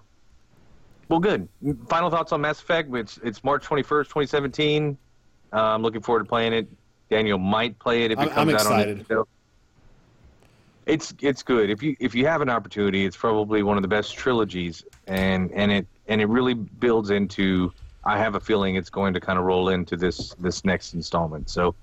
well, 1.09 1.18
good. 1.18 1.49
Final 1.88 2.11
thoughts 2.11 2.31
on 2.31 2.40
Mass 2.42 2.61
Effect? 2.61 2.94
It's 2.94 3.18
it's 3.25 3.42
March 3.42 3.64
twenty 3.64 3.83
first, 3.83 4.11
twenty 4.11 4.27
seventeen. 4.27 4.96
Uh, 5.53 5.62
I'm 5.75 5.83
looking 5.83 6.01
forward 6.01 6.20
to 6.20 6.29
playing 6.29 6.53
it. 6.53 6.68
Daniel 7.11 7.38
might 7.38 7.77
play 7.81 8.05
it 8.05 8.12
if 8.12 8.18
it 8.18 8.22
I'm- 8.22 8.31
comes 8.31 8.49
I'm 8.51 8.55
out 8.55 8.61
excited. 8.61 8.99
on 8.99 9.05
Nintendo. 9.05 9.27
It's 10.87 11.12
it's 11.20 11.42
good. 11.42 11.68
If 11.68 11.83
you 11.83 11.96
if 11.99 12.14
you 12.14 12.27
have 12.27 12.40
an 12.40 12.49
opportunity, 12.49 13.05
it's 13.05 13.16
probably 13.16 13.62
one 13.62 13.77
of 13.77 13.83
the 13.83 13.88
best 13.88 14.16
trilogies, 14.16 14.85
and 15.07 15.51
and 15.53 15.72
it 15.72 15.87
and 16.09 16.20
it 16.20 16.29
really 16.29 16.55
builds 16.55 17.11
into. 17.11 17.72
I 18.05 18.18
have 18.18 18.37
a 18.37 18.40
feeling 18.40 18.77
it's 18.77 18.88
going 18.88 19.14
to 19.14 19.20
kind 19.20 19.37
of 19.37 19.44
roll 19.44 19.70
into 19.70 19.96
this 19.96 20.35
this 20.35 20.64
next 20.64 20.94
installment. 20.94 21.51
So 21.51 21.75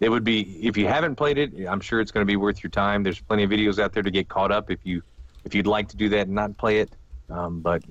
it 0.00 0.08
would 0.08 0.24
be 0.24 0.58
if 0.66 0.76
you 0.76 0.86
haven't 0.86 1.16
played 1.16 1.36
it, 1.36 1.66
I'm 1.68 1.80
sure 1.80 2.00
it's 2.00 2.10
going 2.10 2.26
to 2.26 2.30
be 2.30 2.36
worth 2.36 2.62
your 2.62 2.70
time. 2.70 3.02
There's 3.02 3.20
plenty 3.20 3.44
of 3.44 3.50
videos 3.50 3.78
out 3.78 3.92
there 3.92 4.02
to 4.02 4.10
get 4.10 4.28
caught 4.28 4.50
up 4.50 4.70
if 4.70 4.80
you 4.84 5.02
if 5.44 5.54
you'd 5.54 5.66
like 5.66 5.88
to 5.88 5.96
do 5.96 6.08
that 6.10 6.26
and 6.26 6.34
not 6.34 6.56
play 6.56 6.78
it. 6.78 6.90
Um, 7.28 7.60
but 7.60 7.82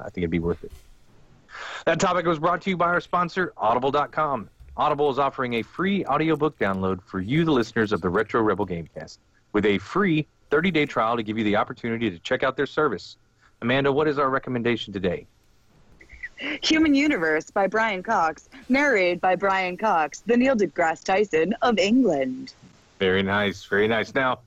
I 0.00 0.04
think 0.04 0.18
it'd 0.18 0.30
be 0.30 0.40
worth 0.40 0.64
it. 0.64 0.72
That 1.86 2.00
topic 2.00 2.26
was 2.26 2.38
brought 2.38 2.62
to 2.62 2.70
you 2.70 2.76
by 2.76 2.86
our 2.86 3.00
sponsor, 3.00 3.52
Audible.com. 3.56 4.50
Audible 4.76 5.10
is 5.10 5.18
offering 5.18 5.54
a 5.54 5.62
free 5.62 6.04
audiobook 6.06 6.58
download 6.58 7.02
for 7.02 7.20
you, 7.20 7.44
the 7.44 7.50
listeners 7.52 7.92
of 7.92 8.00
the 8.00 8.08
Retro 8.08 8.40
Rebel 8.42 8.66
Gamecast, 8.66 9.18
with 9.52 9.66
a 9.66 9.78
free 9.78 10.26
30-day 10.50 10.86
trial 10.86 11.16
to 11.16 11.22
give 11.22 11.38
you 11.38 11.44
the 11.44 11.56
opportunity 11.56 12.10
to 12.10 12.18
check 12.20 12.42
out 12.42 12.56
their 12.56 12.66
service. 12.66 13.16
Amanda, 13.62 13.92
what 13.92 14.08
is 14.08 14.18
our 14.18 14.30
recommendation 14.30 14.92
today? 14.92 15.26
Human 16.62 16.94
Universe 16.94 17.50
by 17.50 17.66
Brian 17.66 18.02
Cox, 18.02 18.48
narrated 18.68 19.20
by 19.20 19.34
Brian 19.34 19.76
Cox, 19.76 20.20
the 20.20 20.36
Neil 20.36 20.54
deGrasse 20.54 21.02
Tyson 21.02 21.54
of 21.62 21.78
England. 21.78 22.54
Very 22.98 23.22
nice, 23.22 23.64
very 23.64 23.88
nice. 23.88 24.14
Now, 24.14 24.40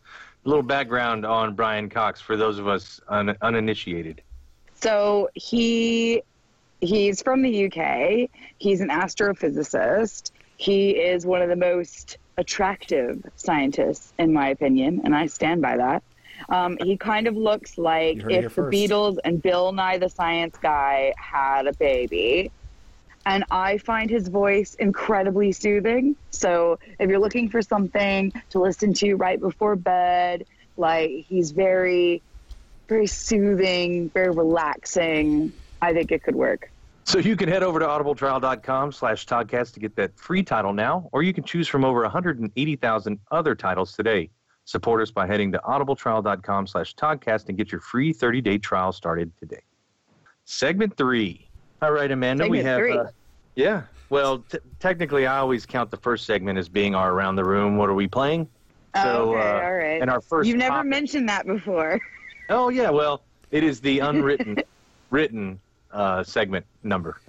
a 0.45 0.49
little 0.49 0.63
background 0.63 1.25
on 1.25 1.53
Brian 1.53 1.89
Cox 1.89 2.21
for 2.21 2.37
those 2.37 2.59
of 2.59 2.67
us 2.67 3.01
un- 3.09 3.35
uninitiated. 3.41 4.21
So 4.75 5.29
he 5.35 6.23
he's 6.79 7.21
from 7.21 7.41
the 7.41 7.65
UK. 7.65 8.29
He's 8.57 8.81
an 8.81 8.89
astrophysicist. 8.89 10.31
He 10.57 10.91
is 10.91 11.25
one 11.25 11.41
of 11.41 11.49
the 11.49 11.55
most 11.55 12.17
attractive 12.37 13.23
scientists, 13.35 14.13
in 14.17 14.33
my 14.33 14.49
opinion, 14.49 15.01
and 15.03 15.15
I 15.15 15.27
stand 15.27 15.61
by 15.61 15.77
that. 15.77 16.03
Um, 16.49 16.77
he 16.81 16.97
kind 16.97 17.27
of 17.27 17.37
looks 17.37 17.77
like 17.77 18.17
You 18.17 18.21
heard 18.23 18.31
it 18.31 18.35
here 18.35 18.45
if 18.47 18.55
the. 18.55 18.63
Beatles 18.63 19.17
and 19.23 19.41
Bill 19.41 19.71
Nye 19.71 19.97
the 19.99 20.09
Science 20.09 20.57
Guy 20.61 21.13
had 21.17 21.67
a 21.67 21.73
baby. 21.73 22.51
And 23.25 23.43
I 23.51 23.77
find 23.77 24.09
his 24.09 24.27
voice 24.27 24.73
incredibly 24.75 25.51
soothing. 25.51 26.15
So 26.31 26.79
if 26.99 27.07
you're 27.07 27.19
looking 27.19 27.49
for 27.49 27.61
something 27.61 28.33
to 28.49 28.59
listen 28.59 28.93
to 28.95 29.13
right 29.13 29.39
before 29.39 29.75
bed, 29.75 30.47
like 30.75 31.11
he's 31.27 31.51
very, 31.51 32.23
very 32.87 33.05
soothing, 33.05 34.09
very 34.09 34.31
relaxing. 34.31 35.53
I 35.79 35.93
think 35.93 36.11
it 36.11 36.23
could 36.23 36.35
work. 36.35 36.70
So 37.03 37.19
you 37.19 37.35
can 37.35 37.49
head 37.49 37.63
over 37.63 37.79
to 37.79 37.85
audibletrial.com 37.85 38.91
slash 38.91 39.25
Toddcast 39.25 39.73
to 39.73 39.79
get 39.79 39.95
that 39.95 40.17
free 40.17 40.43
title 40.43 40.71
now, 40.71 41.09
or 41.11 41.23
you 41.23 41.33
can 41.33 41.43
choose 41.43 41.67
from 41.67 41.83
over 41.83 42.01
180,000 42.03 43.19
other 43.31 43.55
titles 43.55 43.93
today. 43.93 44.29
Support 44.65 45.01
us 45.01 45.11
by 45.11 45.25
heading 45.27 45.51
to 45.51 45.59
audibletrial.com 45.59 46.67
slash 46.67 46.95
Toddcast 46.95 47.49
and 47.49 47.57
get 47.57 47.71
your 47.71 47.81
free 47.81 48.13
30-day 48.13 48.59
trial 48.59 48.91
started 48.91 49.31
today. 49.39 49.61
Segment 50.45 50.95
three. 50.95 51.49
All 51.81 51.91
right, 51.91 52.11
Amanda, 52.11 52.47
we 52.47 52.59
Segment 52.59 52.65
have... 52.67 52.79
three. 52.79 52.97
Uh, 52.97 53.05
yeah, 53.55 53.81
well, 54.09 54.39
t- 54.39 54.59
technically, 54.79 55.25
I 55.25 55.39
always 55.39 55.65
count 55.65 55.91
the 55.91 55.97
first 55.97 56.25
segment 56.25 56.57
as 56.57 56.69
being 56.69 56.95
our 56.95 57.11
Around 57.11 57.35
the 57.35 57.43
Room, 57.43 57.75
what 57.77 57.89
are 57.89 57.93
we 57.93 58.07
playing? 58.07 58.47
So, 58.95 59.33
okay, 59.35 59.41
uh, 59.41 59.61
all 59.65 59.73
right. 59.73 60.01
And 60.01 60.09
our 60.09 60.21
first 60.21 60.47
You've 60.47 60.57
never 60.57 60.75
topic- 60.75 60.89
mentioned 60.89 61.27
that 61.29 61.45
before. 61.45 61.99
Oh, 62.49 62.69
yeah, 62.69 62.89
well, 62.89 63.23
it 63.49 63.63
is 63.63 63.81
the 63.81 63.99
unwritten 63.99 64.57
written 65.09 65.59
uh, 65.91 66.23
segment 66.23 66.65
number. 66.83 67.19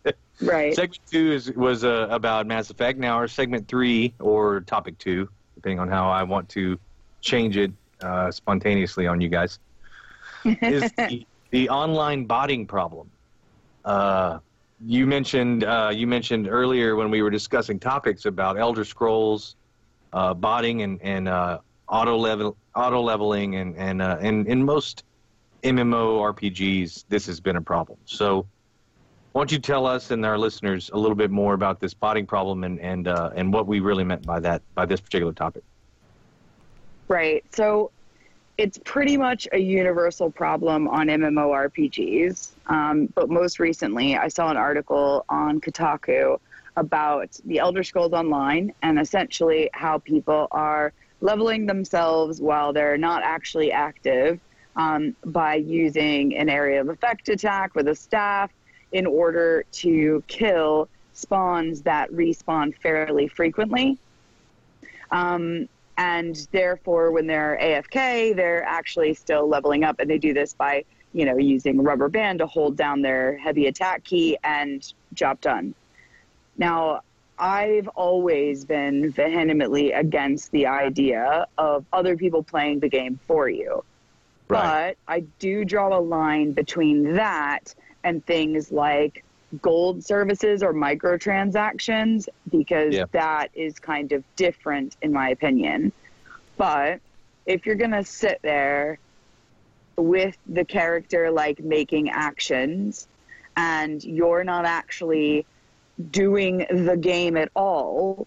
right. 0.40 0.74
Segment 0.74 1.00
two 1.10 1.32
is 1.32 1.52
was 1.52 1.84
uh, 1.84 2.08
about 2.10 2.46
Mass 2.46 2.70
Effect. 2.70 2.98
Now 2.98 3.14
our 3.16 3.28
segment 3.28 3.68
three 3.68 4.14
or 4.20 4.60
topic 4.62 4.98
two, 4.98 5.28
depending 5.54 5.78
on 5.78 5.88
how 5.88 6.10
I 6.10 6.22
want 6.22 6.48
to 6.50 6.78
change 7.20 7.56
it 7.56 7.72
uh, 8.00 8.30
spontaneously 8.30 9.06
on 9.06 9.20
you 9.20 9.28
guys, 9.28 9.58
is 10.44 10.90
the, 10.92 11.26
the 11.50 11.68
online 11.68 12.24
botting 12.26 12.66
problem. 12.66 13.10
Uh, 13.84 14.38
you 14.86 15.06
mentioned 15.06 15.64
uh, 15.64 15.90
you 15.92 16.06
mentioned 16.06 16.48
earlier 16.48 16.96
when 16.96 17.10
we 17.10 17.22
were 17.22 17.30
discussing 17.30 17.78
topics 17.78 18.26
about 18.26 18.58
Elder 18.58 18.84
Scrolls, 18.84 19.56
uh, 20.12 20.34
botting 20.34 20.82
and 20.82 21.00
and 21.02 21.28
uh, 21.28 21.58
auto 21.88 22.16
level 22.16 22.56
auto 22.74 23.00
leveling 23.00 23.56
and 23.56 23.76
and 23.76 24.02
uh, 24.02 24.16
and 24.20 24.46
in 24.46 24.64
most 24.64 25.04
MMORPGs 25.64 27.04
this 27.08 27.26
has 27.26 27.40
been 27.40 27.56
a 27.56 27.62
problem. 27.62 27.98
So 28.04 28.46
why 29.32 29.40
don't 29.40 29.50
you 29.50 29.58
tell 29.58 29.86
us 29.86 30.10
and 30.10 30.24
our 30.24 30.38
listeners 30.38 30.90
a 30.92 30.98
little 30.98 31.16
bit 31.16 31.30
more 31.30 31.54
about 31.54 31.80
this 31.80 31.94
botting 31.94 32.26
problem 32.26 32.62
and 32.64 32.78
and 32.78 33.08
uh, 33.08 33.30
and 33.34 33.52
what 33.52 33.66
we 33.66 33.80
really 33.80 34.04
meant 34.04 34.24
by 34.24 34.38
that 34.40 34.62
by 34.74 34.86
this 34.86 35.00
particular 35.00 35.32
topic? 35.32 35.64
Right. 37.08 37.44
So 37.52 37.90
it's 38.56 38.78
pretty 38.84 39.16
much 39.16 39.48
a 39.52 39.58
universal 39.58 40.30
problem 40.30 40.86
on 40.86 41.08
MMORPGs. 41.08 42.50
Um, 42.66 43.08
but 43.14 43.28
most 43.28 43.58
recently, 43.58 44.16
I 44.16 44.28
saw 44.28 44.50
an 44.50 44.56
article 44.56 45.24
on 45.28 45.60
Kotaku 45.60 46.38
about 46.76 47.36
the 47.44 47.58
Elder 47.58 47.82
Scrolls 47.82 48.12
Online 48.12 48.72
and 48.82 48.98
essentially 48.98 49.70
how 49.72 49.98
people 49.98 50.46
are 50.52 50.92
leveling 51.20 51.66
themselves 51.66 52.40
while 52.40 52.72
they're 52.72 52.98
not 52.98 53.22
actually 53.22 53.72
active 53.72 54.38
um, 54.76 55.14
by 55.24 55.54
using 55.54 56.36
an 56.36 56.48
area 56.48 56.80
of 56.80 56.88
effect 56.88 57.28
attack 57.28 57.74
with 57.74 57.88
a 57.88 57.94
staff 57.94 58.50
in 58.92 59.06
order 59.06 59.64
to 59.72 60.22
kill 60.26 60.88
spawns 61.12 61.82
that 61.82 62.10
respawn 62.10 62.74
fairly 62.76 63.28
frequently. 63.28 63.98
Um, 65.10 65.68
and 65.96 66.48
therefore, 66.50 67.12
when 67.12 67.26
they're 67.26 67.58
AFK, 67.60 68.34
they're 68.34 68.64
actually 68.64 69.14
still 69.14 69.48
leveling 69.48 69.84
up, 69.84 70.00
and 70.00 70.10
they 70.10 70.18
do 70.18 70.34
this 70.34 70.52
by, 70.52 70.84
you 71.12 71.24
know, 71.24 71.36
using 71.36 71.78
a 71.78 71.82
rubber 71.82 72.08
band 72.08 72.40
to 72.40 72.46
hold 72.46 72.76
down 72.76 73.00
their 73.00 73.38
heavy 73.38 73.66
attack 73.68 74.02
key 74.02 74.36
and 74.42 74.92
job 75.12 75.40
done. 75.40 75.74
Now, 76.56 77.02
I've 77.38 77.88
always 77.88 78.64
been 78.64 79.10
vehemently 79.10 79.92
against 79.92 80.50
the 80.52 80.66
idea 80.66 81.46
of 81.58 81.84
other 81.92 82.16
people 82.16 82.42
playing 82.42 82.80
the 82.80 82.88
game 82.88 83.18
for 83.26 83.48
you. 83.48 83.84
But 84.48 84.96
I 85.08 85.20
do 85.38 85.64
draw 85.64 85.96
a 85.96 86.00
line 86.00 86.52
between 86.52 87.14
that 87.14 87.74
and 88.04 88.24
things 88.26 88.70
like 88.70 89.24
gold 89.62 90.04
services 90.04 90.62
or 90.62 90.74
microtransactions 90.74 92.28
because 92.50 92.94
Yeah. 92.94 93.04
that 93.12 93.50
is 93.54 93.78
kind 93.78 94.12
of 94.12 94.24
different 94.36 94.96
in 95.02 95.12
my 95.12 95.30
opinion. 95.30 95.92
But 96.56 97.00
if 97.46 97.64
you're 97.66 97.74
going 97.76 97.92
to 97.92 98.04
sit 98.04 98.40
there 98.42 98.98
with 99.96 100.36
the 100.46 100.64
character 100.64 101.30
like 101.30 101.60
making 101.60 102.10
actions 102.10 103.06
and 103.56 104.02
you're 104.02 104.44
not 104.44 104.64
actually 104.64 105.46
doing 106.10 106.58
the 106.70 106.96
game 107.00 107.36
at 107.36 107.50
all, 107.54 108.26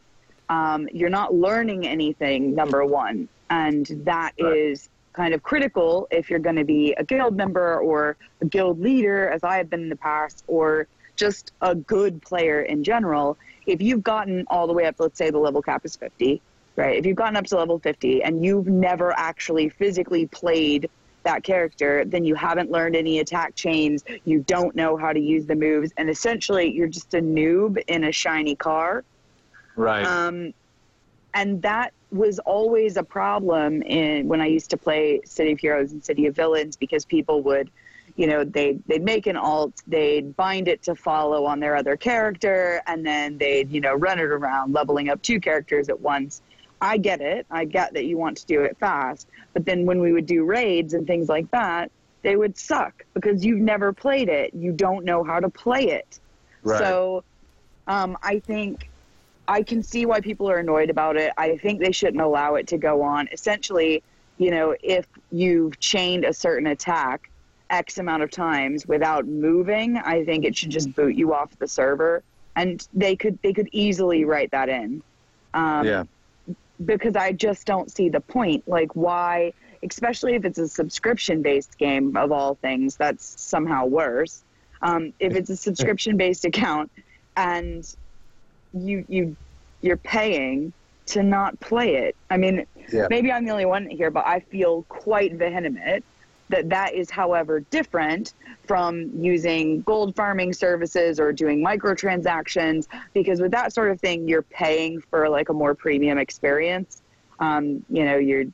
um, 0.50 0.88
you're 0.94 1.10
not 1.10 1.34
learning 1.34 1.86
anything, 1.86 2.56
number 2.56 2.86
one. 2.86 3.28
And 3.50 3.86
that 4.06 4.34
Right. 4.40 4.56
is 4.58 4.90
kind 5.18 5.34
of 5.34 5.42
critical 5.42 6.08
if 6.12 6.30
you're 6.30 6.46
going 6.48 6.56
to 6.56 6.64
be 6.64 6.94
a 6.94 7.04
guild 7.04 7.36
member 7.36 7.80
or 7.80 8.16
a 8.40 8.46
guild 8.46 8.80
leader, 8.80 9.28
as 9.30 9.44
I 9.44 9.58
have 9.58 9.68
been 9.70 9.82
in 9.82 9.90
the 9.90 9.96
past, 9.96 10.44
or 10.48 10.88
just 11.16 11.54
a 11.62 11.74
good 11.74 12.22
player 12.22 12.62
in 12.62 12.84
general. 12.84 13.36
If 13.66 13.82
you've 13.82 14.04
gotten 14.04 14.46
all 14.48 14.68
the 14.68 14.74
way 14.74 14.86
up, 14.86 14.96
let's 15.00 15.18
say 15.18 15.32
the 15.32 15.40
level 15.40 15.64
cap 15.64 15.84
is 15.84 15.96
50, 15.96 16.40
right? 16.76 16.96
If 16.98 17.06
you've 17.08 17.18
gotten 17.18 17.36
up 17.36 17.46
to 17.48 17.58
level 17.58 17.80
50 17.80 18.22
and 18.22 18.46
you've 18.46 18.68
never 18.68 19.12
actually 19.18 19.70
physically 19.70 20.28
played 20.28 20.88
that 21.24 21.44
character, 21.44 22.06
then 22.06 22.24
you 22.24 22.36
haven't 22.36 22.70
learned 22.70 22.96
any 22.96 23.18
attack 23.18 23.56
chains, 23.56 24.04
you 24.24 24.42
don't 24.42 24.76
know 24.76 24.96
how 24.96 25.12
to 25.12 25.20
use 25.20 25.48
the 25.48 25.56
moves, 25.56 25.92
and 25.98 26.12
essentially 26.12 26.72
you're 26.72 26.88
just 26.88 27.14
a 27.16 27.22
noob 27.22 27.84
in 27.88 28.04
a 28.04 28.12
shiny 28.12 28.56
car. 28.56 29.04
Right. 29.76 30.06
Um, 30.06 30.54
and 31.34 31.62
that 31.62 31.94
was 32.12 32.40
always 32.40 32.98
a 32.98 33.04
problem 33.04 33.82
in 33.82 34.28
when 34.28 34.42
I 34.42 34.48
used 34.48 34.70
to 34.72 34.78
play 34.78 35.22
City 35.26 35.52
of 35.52 35.60
Heroes 35.60 35.92
and 35.92 36.04
City 36.04 36.26
of 36.28 36.36
Villains 36.36 36.76
because 36.76 37.06
people 37.06 37.42
would, 37.44 37.70
you 38.16 38.28
know, 38.28 38.44
they 38.44 38.80
they'd 38.88 39.04
make 39.04 39.28
an 39.28 39.36
alt, 39.36 39.74
they'd 39.88 40.36
bind 40.36 40.68
it 40.68 40.82
to 40.84 40.96
follow 40.96 41.46
on 41.46 41.60
their 41.60 41.76
other 41.76 41.98
character, 41.98 42.82
and 42.88 43.06
then 43.06 43.38
they'd 43.38 43.70
you 43.72 43.82
know 43.82 43.94
run 43.94 44.20
it 44.20 44.24
around, 44.24 44.74
leveling 44.74 45.10
up 45.10 45.22
two 45.22 45.40
characters 45.40 45.90
at 45.90 46.00
once. 46.00 46.42
I 46.80 46.98
get 46.98 47.22
it. 47.22 47.46
I 47.50 47.66
get 47.66 47.94
that 47.94 48.06
you 48.06 48.18
want 48.18 48.38
to 48.38 48.46
do 48.46 48.62
it 48.62 48.78
fast, 48.80 49.28
but 49.54 49.66
then 49.66 49.86
when 49.86 50.00
we 50.00 50.14
would 50.14 50.28
do 50.28 50.46
raids 50.46 50.94
and 50.94 51.08
things 51.08 51.28
like 51.28 51.50
that, 51.52 51.92
they 52.22 52.36
would 52.36 52.58
suck 52.58 53.04
because 53.14 53.44
you've 53.44 53.60
never 53.60 53.92
played 53.92 54.30
it. 54.30 54.54
You 54.54 54.72
don't 54.72 55.04
know 55.04 55.24
how 55.24 55.40
to 55.40 55.50
play 55.50 55.90
it. 55.90 56.20
right. 56.64 56.80
So 56.80 57.24
um, 57.88 58.18
I 58.22 58.40
think 58.40 58.90
I 59.48 59.64
can 59.64 59.82
see 59.82 60.06
why 60.06 60.20
people 60.20 60.50
are 60.50 60.58
annoyed 60.58 60.90
about 60.90 61.16
it. 61.16 61.32
I 61.38 61.58
think 61.58 61.80
they 61.80 61.92
shouldn't 61.92 62.22
allow 62.22 62.56
it 62.56 62.68
to 62.68 62.78
go 62.78 63.02
on. 63.02 63.30
Essentially, 63.32 64.04
you 64.38 64.52
know, 64.52 64.76
if 64.84 65.06
you've 65.32 65.80
chained 65.80 66.26
a 66.26 66.34
certain 66.34 66.68
attack 66.68 67.30
X 67.70 67.98
amount 67.98 68.24
of 68.24 68.32
times 68.32 68.86
without 68.88 69.26
moving, 69.26 69.98
I 69.98 70.24
think 70.26 70.46
it 70.46 70.56
should 70.56 70.70
just 70.70 70.94
boot 70.96 71.16
you 71.16 71.34
off 71.34 71.58
the 71.60 71.68
server. 71.68 72.24
And 72.56 72.86
they 72.94 73.16
could 73.16 73.40
they 73.42 73.54
could 73.54 73.70
easily 73.72 74.26
write 74.26 74.52
that 74.52 74.70
in. 74.70 75.02
Um, 75.54 75.86
yeah. 75.86 76.04
because 76.86 77.16
I 77.16 77.32
just 77.32 77.66
don't 77.66 77.90
see 77.90 78.10
the 78.10 78.20
point. 78.20 78.68
Like, 78.68 78.96
why, 78.96 79.54
especially 79.84 80.36
if 80.36 80.46
it's 80.46 80.60
a 80.60 80.68
subscription 80.68 81.42
based 81.42 81.78
game 81.78 82.18
of 82.18 82.32
all 82.32 82.56
things, 82.56 82.96
that's 82.98 83.40
somehow 83.42 83.86
worse. 83.86 84.44
Um, 84.82 85.14
if 85.20 85.36
it's 85.36 85.50
a 85.50 85.58
subscription 85.68 86.18
based 86.18 86.46
account 86.46 86.92
and 87.36 87.96
you 88.74 89.06
you 89.08 89.36
you're 89.82 89.98
paying 89.98 90.74
to 91.08 91.24
not 91.24 91.60
play 91.60 91.96
it. 91.96 92.16
I 92.30 92.38
mean, 92.38 92.66
Yeah. 92.92 93.08
maybe 93.10 93.32
I'm 93.32 93.46
the 93.46 93.52
only 93.52 93.66
one 93.66 93.90
here, 93.90 94.12
but 94.12 94.26
I 94.26 94.40
feel 94.40 94.84
quite 94.90 95.34
vehement 95.36 96.04
that 96.50 96.70
that 96.70 96.94
is, 96.94 97.10
however, 97.10 97.60
different 97.72 98.34
from 98.68 99.10
using 99.22 99.82
gold 99.82 100.16
farming 100.16 100.54
services 100.54 101.20
or 101.20 101.32
doing 101.34 101.64
microtransactions 101.64 102.88
because 103.14 103.42
with 103.42 103.52
that 103.52 103.74
sort 103.74 103.92
of 103.92 104.00
thing, 104.00 104.28
you're 104.28 104.44
paying 104.44 105.02
for 105.10 105.30
like 105.30 105.50
a 105.50 105.54
more 105.54 105.76
premium 105.76 106.18
experience. 106.18 107.02
Um, 107.40 107.84
you 107.90 108.06
know, 108.06 108.18
you're 108.18 108.46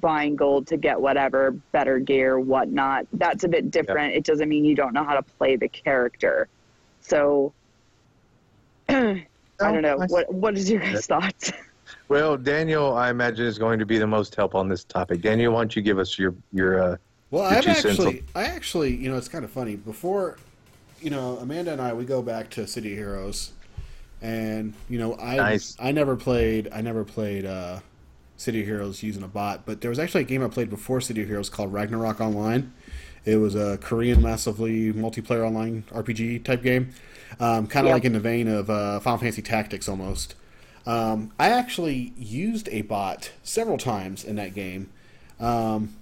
buying 0.00 0.36
gold 0.36 0.66
to 0.68 0.76
get 0.76 1.00
whatever 1.00 1.52
better 1.72 1.98
gear, 1.98 2.38
whatnot. 2.38 3.06
That's 3.12 3.44
a 3.44 3.48
bit 3.48 3.70
different. 3.70 4.14
It 4.14 4.24
doesn't 4.24 4.48
mean 4.48 4.64
you 4.64 4.74
don't 4.74 4.92
know 4.92 5.04
how 5.04 5.14
to 5.14 5.22
play 5.22 5.56
the 5.56 5.68
character. 5.68 6.48
So 7.00 7.54
I 9.60 9.72
don't 9.72 9.82
know. 9.82 9.98
I- 10.00 10.06
What 10.06 10.32
what 10.32 10.56
is 10.56 10.70
your 10.70 10.80
guys' 10.80 11.06
thoughts? 11.06 11.52
Well, 12.08 12.36
Daniel, 12.36 12.94
I 12.96 13.10
imagine 13.10 13.46
is 13.46 13.58
going 13.58 13.78
to 13.78 13.86
be 13.86 13.98
the 13.98 14.06
most 14.06 14.34
help 14.34 14.54
on 14.54 14.68
this 14.68 14.82
topic. 14.84 15.20
Daniel, 15.20 15.52
why 15.52 15.60
don't 15.60 15.76
you 15.76 15.82
give 15.82 15.98
us 15.98 16.18
your 16.18 16.34
your 16.52 16.82
uh, 16.82 16.96
Well, 17.30 17.48
Your 17.48 17.58
I've 17.58 17.64
two 17.64 17.74
cents 17.74 17.86
actually, 18.00 18.24
I 18.34 18.44
actually, 18.44 18.96
you 18.96 19.10
know, 19.10 19.16
it's 19.16 19.28
kind 19.28 19.44
of 19.44 19.50
funny. 19.50 19.76
Before, 19.76 20.36
you 21.00 21.10
know, 21.10 21.36
Amanda 21.38 21.72
and 21.72 21.80
I, 21.80 21.92
we 21.92 22.04
go 22.04 22.20
back 22.22 22.50
to 22.50 22.66
City 22.66 22.94
Heroes, 22.94 23.52
and 24.22 24.74
you 24.88 24.98
know, 24.98 25.16
I 25.18 25.36
Nice. 25.36 25.76
I 25.78 25.92
never 25.92 26.16
played, 26.16 26.68
I 26.72 26.80
never 26.80 27.04
played 27.04 27.44
uh, 27.46 27.78
City 28.36 28.64
Heroes 28.64 29.02
using 29.02 29.22
a 29.22 29.28
bot, 29.28 29.64
but 29.66 29.80
there 29.80 29.90
was 29.90 29.98
actually 30.00 30.22
a 30.22 30.24
game 30.26 30.42
I 30.42 30.48
played 30.48 30.70
before 30.70 31.00
City 31.00 31.24
Heroes 31.24 31.48
called 31.48 31.72
Ragnarok 31.72 32.20
Online. 32.20 32.72
It 33.24 33.36
was 33.36 33.54
a 33.54 33.78
Korean, 33.78 34.22
massively 34.22 34.92
multiplayer 34.92 35.46
online 35.46 35.84
RPG 35.92 36.42
type 36.44 36.62
game, 36.62 36.90
um, 37.38 37.66
kind 37.66 37.86
of 37.86 37.90
Yep. 37.90 37.94
like 37.94 38.04
in 38.04 38.12
the 38.14 38.20
vein 38.20 38.48
of 38.48 38.70
uh, 38.70 39.00
Final 39.00 39.18
Fantasy 39.18 39.42
Tactics 39.42 39.88
almost. 39.88 40.34
Um, 40.86 41.30
I 41.38 41.50
actually 41.50 42.12
used 42.16 42.68
a 42.70 42.82
bot 42.82 43.32
several 43.42 43.76
times 43.78 44.24
in 44.24 44.36
that 44.36 44.54
game. 44.54 44.88
Um, 45.38 45.94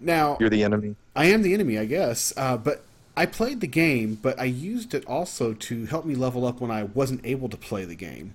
now, 0.00 0.36
you're 0.40 0.50
the 0.50 0.62
enemy? 0.62 0.94
I 1.16 1.26
am 1.26 1.42
the 1.42 1.54
enemy, 1.54 1.78
I 1.78 1.84
guess. 1.86 2.32
Uh, 2.36 2.56
but 2.56 2.84
I 3.16 3.26
played 3.26 3.60
the 3.60 3.66
game, 3.66 4.18
but 4.20 4.38
I 4.38 4.44
used 4.44 4.94
it 4.94 5.04
also 5.06 5.54
to 5.54 5.86
help 5.86 6.04
me 6.04 6.14
level 6.14 6.46
up 6.46 6.60
when 6.60 6.70
I 6.70 6.84
wasn't 6.84 7.20
able 7.24 7.48
to 7.48 7.56
play 7.56 7.84
the 7.84 7.96
game. 7.96 8.34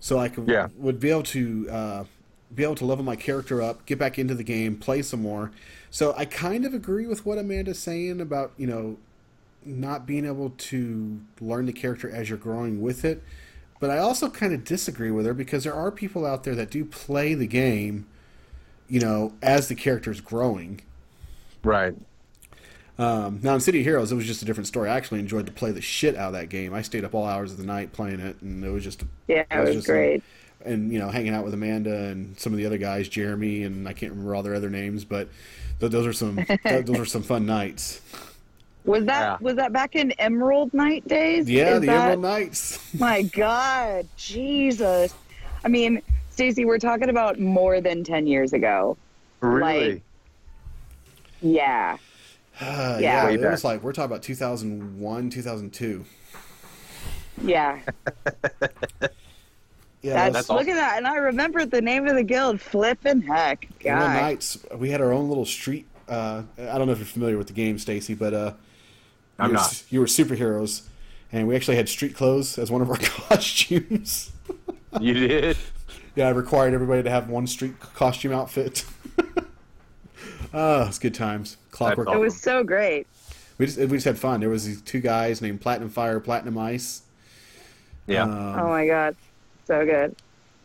So 0.00 0.18
I 0.18 0.28
could 0.28 0.48
Yeah. 0.48 0.68
would 0.76 1.00
be 1.00 1.10
able 1.10 1.22
to 1.22 1.68
uh, 1.70 2.04
be 2.54 2.62
able 2.64 2.74
to 2.76 2.84
level 2.84 3.04
my 3.04 3.16
character 3.16 3.62
up, 3.62 3.86
get 3.86 3.98
back 3.98 4.18
into 4.18 4.34
the 4.34 4.44
game, 4.44 4.76
play 4.76 5.02
some 5.02 5.22
more. 5.22 5.50
So 5.90 6.14
I 6.16 6.24
kind 6.24 6.64
of 6.64 6.74
agree 6.74 7.06
with 7.06 7.24
what 7.26 7.38
Amanda's 7.38 7.78
saying 7.78 8.20
about 8.20 8.52
you 8.56 8.66
know 8.66 8.96
not 9.64 10.06
being 10.06 10.26
able 10.26 10.50
to 10.50 11.20
learn 11.40 11.66
the 11.66 11.72
character 11.72 12.10
as 12.10 12.28
you're 12.28 12.38
growing 12.38 12.82
with 12.82 13.04
it. 13.04 13.22
But 13.80 13.90
I 13.90 13.98
also 13.98 14.30
kind 14.30 14.52
of 14.52 14.64
disagree 14.64 15.10
with 15.10 15.26
her 15.26 15.34
because 15.34 15.64
there 15.64 15.74
are 15.74 15.90
people 15.90 16.24
out 16.24 16.44
there 16.44 16.54
that 16.54 16.70
do 16.70 16.84
play 16.84 17.34
the 17.34 17.48
game, 17.48 18.06
you 18.88 19.00
know, 19.00 19.32
as 19.42 19.66
the 19.68 19.74
character's 19.74 20.20
growing. 20.20 20.82
Right. 21.64 21.94
Um, 22.98 23.40
now 23.42 23.54
in 23.54 23.60
City 23.60 23.80
of 23.80 23.84
Heroes, 23.84 24.12
it 24.12 24.14
was 24.14 24.26
just 24.26 24.42
a 24.42 24.44
different 24.44 24.68
story. 24.68 24.88
I 24.88 24.96
actually 24.96 25.18
enjoyed 25.18 25.46
to 25.46 25.52
play 25.52 25.72
the 25.72 25.80
shit 25.80 26.14
out 26.14 26.28
of 26.28 26.32
that 26.34 26.48
game. 26.48 26.72
I 26.74 26.82
stayed 26.82 27.04
up 27.04 27.14
all 27.14 27.26
hours 27.26 27.50
of 27.50 27.58
the 27.58 27.64
night 27.64 27.92
playing 27.92 28.20
it, 28.20 28.40
and 28.40 28.64
it 28.64 28.70
was 28.70 28.84
just, 28.84 29.02
Yeah, 29.26 29.44
it 29.50 29.60
was 29.60 29.74
just 29.74 29.86
great. 29.88 30.22
And 30.64 30.92
you 30.92 30.98
know, 30.98 31.08
hanging 31.08 31.34
out 31.34 31.44
with 31.44 31.54
Amanda 31.54 31.94
and 32.06 32.38
some 32.38 32.52
of 32.52 32.56
the 32.58 32.66
other 32.66 32.78
guys, 32.78 33.08
Jeremy, 33.08 33.62
and 33.64 33.88
I 33.88 33.92
can't 33.92 34.12
remember 34.12 34.34
all 34.34 34.42
their 34.42 34.54
other 34.54 34.70
names, 34.70 35.04
but 35.04 35.28
th- 35.80 35.90
those 35.92 36.06
are 36.06 36.12
some 36.12 36.36
th- 36.64 36.86
those 36.86 36.98
are 36.98 37.04
some 37.06 37.22
fun 37.22 37.46
nights. 37.46 38.00
Was 38.84 39.04
that 39.06 39.20
Yeah. 39.20 39.36
was 39.40 39.56
that 39.56 39.72
back 39.72 39.94
in 39.96 40.12
Emerald 40.12 40.72
Knight 40.74 41.06
days? 41.06 41.48
Yeah, 41.48 41.74
Is 41.74 41.80
the 41.82 41.86
that- 41.86 42.00
Emerald 42.12 42.22
Knights. 42.22 42.94
My 42.98 43.22
God, 43.22 44.06
Jesus! 44.16 45.14
I 45.64 45.68
mean, 45.68 46.02
Stacey, 46.30 46.64
we're 46.64 46.78
talking 46.78 47.08
about 47.08 47.38
more 47.38 47.80
than 47.80 48.02
ten 48.04 48.26
years 48.26 48.52
ago. 48.52 48.96
Really? 49.40 49.92
Like- 49.94 50.02
Yeah, 51.40 51.96
Uh, 52.60 52.96
Yeah. 53.00 53.28
yeah, 53.28 53.30
it 53.30 53.40
was 53.40 53.64
like 53.64 53.82
we're 53.82 53.92
talking 53.92 54.10
about 54.10 54.22
2001, 54.22 55.30
2002. 55.30 56.04
yeah. 57.44 57.80
Yeah, 60.02 60.14
That's, 60.14 60.26
those 60.26 60.46
That's 60.46 60.50
look 60.50 60.68
at 60.68 60.74
that, 60.74 60.96
and 60.96 61.06
I 61.06 61.16
remember 61.16 61.64
the 61.64 61.80
name 61.80 62.08
of 62.08 62.16
the 62.16 62.24
guild. 62.24 62.60
Flippin' 62.60 63.22
heck, 63.22 63.68
Emerald 63.84 64.10
guy. 64.10 64.20
Knights. 64.20 64.58
We 64.74 64.90
had 64.90 65.00
our 65.00 65.12
own 65.12 65.28
little 65.28 65.44
street. 65.44 65.86
Uh, 66.08 66.42
I 66.58 66.76
don't 66.76 66.86
know 66.86 66.92
if 66.92 66.98
you're 66.98 67.06
familiar 67.06 67.38
with 67.38 67.46
the 67.46 67.52
game, 67.52 67.78
Stacy, 67.78 68.14
but 68.14 68.34
uh, 68.34 68.52
I'm 69.38 69.50
you 69.50 69.52
were, 69.52 69.60
not. 69.60 69.82
You 69.90 70.00
were 70.00 70.06
superheroes, 70.06 70.82
and 71.30 71.46
we 71.46 71.54
actually 71.54 71.76
had 71.76 71.88
street 71.88 72.16
clothes 72.16 72.58
as 72.58 72.70
one 72.70 72.82
of 72.82 72.90
our 72.90 72.96
costumes. 73.00 74.32
You 75.00 75.14
did? 75.14 75.56
Yeah, 76.16 76.26
I 76.26 76.30
required 76.30 76.74
everybody 76.74 77.04
to 77.04 77.10
have 77.10 77.30
one 77.30 77.46
street 77.46 77.78
costume 77.78 78.32
outfit. 78.32 78.84
Ah, 80.52 80.86
it's 80.88 80.98
good 80.98 81.14
times. 81.14 81.56
Clockwork. 81.70 82.08
It 82.08 82.18
was 82.18 82.38
so 82.38 82.62
great. 82.64 83.06
We 83.58 83.66
just 83.66 83.78
we 83.78 83.86
just 83.86 84.04
had 84.04 84.18
fun. 84.18 84.40
There 84.40 84.48
was 84.48 84.66
these 84.66 84.82
two 84.82 85.00
guys 85.00 85.40
named 85.40 85.60
Platinum 85.60 85.88
Fire, 85.88 86.18
Platinum 86.20 86.58
Ice. 86.58 87.02
Yeah. 88.06 88.24
Um, 88.24 88.58
oh 88.58 88.68
my 88.68 88.86
God, 88.86 89.16
so 89.66 89.84
good. 89.84 90.16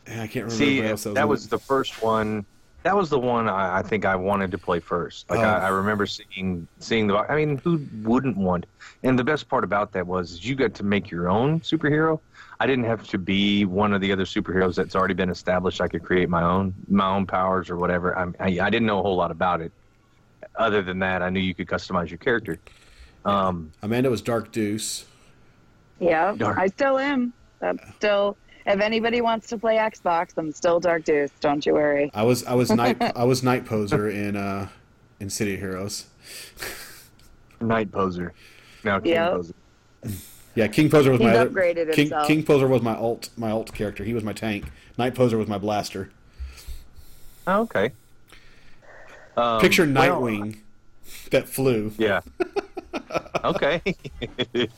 and 0.06 0.22
I 0.22 0.28
can't 0.28 0.46
remember. 0.46 0.52
See, 0.56 0.82
what 0.82 0.90
else 0.92 1.04
that 1.04 1.16
in 1.18 1.28
was 1.28 1.48
the 1.48 1.60
first 1.60 2.02
one. 2.02 2.46
That 2.84 2.96
was 2.96 3.10
the 3.10 3.20
one 3.20 3.50
I, 3.50 3.80
I 3.80 3.82
think 3.82 4.06
I 4.06 4.16
wanted 4.16 4.52
to 4.52 4.58
play 4.58 4.80
first. 4.80 5.30
Like 5.30 5.40
Oh. 5.40 5.44
I, 5.44 5.66
I 5.66 5.68
remember 5.70 6.06
seeing 6.06 6.68
seeing 6.80 7.08
the. 7.08 7.16
I 7.18 7.36
mean, 7.36 7.58
who 7.58 7.86
wouldn't 8.04 8.38
want? 8.38 8.66
And 9.04 9.18
the 9.20 9.24
best 9.24 9.50
part 9.50 9.64
about 9.64 9.92
that 9.94 10.08
was 10.08 10.46
you 10.46 10.56
got 10.56 10.74
to 10.76 10.84
make 10.84 11.10
your 11.12 11.28
own 11.30 11.60
superhero. 11.60 12.20
I 12.60 12.66
didn't 12.66 12.86
have 12.86 13.06
to 13.10 13.18
be 13.18 13.66
one 13.66 13.94
of 13.94 14.02
the 14.02 14.12
other 14.12 14.24
superheroes 14.24 14.76
that's 14.76 14.96
already 14.96 15.14
been 15.14 15.30
established. 15.30 15.82
I 15.82 15.88
could 15.88 16.04
create 16.04 16.30
my 16.30 16.44
own 16.44 16.74
my 16.88 17.08
own 17.10 17.26
powers 17.26 17.70
or 17.70 17.76
whatever. 17.78 18.18
I, 18.18 18.24
I, 18.40 18.48
I 18.62 18.70
didn't 18.70 18.86
know 18.86 19.00
a 19.00 19.04
whole 19.04 19.16
lot 19.18 19.32
about 19.32 19.62
it. 19.62 19.72
Other 20.56 20.82
than 20.82 21.00
that, 21.00 21.22
I 21.22 21.30
knew 21.30 21.40
you 21.42 21.54
could 21.54 21.68
customize 21.68 22.10
your 22.10 22.18
character. 22.20 22.58
Um, 23.26 23.72
Amanda 23.84 24.10
was 24.10 24.22
Dark 24.22 24.52
Deuce. 24.52 25.06
Yeah, 26.00 26.34
Dark. 26.38 26.58
I 26.58 26.68
still 26.68 26.98
am. 26.98 27.34
I'm 27.62 27.80
still. 27.98 28.38
If 28.68 28.82
anybody 28.82 29.22
wants 29.22 29.48
to 29.48 29.58
play 29.58 29.78
Xbox, 29.78 30.34
I'm 30.38 30.52
still 30.52 30.82
Dark 30.82 31.06
Deuce. 31.06 31.32
Don't 31.40 31.66
you 31.66 31.74
worry. 31.74 32.12
I 32.14 32.24
was 32.24 32.44
I 32.44 32.54
was 32.54 32.70
night 32.70 33.02
I 33.16 33.24
was 33.24 33.42
Night 33.42 33.66
Poser 33.66 34.10
in 34.10 34.36
uh 34.36 34.68
in 35.22 35.30
City 35.30 35.54
of 35.54 35.62
Heroes. 35.62 36.08
Night 37.62 37.92
Poser. 37.92 38.34
Now 38.84 39.00
King 39.00 39.14
Yep. 39.14 39.32
Poser. 39.32 39.54
Yeah, 40.56 40.68
King 40.68 40.90
Poser 40.90 41.12
was 41.12 41.22
He's 41.22 41.28
my 41.28 41.38
other, 41.38 41.50
upgraded 41.50 41.94
King, 41.94 42.06
himself. 42.08 42.28
King 42.28 42.44
Poser 42.44 42.68
was 42.68 42.82
my 42.82 42.96
alt 42.96 43.30
my 43.38 43.52
alt 43.52 43.74
character. 43.74 44.04
He 44.04 44.14
was 44.14 44.26
my 44.26 44.34
tank. 44.34 44.66
Night 44.98 45.16
Poser 45.16 45.38
was 45.38 45.48
my 45.48 45.58
blaster. 45.58 46.10
Oh, 47.48 47.62
okay. 47.62 47.92
Um, 49.38 49.62
Picture 49.62 49.86
well, 49.86 50.22
Nightwing 50.22 50.58
that 51.32 51.48
flew. 51.48 51.94
Yeah. 51.98 52.20
okay. 53.46 53.82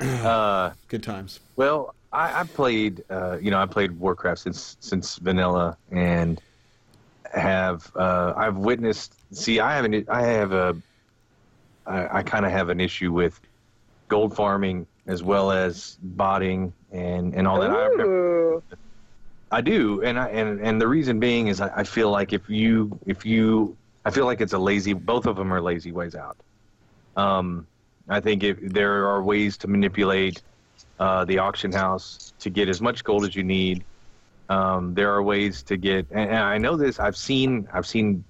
uh, 0.24 0.72
Good 0.88 1.02
times. 1.02 1.40
well, 1.56 1.94
I, 2.12 2.40
I 2.40 2.44
played, 2.44 3.04
uh, 3.10 3.38
you 3.40 3.50
know, 3.50 3.58
I 3.58 3.66
played 3.66 3.92
Warcraft 3.92 4.40
since 4.40 4.76
since 4.80 5.16
vanilla, 5.16 5.76
and 5.90 6.40
have 7.32 7.90
uh, 7.94 8.32
I've 8.36 8.56
witnessed. 8.56 9.14
See, 9.32 9.60
I 9.60 9.76
have 9.76 9.84
an, 9.84 10.06
I 10.08 10.22
have 10.22 10.52
a, 10.52 10.76
I, 11.86 12.18
I 12.18 12.22
kind 12.22 12.44
of 12.46 12.52
have 12.52 12.68
an 12.68 12.80
issue 12.80 13.12
with 13.12 13.40
gold 14.08 14.34
farming 14.34 14.86
as 15.06 15.22
well 15.22 15.52
as 15.52 15.98
botting 16.02 16.72
and 16.90 17.34
and 17.34 17.46
all 17.46 17.60
that. 17.60 17.70
I've. 17.70 18.80
I 19.52 19.60
do, 19.60 20.02
and 20.02 20.18
I 20.18 20.28
and 20.28 20.60
and 20.60 20.80
the 20.80 20.86
reason 20.86 21.18
being 21.18 21.48
is 21.48 21.60
I, 21.60 21.70
I 21.76 21.84
feel 21.84 22.10
like 22.10 22.32
if 22.32 22.48
you 22.48 22.98
if 23.06 23.26
you 23.26 23.76
I 24.04 24.10
feel 24.10 24.24
like 24.24 24.40
it's 24.40 24.52
a 24.52 24.58
lazy. 24.58 24.92
Both 24.92 25.26
of 25.26 25.36
them 25.36 25.52
are 25.52 25.60
lazy 25.60 25.92
ways 25.92 26.14
out. 26.14 26.36
Um, 27.16 27.66
I 28.10 28.20
think 28.20 28.42
if 28.42 28.58
there 28.60 29.06
are 29.06 29.22
ways 29.22 29.56
to 29.58 29.68
manipulate 29.68 30.42
uh, 31.00 31.24
the 31.24 31.38
auction 31.38 31.72
house 31.72 32.34
to 32.40 32.50
get 32.50 32.68
as 32.68 32.80
much 32.80 33.02
gold 33.02 33.24
as 33.24 33.34
you 33.34 33.42
need. 33.42 33.84
Um, 34.50 34.94
there 34.94 35.12
are 35.14 35.22
ways 35.22 35.62
to 35.64 35.76
get, 35.76 36.06
and, 36.10 36.28
and 36.28 36.38
I 36.38 36.58
know 36.58 36.76
this. 36.76 37.00
I've 37.00 37.16
seen 37.16 37.66
I've 37.72 37.86
seen 37.86 38.22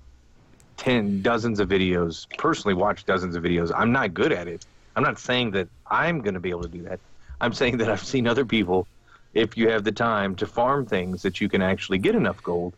ten 0.76 1.20
dozens 1.20 1.58
of 1.60 1.68
videos. 1.68 2.26
Personally, 2.38 2.74
watched 2.74 3.06
dozens 3.06 3.34
of 3.34 3.42
videos. 3.42 3.72
I'm 3.74 3.90
not 3.90 4.14
good 4.14 4.32
at 4.32 4.46
it. 4.46 4.64
I'm 4.94 5.02
not 5.02 5.18
saying 5.18 5.50
that 5.52 5.68
I'm 5.90 6.20
going 6.20 6.34
to 6.34 6.40
be 6.40 6.50
able 6.50 6.62
to 6.62 6.68
do 6.68 6.82
that. 6.82 7.00
I'm 7.40 7.52
saying 7.52 7.78
that 7.78 7.90
I've 7.90 8.04
seen 8.04 8.26
other 8.28 8.44
people 8.44 8.86
if 9.34 9.56
you 9.56 9.68
have 9.70 9.82
the 9.82 9.92
time 9.92 10.34
to 10.36 10.46
farm 10.46 10.86
things 10.86 11.22
that 11.22 11.40
you 11.40 11.48
can 11.48 11.62
actually 11.62 11.98
get 11.98 12.14
enough 12.14 12.42
gold 12.42 12.74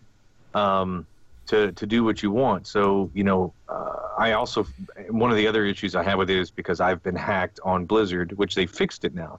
um, 0.55 1.07
to 1.47 1.73
to 1.73 1.87
do 1.87 2.05
what 2.05 2.23
you 2.23 2.31
want. 2.31 2.67
So 2.67 3.11
you 3.13 3.25
know, 3.25 3.53
uh, 3.69 3.97
I 4.19 4.33
also 4.33 4.67
one 5.13 5.31
of 5.31 5.37
the 5.37 5.47
other 5.47 5.65
issues 5.65 5.95
I 5.95 6.03
have 6.03 6.19
with 6.19 6.31
it 6.31 6.39
is 6.39 6.51
because 6.51 6.81
I've 6.81 7.03
been 7.03 7.17
hacked 7.17 7.61
on 7.65 7.85
Blizzard, 7.85 8.33
which 8.39 8.55
they 8.55 8.67
fixed 8.67 9.05
it 9.05 9.15
now. 9.15 9.39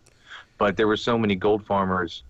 But 0.58 0.78
there 0.78 0.88
were 0.88 0.98
so 0.98 1.18
many 1.18 1.36
gold 1.36 1.66
farmers 1.66 2.24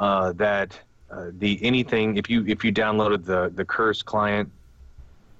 uh, 0.00 0.32
that 0.32 0.78
uh, 1.10 1.26
the 1.38 1.58
anything 1.62 2.16
if 2.16 2.28
you 2.28 2.44
if 2.46 2.64
you 2.64 2.72
downloaded 2.72 3.24
the 3.24 3.52
the 3.54 3.64
Curse 3.64 4.02
client 4.02 4.50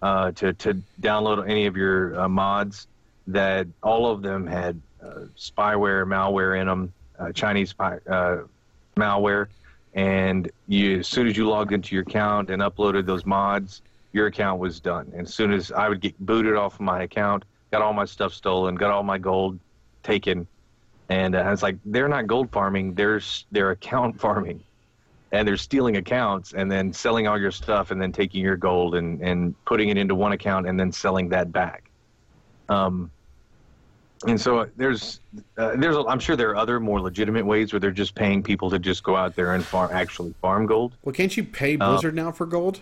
uh, 0.02 0.30
to 0.32 0.52
to 0.54 0.80
download 1.00 1.48
any 1.48 1.66
of 1.66 1.76
your 1.76 2.18
uh, 2.20 2.28
mods, 2.28 2.86
that 3.26 3.66
all 3.82 4.06
of 4.10 4.22
them 4.22 4.46
had 4.46 4.80
uh, 5.02 5.26
spyware, 5.36 6.06
malware 6.06 6.60
in 6.60 6.66
them, 6.66 6.92
uh, 7.18 7.32
Chinese 7.32 7.70
spy, 7.70 7.98
malware, 8.96 9.48
and 9.94 10.50
you 10.68 11.00
as 11.00 11.08
soon 11.08 11.26
as 11.26 11.36
you 11.36 11.48
logged 11.48 11.72
into 11.72 11.94
your 11.94 12.02
account 12.02 12.50
and 12.50 12.62
uploaded 12.62 13.04
those 13.04 13.26
mods, 13.26 13.82
your 14.12 14.26
account 14.26 14.60
was 14.60 14.80
done. 14.80 15.10
And 15.14 15.26
as 15.26 15.34
soon 15.34 15.52
as 15.52 15.72
I 15.72 15.88
would 15.88 16.00
get 16.00 16.18
booted 16.18 16.54
off 16.56 16.74
of 16.74 16.80
my 16.80 17.02
account, 17.02 17.44
got 17.70 17.82
all 17.82 17.92
my 17.92 18.04
stuff 18.04 18.32
stolen, 18.34 18.74
got 18.74 18.90
all 18.90 19.02
my 19.02 19.18
gold 19.18 19.58
taken, 20.02 20.46
and 21.08 21.34
uh, 21.34 21.40
I 21.40 21.50
was 21.50 21.62
like, 21.62 21.76
they're 21.84 22.08
not 22.08 22.26
gold 22.26 22.50
farming, 22.50 22.94
they're 22.94 23.20
they're 23.50 23.70
account 23.70 24.20
farming. 24.24 24.62
And 25.34 25.48
they're 25.48 25.56
stealing 25.56 25.96
accounts 25.96 26.52
and 26.52 26.70
then 26.70 26.92
selling 26.92 27.26
all 27.26 27.40
your 27.40 27.50
stuff 27.50 27.90
and 27.90 28.00
then 28.00 28.12
taking 28.12 28.42
your 28.42 28.56
gold 28.58 28.94
and, 28.94 29.18
and 29.22 29.54
putting 29.64 29.88
it 29.88 29.96
into 29.96 30.14
one 30.14 30.32
account 30.32 30.68
and 30.68 30.78
then 30.78 30.92
selling 30.92 31.30
that 31.30 31.50
back. 31.50 31.90
Um, 32.68 33.10
and 34.26 34.38
so 34.38 34.68
there's 34.76 35.20
uh, 35.56 35.74
there's 35.76 35.96
I'm 36.06 36.20
sure 36.20 36.36
there 36.36 36.50
are 36.50 36.56
other 36.56 36.78
more 36.80 37.00
legitimate 37.00 37.46
ways 37.46 37.72
where 37.72 37.80
they're 37.80 37.90
just 37.90 38.14
paying 38.14 38.42
people 38.42 38.68
to 38.70 38.78
just 38.78 39.02
go 39.02 39.16
out 39.16 39.34
there 39.34 39.54
and 39.54 39.64
farm 39.64 39.90
actually 39.92 40.34
farm 40.42 40.66
gold. 40.66 40.92
Well, 41.02 41.14
can't 41.14 41.34
you 41.34 41.44
pay 41.44 41.78
Uh, 41.78 41.90
Blizzard 41.92 42.14
now 42.14 42.30
for 42.30 42.44
gold? 42.44 42.80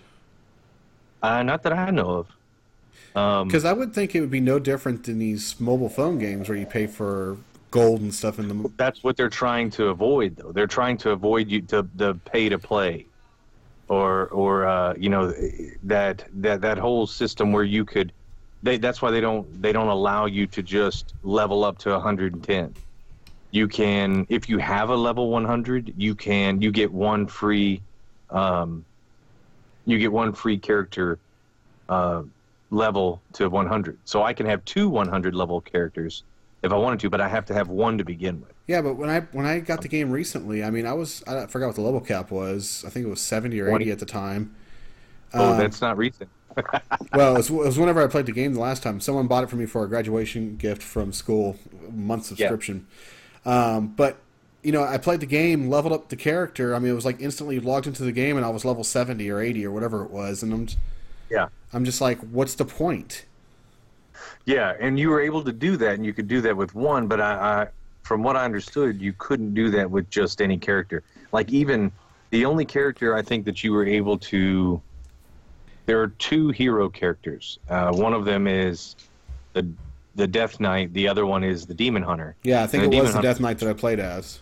Uh, 1.23 1.43
not 1.43 1.63
that 1.63 1.73
I 1.73 1.91
know 1.91 2.11
of. 2.11 3.17
Um, 3.17 3.49
Because 3.49 3.65
I 3.65 3.73
would 3.73 3.93
think 3.93 4.15
it 4.15 4.21
would 4.21 4.31
be 4.31 4.41
no 4.41 4.59
different 4.59 5.05
than 5.05 5.19
these 5.19 5.59
mobile 5.61 5.89
phone 5.89 6.19
games 6.19 6.49
where 6.49 6.57
you 6.57 6.67
pay 6.67 6.87
for 6.87 7.37
gold 7.71 8.01
and 8.01 8.15
stuff 8.15 8.39
in 8.39 8.49
the. 8.49 8.71
that's 8.77 9.03
what 9.03 9.17
they're 9.17 9.29
trying 9.29 9.71
to 9.71 9.87
avoid, 9.89 10.37
though. 10.37 10.53
They're 10.53 10.67
trying 10.67 10.97
to 10.99 11.11
avoid 11.11 11.49
you 11.49 11.63
to 11.63 11.87
the 11.97 12.15
pay 12.15 12.49
to 12.49 12.59
play, 12.59 13.07
or 13.89 14.29
or 14.29 14.67
uh, 14.67 14.95
you 14.97 15.09
know 15.09 15.33
that 15.85 16.25
that 16.35 16.61
that 16.61 16.79
whole 16.79 17.07
system 17.07 17.53
where 17.53 17.65
you 17.65 17.85
could. 17.85 18.13
They, 18.63 18.77
that's 18.77 19.01
why 19.01 19.11
they 19.11 19.23
don't 19.23 19.63
they 19.63 19.73
don't 19.73 19.89
allow 19.89 20.27
you 20.27 20.47
to 20.49 20.63
just 20.63 21.15
level 21.23 21.65
up 21.65 21.79
to 21.79 21.91
110. 21.91 22.75
You 23.53 23.69
can 23.69 24.27
if 24.29 24.49
you 24.49 24.59
have 24.59 24.91
a 24.91 24.97
level 24.97 25.31
100, 25.31 25.95
you 25.97 26.15
can 26.15 26.61
you 26.61 26.71
get 26.71 26.93
one 26.93 27.27
free, 27.27 27.81
um, 28.29 28.85
you 29.87 29.99
get 29.99 30.13
one 30.13 30.33
free 30.33 30.59
character, 30.59 31.19
uh, 31.89 32.23
level 32.71 33.21
to 33.35 33.49
100. 33.49 33.99
So 34.05 34.23
I 34.23 34.33
can 34.33 34.47
have 34.47 34.65
two 34.65 34.89
100 34.89 35.35
level 35.35 35.61
characters 35.61 36.23
if 36.63 36.73
I 36.73 36.77
wanted 36.77 37.01
to, 37.01 37.11
but 37.11 37.21
I 37.21 37.29
have 37.29 37.47
to 37.47 37.55
have 37.55 37.69
one 37.69 37.99
to 37.99 38.05
begin 38.05 38.41
with. 38.41 38.53
Yeah, 38.67 38.83
but 38.83 38.95
when 38.95 39.11
I 39.11 39.21
when 39.33 39.47
I 39.47 39.61
got 39.61 39.83
the 39.83 39.89
game 39.89 40.11
recently, 40.11 40.63
I 40.63 40.71
mean, 40.71 40.87
I 40.87 40.93
was 40.93 41.25
I 41.27 41.47
forgot 41.47 41.69
what 41.69 41.77
the 41.77 41.83
level 41.83 42.01
cap 42.01 42.31
was. 42.31 42.85
I 42.87 42.91
think 42.91 43.07
it 43.07 43.09
was 43.09 43.21
seventy 43.21 43.59
or 43.61 43.69
20. 43.69 43.85
eighty 43.85 43.91
at 43.93 43.99
the 43.99 44.07
time. 44.07 44.55
Oh, 45.35 45.53
Um, 45.53 45.59
that's 45.59 45.81
not 45.81 45.97
recent. 45.97 46.31
Well, 47.15 47.35
it 47.35 47.39
was, 47.39 47.51
it 47.51 47.55
was 47.55 47.79
whenever 47.79 48.03
I 48.03 48.09
played 48.09 48.27
the 48.27 48.33
game 48.33 48.55
the 48.55 48.61
last 48.61 48.83
time. 48.83 49.01
Someone 49.01 49.27
bought 49.27 49.45
it 49.45 49.51
for 49.51 49.57
me 49.57 49.67
for 49.67 49.85
a 49.85 49.89
graduation 49.89 50.57
gift 50.57 50.83
from 50.83 51.13
school, 51.13 51.57
month 51.93 52.27
subscription. 52.27 52.87
Um, 53.45 53.89
but 53.89 54.19
you 54.63 54.73
know, 54.73 54.83
I 54.83 54.99
played 54.99 55.21
the 55.21 55.27
game, 55.27 55.69
leveled 55.71 55.93
up 55.93 56.09
the 56.09 56.17
character. 56.17 56.75
I 56.75 56.79
mean, 56.79 56.93
it 56.93 56.95
was 56.95 57.05
like 57.05 57.21
instantly 57.21 57.61
logged 57.61 57.87
into 57.87 58.03
the 58.05 58.13
game, 58.13 58.37
and 58.37 58.45
I 58.45 58.51
was 58.51 58.65
level 58.65 58.85
seventy 58.85 59.31
or 59.31 59.41
eighty 59.41 59.65
or 59.65 59.71
whatever 59.71 60.05
it 60.05 60.11
was, 60.11 60.43
and 60.43 60.53
I'm 60.53 60.67
j- 60.67 60.77
Yeah. 61.31 61.49
I'm 61.73 61.85
just 61.85 62.01
like, 62.01 62.19
what's 62.31 62.55
the 62.55 62.65
point? 62.65 63.25
Yeah, 64.45 64.75
and 64.81 64.99
you 64.99 65.11
were 65.11 65.21
able 65.21 65.43
to 65.45 65.53
do 65.53 65.77
that, 65.77 65.95
and 65.95 66.05
you 66.05 66.13
could 66.13 66.29
do 66.29 66.41
that 66.43 66.57
with 66.57 66.75
one. 66.75 67.07
But 67.07 67.21
I, 67.21 67.33
I, 67.63 67.69
from 68.03 68.23
what 68.23 68.37
I 68.37 68.45
understood, 68.45 69.01
you 69.01 69.13
couldn't 69.19 69.55
do 69.55 69.71
that 69.71 69.91
with 69.91 70.11
just 70.11 70.41
any 70.41 70.59
character. 70.59 71.03
Like 71.33 71.51
even 71.53 71.93
the 72.31 72.45
only 72.45 72.65
character 72.65 73.15
I 73.15 73.23
think 73.23 73.45
that 73.47 73.63
you 73.65 73.73
were 73.73 73.87
able 73.87 74.19
to. 74.19 74.81
There 75.87 76.01
are 76.01 76.09
two 76.09 76.51
hero 76.51 76.89
characters. 76.89 77.59
Uh, 77.69 77.93
one 77.93 78.13
of 78.13 78.25
them 78.25 78.47
is 78.47 78.97
the 79.55 79.67
the 80.17 80.27
Death 80.27 80.61
Knight. 80.61 80.93
The 80.93 81.09
other 81.09 81.25
one 81.27 81.45
is 81.45 81.67
the 81.67 81.75
Demon 81.75 82.03
Hunter. 82.03 82.35
Yeah, 82.43 82.63
I 82.63 82.67
think 82.67 82.85
it 82.85 82.89
was 82.89 83.09
the 83.09 83.13
Hunter- 83.15 83.29
Death 83.29 83.41
Knight 83.41 83.59
that 83.61 83.69
I 83.69 83.73
played 83.73 84.01
as. 84.01 84.41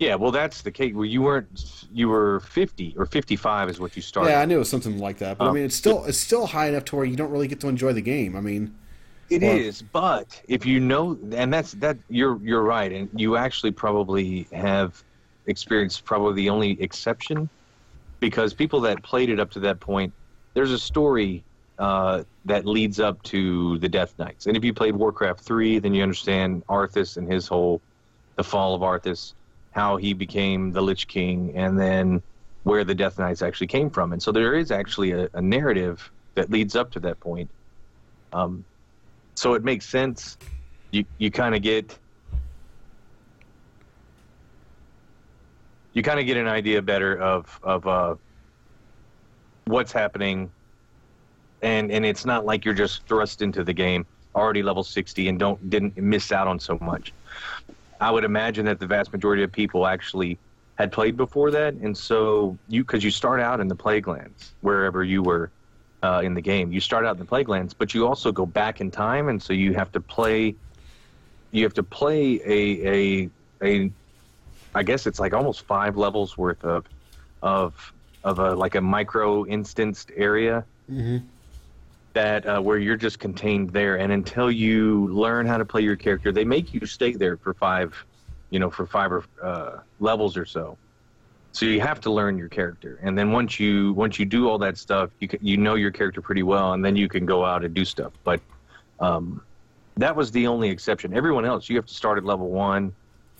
Yeah, 0.00 0.14
well, 0.14 0.30
that's 0.32 0.62
the 0.62 0.70
case. 0.72 0.94
Well, 0.94 1.04
you 1.04 1.20
weren't. 1.20 1.84
You 1.92 2.08
were 2.08 2.40
fifty 2.40 2.94
or 2.96 3.04
fifty-five 3.04 3.68
is 3.68 3.78
what 3.78 3.94
you 3.96 4.00
started. 4.02 4.30
Yeah, 4.30 4.40
I 4.40 4.46
knew 4.46 4.56
it 4.56 4.60
was 4.60 4.70
something 4.70 4.98
like 4.98 5.18
that, 5.18 5.36
but 5.36 5.44
I 5.44 5.48
Oh. 5.48 5.52
mean, 5.52 5.64
it's 5.64 5.76
still 5.76 6.04
it's 6.06 6.16
still 6.18 6.46
high 6.46 6.68
enough 6.68 6.86
to 6.86 6.96
where 6.96 7.04
you 7.04 7.16
don't 7.16 7.30
really 7.30 7.46
get 7.48 7.60
to 7.60 7.68
enjoy 7.68 7.92
the 7.92 8.00
game. 8.00 8.34
I 8.34 8.40
mean, 8.40 8.74
It 9.28 9.44
Or- 9.44 9.46
is, 9.56 9.80
but 9.82 10.42
if 10.48 10.66
you 10.66 10.80
know, 10.80 11.16
and 11.32 11.52
that's 11.52 11.72
that, 11.74 11.98
you're 12.08 12.36
you're 12.42 12.62
right, 12.64 12.90
and 12.90 13.08
you 13.14 13.36
actually 13.36 13.70
probably 13.70 14.48
have 14.52 15.04
experienced 15.46 16.04
probably 16.04 16.32
the 16.42 16.50
only 16.50 16.80
exception, 16.82 17.48
because 18.18 18.52
people 18.54 18.80
that 18.80 19.00
played 19.04 19.28
it 19.30 19.38
up 19.38 19.50
to 19.52 19.60
that 19.60 19.78
point, 19.78 20.12
there's 20.54 20.72
a 20.72 20.78
story 20.78 21.44
uh, 21.78 22.24
that 22.46 22.66
leads 22.66 22.98
up 23.00 23.22
to 23.24 23.78
the 23.78 23.88
Death 23.88 24.14
Knights, 24.18 24.46
and 24.46 24.56
if 24.56 24.64
you 24.64 24.72
played 24.74 24.96
Warcraft 24.96 25.40
three, 25.40 25.78
then 25.78 25.94
you 25.94 26.02
understand 26.02 26.66
Arthas 26.68 27.16
and 27.16 27.30
his 27.30 27.46
whole, 27.46 27.80
the 28.36 28.42
fall 28.44 28.74
of 28.74 28.80
Arthas, 28.82 29.34
how 29.72 29.96
he 29.96 30.12
became 30.12 30.72
the 30.72 30.80
Lich 30.80 31.06
King, 31.06 31.52
and 31.56 31.78
then 31.78 32.22
where 32.64 32.84
the 32.84 32.94
Death 32.94 33.18
Knights 33.18 33.42
actually 33.42 33.68
came 33.68 33.90
from, 33.90 34.12
and 34.12 34.22
so 34.22 34.32
there 34.32 34.54
is 34.54 34.70
actually 34.70 35.12
a, 35.12 35.28
a 35.34 35.40
narrative 35.40 36.10
that 36.34 36.50
leads 36.50 36.76
up 36.76 36.90
to 36.92 37.00
that 37.00 37.18
point. 37.20 37.48
Um, 38.32 38.64
so 39.34 39.54
it 39.54 39.64
makes 39.64 39.88
sense. 39.88 40.36
You 40.90 41.04
you 41.18 41.30
kind 41.30 41.54
of 41.54 41.62
get 41.62 41.98
you 45.92 46.02
kind 46.02 46.20
of 46.20 46.26
get 46.26 46.36
an 46.36 46.48
idea 46.48 46.82
better 46.82 47.16
of 47.18 47.58
of 47.62 47.86
uh, 47.86 48.14
what's 49.66 49.92
happening, 49.92 50.50
and 51.62 51.90
and 51.90 52.04
it's 52.04 52.24
not 52.24 52.44
like 52.44 52.64
you're 52.64 52.74
just 52.74 53.06
thrust 53.06 53.42
into 53.42 53.64
the 53.64 53.72
game 53.72 54.06
already 54.34 54.62
level 54.62 54.84
60 54.84 55.28
and 55.28 55.38
don't 55.38 55.70
didn't 55.70 55.96
miss 55.96 56.32
out 56.32 56.46
on 56.46 56.58
so 56.58 56.78
much. 56.80 57.12
I 58.00 58.10
would 58.10 58.24
imagine 58.24 58.64
that 58.66 58.80
the 58.80 58.86
vast 58.86 59.12
majority 59.12 59.42
of 59.42 59.52
people 59.52 59.86
actually 59.86 60.38
had 60.78 60.92
played 60.92 61.16
before 61.16 61.50
that, 61.50 61.74
and 61.74 61.96
so 61.96 62.58
you 62.68 62.82
because 62.82 63.04
you 63.04 63.10
start 63.10 63.40
out 63.40 63.60
in 63.60 63.68
the 63.68 63.76
Plaguelands 63.76 64.54
wherever 64.60 65.04
you 65.04 65.22
were 65.22 65.52
uh, 66.02 66.22
in 66.24 66.34
the 66.34 66.40
game. 66.40 66.72
You 66.72 66.80
start 66.80 67.04
out 67.04 67.12
in 67.12 67.18
the 67.18 67.26
Plaguelands, 67.26 67.74
but 67.78 67.94
you 67.94 68.06
also 68.06 68.32
go 68.32 68.46
back 68.46 68.80
in 68.80 68.90
time, 68.90 69.28
and 69.28 69.42
so 69.42 69.52
you 69.52 69.74
have 69.74 69.92
to 69.92 70.00
play. 70.00 70.56
You 71.52 71.64
have 71.64 71.74
to 71.74 71.82
play 71.82 72.40
a 72.46 72.88
a 72.88 73.30
a. 73.62 73.92
I 74.74 74.82
guess 74.82 75.06
it's 75.06 75.20
like 75.20 75.34
almost 75.34 75.66
five 75.66 75.96
levels 75.96 76.38
worth 76.38 76.64
of 76.64 76.86
of 77.42 77.92
of 78.24 78.38
a 78.38 78.54
like 78.54 78.74
a 78.74 78.80
micro 78.80 79.44
instanced 79.44 80.10
area. 80.16 80.64
Mhm. 80.88 81.22
That 82.12 82.46
uh, 82.46 82.60
where 82.60 82.78
you're 82.78 82.96
just 82.96 83.18
contained 83.18 83.70
there, 83.70 83.96
and 83.96 84.12
until 84.12 84.50
you 84.50 85.06
learn 85.08 85.46
how 85.46 85.58
to 85.58 85.64
play 85.64 85.82
your 85.82 85.96
character, 85.96 86.32
they 86.32 86.44
make 86.44 86.74
you 86.74 86.84
stay 86.86 87.12
there 87.12 87.36
for 87.36 87.54
five, 87.54 87.94
you 88.50 88.58
know, 88.58 88.70
for 88.70 88.86
five 88.86 89.12
or, 89.12 89.24
uh, 89.42 89.78
levels 90.00 90.36
or 90.36 90.44
so. 90.44 90.76
So 91.52 91.66
you 91.66 91.80
have 91.80 92.00
to 92.02 92.10
learn 92.10 92.38
your 92.38 92.48
character, 92.48 92.98
and 93.02 93.16
then 93.18 93.32
once 93.32 93.58
you 93.58 93.92
once 93.92 94.18
you 94.18 94.24
do 94.24 94.48
all 94.48 94.58
that 94.58 94.78
stuff, 94.78 95.10
you 95.18 95.28
can, 95.28 95.40
you 95.42 95.56
know 95.56 95.74
your 95.74 95.90
character 95.90 96.20
pretty 96.20 96.42
well, 96.42 96.72
and 96.74 96.84
then 96.84 96.96
you 96.96 97.08
can 97.08 97.26
go 97.26 97.44
out 97.44 97.64
and 97.64 97.74
do 97.74 97.84
stuff. 97.84 98.12
But 98.22 98.40
um, 99.00 99.42
that 99.96 100.14
was 100.14 100.30
the 100.30 100.46
only 100.46 100.70
exception. 100.70 101.14
Everyone 101.14 101.44
else, 101.44 101.68
you 101.68 101.76
have 101.76 101.86
to 101.86 101.94
start 101.94 102.18
at 102.18 102.24
level 102.24 102.48
one, 102.48 102.92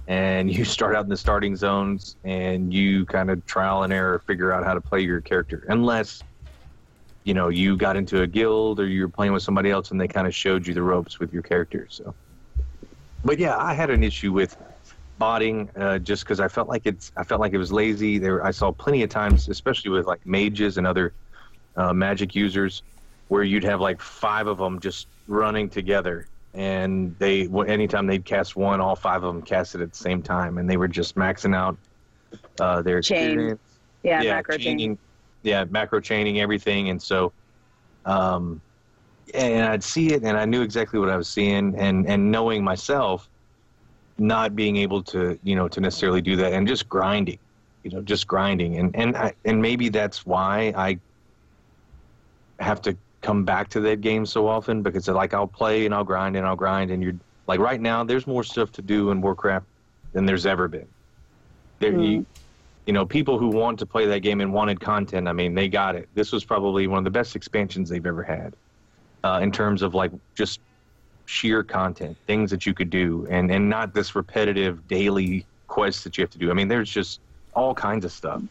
and 0.09 0.53
you 0.53 0.65
start 0.77 0.97
out 0.97 1.05
in 1.05 1.11
the 1.11 1.17
starting 1.17 1.55
zones, 1.55 2.17
and 2.25 2.73
you 2.73 3.07
kind 3.07 3.31
of 3.31 3.45
trial 3.47 3.85
and 3.85 3.93
error 3.93 4.21
figure 4.27 4.53
out 4.53 4.65
how 4.65 4.75
to 4.75 4.81
play 4.81 5.01
your 5.01 5.21
character, 5.21 5.65
unless 5.69 6.23
you 7.31 7.35
know 7.35 7.49
you 7.49 7.77
got 7.77 7.97
into 7.97 8.23
a 8.23 8.27
guild 8.27 8.81
or 8.81 8.89
you 8.89 9.03
were 9.03 9.09
playing 9.09 9.33
with 9.33 9.45
somebody 9.45 9.71
else 9.71 9.93
and 9.93 10.01
they 10.01 10.09
kind 10.09 10.27
of 10.27 10.35
showed 10.35 10.67
you 10.67 10.75
the 10.75 10.83
ropes 10.83 11.21
with 11.21 11.33
your 11.33 11.43
character. 11.43 11.87
So, 11.89 12.13
but 13.25 13.39
yeah, 13.39 13.57
I 13.57 13.73
had 13.73 13.89
an 13.89 14.03
issue 14.03 14.33
with 14.33 14.57
botting 15.17 15.71
uh, 15.77 16.01
just 16.01 16.25
because 16.25 16.41
I 16.41 16.49
felt 16.49 16.69
like 16.69 16.87
it's 16.87 17.13
I 17.17 17.23
felt 17.23 17.41
like 17.41 17.53
it 17.53 17.59
was 17.59 17.71
lazy. 17.71 18.19
There, 18.19 18.45
I 18.45 18.51
saw 18.51 18.73
plenty 18.73 19.05
of 19.05 19.11
times, 19.11 19.49
especially 19.49 19.93
with 19.93 20.07
like 20.07 20.27
mages 20.27 20.77
and 20.77 20.89
other 20.89 21.13
uh, 21.77 21.93
magic 21.93 22.35
users, 22.35 22.83
where 23.29 23.45
you'd 23.45 23.63
have 23.63 23.81
like 23.81 24.01
five 24.01 24.49
of 24.49 24.59
them 24.59 24.81
just 24.81 25.07
running 25.29 25.71
together, 25.71 26.27
and 26.55 27.15
they 27.21 27.47
anytime 27.69 28.09
they'd 28.09 28.25
cast 28.25 28.57
one, 28.57 28.81
all 28.81 28.97
five 28.97 29.23
of 29.23 29.33
them 29.33 29.43
cast 29.43 29.77
it 29.77 29.83
at 29.83 29.93
the 29.93 29.99
same 29.99 30.21
time, 30.21 30.59
and 30.59 30.69
they 30.69 30.77
were 30.77 30.89
just 30.89 31.15
maxing 31.15 31.55
out 31.55 31.77
uh, 32.59 32.83
their 32.83 33.01
Chain. 33.01 33.27
experience. 33.27 33.61
Yeah, 34.03 34.21
macro 34.23 34.57
chaining, 34.57 34.79
chaining. 34.79 34.99
Yeah, 35.43 35.65
macro 35.71 36.01
chaining 36.01 36.41
everything, 36.41 36.91
and 36.91 37.01
so, 37.01 37.33
um, 38.05 38.61
and 39.35 39.65
I'd 39.65 39.83
see 39.83 40.13
it, 40.13 40.23
and 40.23 40.37
I 40.37 40.45
knew 40.45 40.63
exactly 40.63 40.99
what 40.99 41.09
I 41.09 41.17
was 41.17 41.29
seeing, 41.29 41.75
and 41.77 42.07
and 42.09 42.31
knowing 42.31 42.63
myself, 42.63 43.29
not 44.19 44.55
being 44.55 44.77
able 44.77 45.03
to, 45.05 45.39
you 45.43 45.57
know, 45.57 45.69
to 45.69 45.81
necessarily 45.81 46.21
do 46.21 46.37
that, 46.37 46.53
and 46.53 46.67
just 46.67 46.89
grinding, 46.89 47.39
you 47.83 47.91
know, 47.91 48.03
just 48.03 48.27
grinding, 48.27 48.77
and 48.77 48.95
and 48.95 49.17
I, 49.17 49.35
and 49.45 49.61
maybe 49.61 49.89
that's 49.89 50.27
why 50.27 50.73
I 50.77 50.99
have 52.63 52.83
to 52.83 52.97
come 53.23 53.45
back 53.45 53.69
to 53.69 53.81
that 53.81 54.01
game 54.01 54.25
so 54.25 54.49
often 54.49 54.83
because 54.83 55.07
like 55.09 55.35
I'll 55.35 55.47
play 55.47 55.85
and 55.85 55.95
I'll 55.95 56.05
grind 56.05 56.37
and 56.37 56.47
I'll 56.47 56.57
grind, 56.57 56.91
and 56.91 57.03
you're 57.03 57.15
like 57.47 57.61
right 57.61 57.81
now, 57.81 58.05
there's 58.05 58.27
more 58.27 58.45
stuff 58.45 58.71
to 58.73 58.83
do 58.83 59.11
in 59.11 59.21
Warcraft 59.21 59.67
than 60.13 60.27
there's 60.27 60.47
ever 60.47 60.69
been. 60.69 60.87
There, 61.81 61.99
you, 61.99 62.27
you 62.87 62.93
know, 62.93 63.05
people 63.05 63.39
who 63.39 63.49
want 63.49 63.79
to 63.79 63.87
play 63.87 64.07
that 64.07 64.21
game 64.21 64.41
and 64.41 64.53
wanted 64.53 64.81
content, 64.81 65.29
I 65.29 65.33
mean, 65.33 65.55
they 65.55 65.69
got 65.69 65.95
it. 65.95 66.09
This 66.15 66.33
was 66.33 66.45
probably 66.45 66.87
one 66.87 66.99
of 66.99 67.05
the 67.05 67.11
best 67.11 67.37
expansions 67.37 67.89
they've 67.89 68.05
ever 68.05 68.23
had 68.23 68.55
uh, 69.23 69.41
in 69.43 69.53
terms 69.53 69.83
of 69.83 69.95
like 69.95 70.11
just 70.35 70.61
sheer 71.27 71.63
content, 71.63 72.17
things 72.27 72.51
that 72.51 72.67
you 72.67 72.75
could 72.75 72.91
do, 72.91 73.27
and 73.31 73.51
and 73.51 73.69
not 73.69 73.95
this 73.95 74.15
repetitive 74.15 74.87
daily 74.89 75.47
quest 75.69 76.05
that 76.05 76.19
you 76.19 76.23
have 76.23 76.31
to 76.31 76.39
do. 76.39 76.51
I 76.51 76.55
mean, 76.55 76.69
there's 76.69 76.91
just 76.91 77.21
all 77.55 77.75
kinds 77.75 78.05
of 78.05 78.13
stuff 78.13 78.43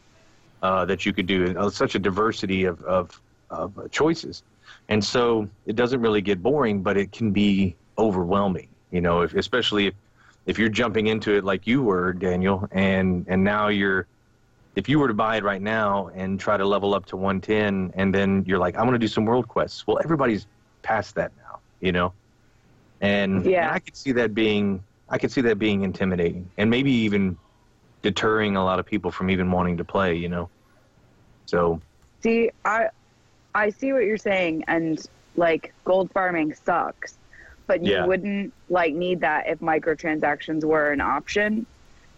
uh, 0.62 0.86
that 0.86 1.06
you 1.06 1.14
could 1.14 1.26
do. 1.28 1.58
Uh, 1.58 1.70
such 1.70 1.96
a 1.96 2.00
diversity 2.00 2.66
of 2.66 2.82
of, 2.84 3.20
of 3.50 3.92
choices, 3.92 4.44
and 4.90 5.04
so 5.04 5.50
it 5.66 5.76
doesn't 5.76 6.02
really 6.02 6.22
get 6.22 6.42
boring, 6.42 6.82
but 6.82 6.98
it 6.98 7.12
can 7.12 7.32
be 7.32 7.76
overwhelming. 7.98 8.70
You 8.92 9.02
know, 9.02 9.22
if, 9.22 9.34
especially 9.34 9.88
if 9.88 9.94
if 10.46 10.58
you're 10.58 10.70
jumping 10.70 11.08
into 11.08 11.36
it 11.36 11.44
like 11.44 11.68
you 11.68 11.84
were, 11.84 12.14
Daniel, 12.14 12.68
and 12.72 13.26
and 13.28 13.44
now 13.44 13.68
you're 13.68 14.08
if 14.76 14.88
you 14.88 15.00
were 15.00 15.08
to 15.08 15.14
buy 15.14 15.38
it 15.38 15.44
right 15.44 15.62
now 15.62 16.08
and 16.10 16.40
try 16.40 16.56
to 16.58 16.66
level 16.66 16.94
up 16.94 17.06
to 17.08 17.18
110 17.18 17.92
and 17.96 18.14
then 18.14 18.44
you're 18.46 18.60
like 18.60 18.76
i 18.76 18.82
want 18.84 18.94
to 18.94 19.00
do 19.00 19.08
some 19.08 19.26
world 19.26 19.48
quests 19.48 19.86
well 19.88 20.00
everybody's 20.04 20.48
past 20.84 21.16
that 21.16 21.36
now 21.36 21.60
you 21.80 21.92
know 21.92 22.14
and, 23.02 23.46
Yeah. 23.46 23.64
and 23.64 23.72
i 23.72 23.80
could 23.80 23.96
see 23.96 24.12
that 24.14 24.34
being 24.34 24.84
i 25.10 25.18
could 25.18 25.32
see 25.32 25.42
that 25.42 25.60
being 25.60 25.84
intimidating 25.84 26.52
and 26.58 26.70
maybe 26.70 26.92
even 26.92 27.38
deterring 28.02 28.56
a 28.56 28.64
lot 28.64 28.80
of 28.80 28.86
people 28.86 29.12
from 29.12 29.30
even 29.30 29.52
wanting 29.52 29.78
to 29.78 29.86
play 29.86 30.16
you 30.16 30.30
know 30.30 30.50
so 31.46 31.82
See, 32.22 32.52
I 32.66 32.90
I 33.54 33.70
see 33.70 33.94
what 33.94 34.04
you're 34.04 34.18
saying, 34.18 34.66
and 34.68 35.02
like 35.36 35.74
gold 35.86 36.12
farming 36.14 36.54
sucks, 36.54 37.18
but 37.68 37.82
you 37.84 37.92
Yeah. 37.92 38.06
wouldn't 38.06 38.54
like 38.68 38.94
need 38.94 39.22
that 39.22 39.48
if 39.48 39.60
microtransactions 39.60 40.64
were 40.66 40.92
an 40.92 41.02
option. 41.02 41.66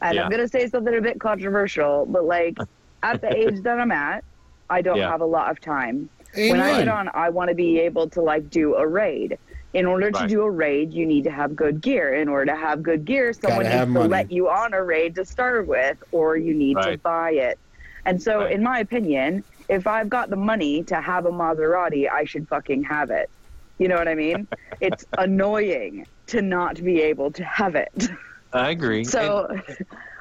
And 0.02 0.16
Yeah. 0.16 0.24
I'm 0.24 0.30
gonna 0.32 0.47
say 0.47 0.68
something 0.68 0.95
a 0.95 1.02
bit 1.02 1.20
controversial, 1.20 2.06
but 2.06 2.24
like 2.26 2.58
at 3.04 3.22
the 3.22 3.36
age 3.36 3.62
that 3.64 3.80
I'm 3.80 3.91
at, 3.91 4.24
I 4.70 4.82
don't 4.82 4.97
Yeah. 4.97 5.10
have 5.10 5.22
a 5.22 5.26
lot 5.26 5.52
of 5.52 5.60
time. 5.60 6.10
When 6.34 6.62
I 6.62 6.78
get 6.80 6.88
on, 6.88 7.10
I 7.14 7.30
want 7.30 7.49
to 7.49 7.56
be 7.56 7.80
able 7.80 8.10
to 8.12 8.22
like 8.22 8.49
do 8.49 8.76
a 8.76 8.88
raid. 8.88 9.38
In 9.74 9.86
order 9.86 10.12
to 10.12 10.28
do 10.28 10.41
a 10.41 10.52
raid, 10.52 10.93
you 10.93 11.06
need 11.06 11.24
to 11.26 11.32
have 11.32 11.56
good 11.56 11.82
gear. 11.82 12.14
In 12.14 12.28
order 12.28 12.52
to 12.52 12.58
have 12.58 12.84
good 12.84 13.06
gear, 13.06 13.32
someone 13.34 13.64
Gotta 13.64 13.76
needs 13.80 13.88
to 13.93 13.99
money. 13.99 14.10
let 14.10 14.32
you 14.32 14.49
on 14.49 14.74
a 14.74 14.84
raid 14.84 15.16
to 15.16 15.26
start 15.26 15.66
with, 15.68 15.97
or 16.12 16.36
you 16.38 16.54
need 16.54 16.78
to 16.82 16.97
buy 16.97 17.32
it. 17.32 17.58
And 18.06 18.22
so, 18.22 18.39
Right. 18.39 18.52
in 18.54 18.64
my 18.64 18.80
opinion, 18.80 19.43
if 19.70 19.88
I've 19.88 20.10
got 20.10 20.30
the 20.30 20.36
money 20.36 20.84
to 20.86 20.99
have 20.99 21.26
a 21.26 21.32
Maserati, 21.32 22.10
I 22.10 22.24
should 22.26 22.47
fucking 22.49 22.84
have 22.84 23.12
it. 23.12 23.30
You 23.78 23.88
know 23.88 23.95
what 23.95 24.08
I 24.08 24.16
mean? 24.16 24.47
it's 24.80 25.06
annoying 25.18 26.06
to 26.28 26.41
not 26.41 26.82
be 26.84 27.02
able 27.02 27.32
to 27.34 27.43
have 27.43 27.76
it. 27.76 27.89
i 28.54 28.70
agree 28.70 29.04
So, 29.04 29.47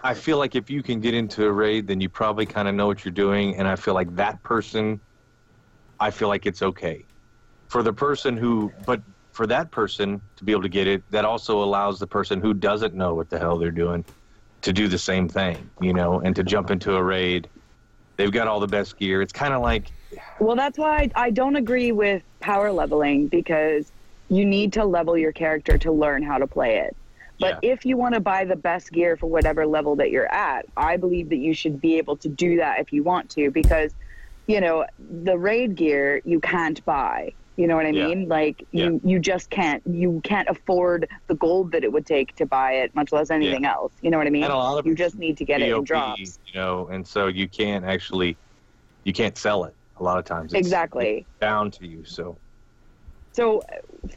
I 0.03 0.15
feel 0.15 0.39
like 0.39 0.55
if 0.55 0.71
you 0.71 0.83
can 0.83 1.01
get 1.01 1.15
into 1.15 1.45
a 1.45 1.53
raid, 1.53 1.87
then 1.87 2.01
you 2.01 2.09
probably 2.09 2.47
kind 2.47 2.69
of 2.69 2.75
know 2.75 2.87
what 2.87 3.05
you're 3.05 3.13
doing, 3.13 3.57
and 3.57 3.69
I 3.69 3.77
feel 3.77 3.95
like 3.95 4.15
that 4.17 4.43
person, 4.43 4.99
I 5.99 6.11
feel 6.11 6.29
like 6.29 6.47
it's 6.47 6.63
okay. 6.63 7.05
For 7.69 7.83
the 7.83 7.93
person 7.93 8.37
who, 8.37 8.73
but 8.87 9.03
for 9.33 9.47
that 9.47 9.71
person 9.71 10.21
to 10.37 10.45
be 10.45 10.53
able 10.53 10.63
to 10.63 10.69
get 10.69 10.87
it, 10.87 11.03
that 11.11 11.25
also 11.25 11.63
allows 11.63 11.99
the 11.99 12.07
person 12.07 12.41
who 12.41 12.55
doesn't 12.55 12.95
know 12.95 13.15
what 13.15 13.29
the 13.31 13.39
hell 13.39 13.59
they're 13.59 13.71
doing 13.71 14.05
to 14.63 14.73
do 14.73 14.89
the 14.89 14.99
same 14.99 15.29
thing, 15.29 15.71
you 15.81 15.93
know, 15.93 16.21
and 16.21 16.35
to 16.37 16.43
jump 16.43 16.71
into 16.71 16.95
a 16.95 17.03
raid. 17.03 17.49
They've 18.17 18.33
got 18.33 18.49
all 18.49 18.61
the 18.61 18.67
best 18.67 18.99
gear. 18.99 19.23
It's 19.23 19.33
kind 19.33 19.55
of 19.55 19.63
like, 19.63 19.91
well, 20.41 20.57
that's 20.57 20.79
why 20.79 21.11
I, 21.15 21.27
I 21.27 21.31
don't 21.31 21.57
agree 21.57 21.93
with 21.93 22.23
power 22.41 22.73
leveling 22.73 23.29
because 23.29 23.93
you 24.29 24.45
need 24.45 24.73
to 24.75 24.85
level 24.85 25.17
your 25.17 25.33
character 25.33 25.79
to 25.79 25.93
learn 25.93 26.23
how 26.23 26.39
to 26.39 26.47
play 26.47 26.79
it. 26.79 26.97
But 27.41 27.59
yeah, 27.63 27.73
if 27.73 27.85
you 27.87 27.97
want 27.97 28.15
to 28.15 28.21
buy 28.21 28.45
the 28.45 28.57
best 28.57 28.91
gear 28.91 29.17
for 29.17 29.27
whatever 29.27 29.67
level 29.67 29.97
that 29.97 30.11
you're 30.11 30.33
at, 30.33 30.67
I 30.77 30.97
believe 30.99 31.31
that 31.31 31.39
you 31.39 31.55
should 31.55 31.81
be 31.81 31.99
able 31.99 32.17
to 32.19 32.29
do 32.29 32.59
that 32.59 32.81
if 32.81 32.93
you 32.93 33.03
want 33.03 33.31
to 33.31 33.51
because, 33.51 33.95
you 34.47 34.61
know, 34.61 34.85
the 34.99 35.39
raid 35.39 35.75
gear 35.75 36.21
you 36.25 36.41
can't 36.41 36.85
buy. 36.85 37.35
You 37.57 37.67
know 37.67 37.77
what 37.77 37.87
I 37.87 37.93
Yeah. 37.93 38.07
mean? 38.09 38.29
Like 38.29 38.67
you, 38.73 39.01
you 39.05 39.19
just 39.19 39.51
can't. 39.51 39.83
You 39.87 40.21
can't 40.25 40.49
afford 40.49 41.09
the 41.29 41.35
gold 41.35 41.73
that 41.73 41.85
it 41.85 41.93
would 41.93 42.07
take 42.07 42.35
to 42.37 42.47
buy 42.47 42.73
it, 42.75 42.95
much 42.95 43.13
less 43.13 43.31
anything 43.31 43.65
else. 43.67 43.93
You 44.01 44.11
know 44.11 44.19
what 44.19 44.27
I 44.27 44.31
mean? 44.31 44.45
and 44.45 44.53
a 44.53 44.57
lot 44.57 44.79
of 44.79 44.87
You 44.87 44.95
just 44.95 45.17
need 45.17 45.37
to 45.39 45.45
get 45.45 45.61
it 45.61 45.75
in 45.75 45.85
drops. 45.85 46.39
you 46.47 46.61
know, 46.61 46.89
and 46.89 47.07
so 47.07 47.27
you 47.27 47.49
can't 47.49 47.85
actually, 47.85 48.39
you 49.05 49.13
can't 49.13 49.37
sell 49.37 49.65
it 49.65 49.75
a 49.97 50.03
lot 50.03 50.19
of 50.19 50.25
times. 50.25 50.53
It's 50.53 50.61
Exactly. 50.61 51.27
down 51.41 51.71
to 51.73 51.87
you. 51.87 52.05
So 52.05 52.39
So, 53.33 53.63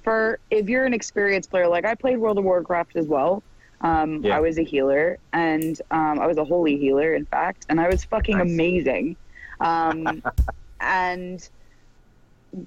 for 0.04 0.40
if 0.50 0.70
you're 0.70 0.86
an 0.86 0.94
experienced 0.94 1.50
player, 1.52 1.68
like 1.68 1.86
I 1.86 1.96
played 1.96 2.18
World 2.18 2.38
of 2.38 2.44
Warcraft 2.44 2.96
as 2.96 3.08
well. 3.08 3.44
Um, 3.82 4.24
Yeah. 4.24 4.38
I 4.38 4.40
was 4.40 4.58
a 4.58 4.64
healer, 4.64 5.20
and 5.34 5.80
um, 5.92 6.20
I 6.20 6.26
was 6.28 6.38
a 6.38 6.46
holy 6.46 6.78
healer, 6.78 7.14
in 7.14 7.26
fact, 7.26 7.66
and 7.70 7.82
I 7.82 7.90
was 7.90 8.04
fucking 8.06 8.38
Nice. 8.38 8.46
amazing. 8.50 9.18
Um, 9.60 10.24
and 10.80 11.48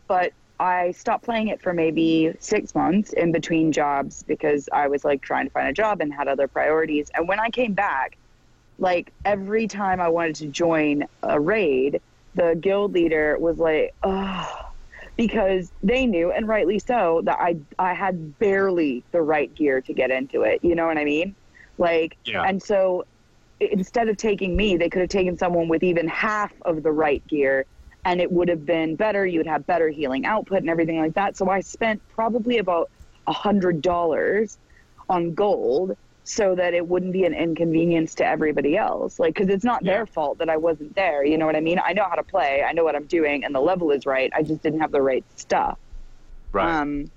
but 0.09 0.33
I 0.59 0.93
stopped 0.93 1.25
playing 1.25 1.49
it 1.49 1.61
for 1.63 1.73
maybe 1.73 2.33
six 2.41 2.75
months 2.75 3.13
in 3.13 3.33
between 3.33 3.73
jobs 3.73 4.23
because 4.23 4.69
I 4.73 4.89
was 4.89 5.05
like 5.05 5.23
trying 5.23 5.47
to 5.47 5.51
find 5.53 5.69
a 5.69 5.73
job 5.73 6.01
and 6.01 6.13
had 6.13 6.29
other 6.29 6.49
priorities. 6.49 7.11
And 7.15 7.29
when 7.29 7.39
I 7.41 7.51
came 7.51 7.75
back, 7.75 8.19
like 8.79 9.13
every 9.25 9.69
time 9.69 10.01
I 10.01 10.09
wanted 10.09 10.37
to 10.37 10.47
join 10.49 11.05
a 11.23 11.41
raid, 11.41 12.01
the 12.35 12.57
guild 12.61 12.93
leader 12.93 13.37
was 13.39 13.59
like, 13.59 13.95
"Oh." 14.03 14.66
Because 15.17 15.73
they 15.83 16.07
knew, 16.07 16.31
and 16.31 16.47
rightly 16.49 16.79
so, 16.79 17.23
that 17.25 17.39
I 17.41 17.57
I 17.79 17.95
had 17.95 18.39
barely 18.39 19.05
the 19.13 19.23
right 19.23 19.53
gear 19.55 19.81
to 19.83 19.95
get 19.95 20.11
into 20.11 20.43
it. 20.43 20.61
You 20.63 20.75
know 20.75 20.87
what 20.87 20.99
I 20.99 21.05
mean? 21.05 21.37
Like, 21.79 22.17
Yeah. 22.25 22.43
and 22.43 22.63
so 22.63 23.05
instead 23.61 24.09
of 24.09 24.17
taking 24.17 24.57
me, 24.57 24.77
they 24.77 24.89
could 24.91 25.01
have 25.01 25.09
taken 25.11 25.37
someone 25.37 25.69
with 25.69 25.83
even 25.83 26.09
half 26.09 26.53
of 26.63 26.83
the 26.83 26.93
right 26.93 27.27
gear, 27.27 27.67
and 28.05 28.21
it 28.21 28.31
would 28.31 28.49
have 28.49 28.65
been 28.67 28.97
better. 28.97 29.27
You 29.27 29.41
would 29.41 29.47
have 29.47 29.67
better 29.67 29.89
healing 29.89 30.27
output 30.27 30.59
and 30.59 30.71
everything 30.71 30.99
like 31.01 31.15
that. 31.15 31.37
So 31.37 31.49
I 31.49 31.61
spent 31.61 32.03
probably 32.09 32.59
about 32.59 32.91
a 33.27 33.33
hundred 33.33 33.81
dollars 33.83 34.59
on 35.09 35.35
gold 35.35 35.93
so 36.29 36.57
that 36.57 36.75
it 36.75 36.89
wouldn't 36.89 37.13
be 37.13 37.25
an 37.25 37.35
inconvenience 37.35 38.17
to 38.17 38.27
everybody 38.27 38.77
else. 38.77 39.21
Like, 39.21 39.35
because 39.37 39.49
it's 39.49 39.65
not 39.65 39.85
Yeah. 39.85 39.95
their 39.95 40.07
fault 40.07 40.39
that 40.39 40.51
I 40.51 40.57
wasn't 40.57 40.97
there. 40.97 41.25
You 41.25 41.39
know 41.39 41.47
what 41.47 41.55
I 41.55 41.61
mean? 41.61 41.81
I 41.83 41.93
know 41.93 42.05
how 42.09 42.17
to 42.17 42.25
play. 42.25 42.65
I 42.65 42.73
know 42.73 42.85
what 42.85 42.97
I'm 42.97 43.07
doing, 43.07 43.45
and 43.45 43.55
the 43.55 43.61
level 43.61 43.93
is 43.93 44.07
right. 44.07 44.33
I 44.35 44.43
just 44.43 44.63
didn't 44.63 44.81
have 44.81 44.91
the 44.91 45.03
right 45.03 45.25
stuff. 45.37 45.79
right, 46.53 46.81
Um, 46.81 47.13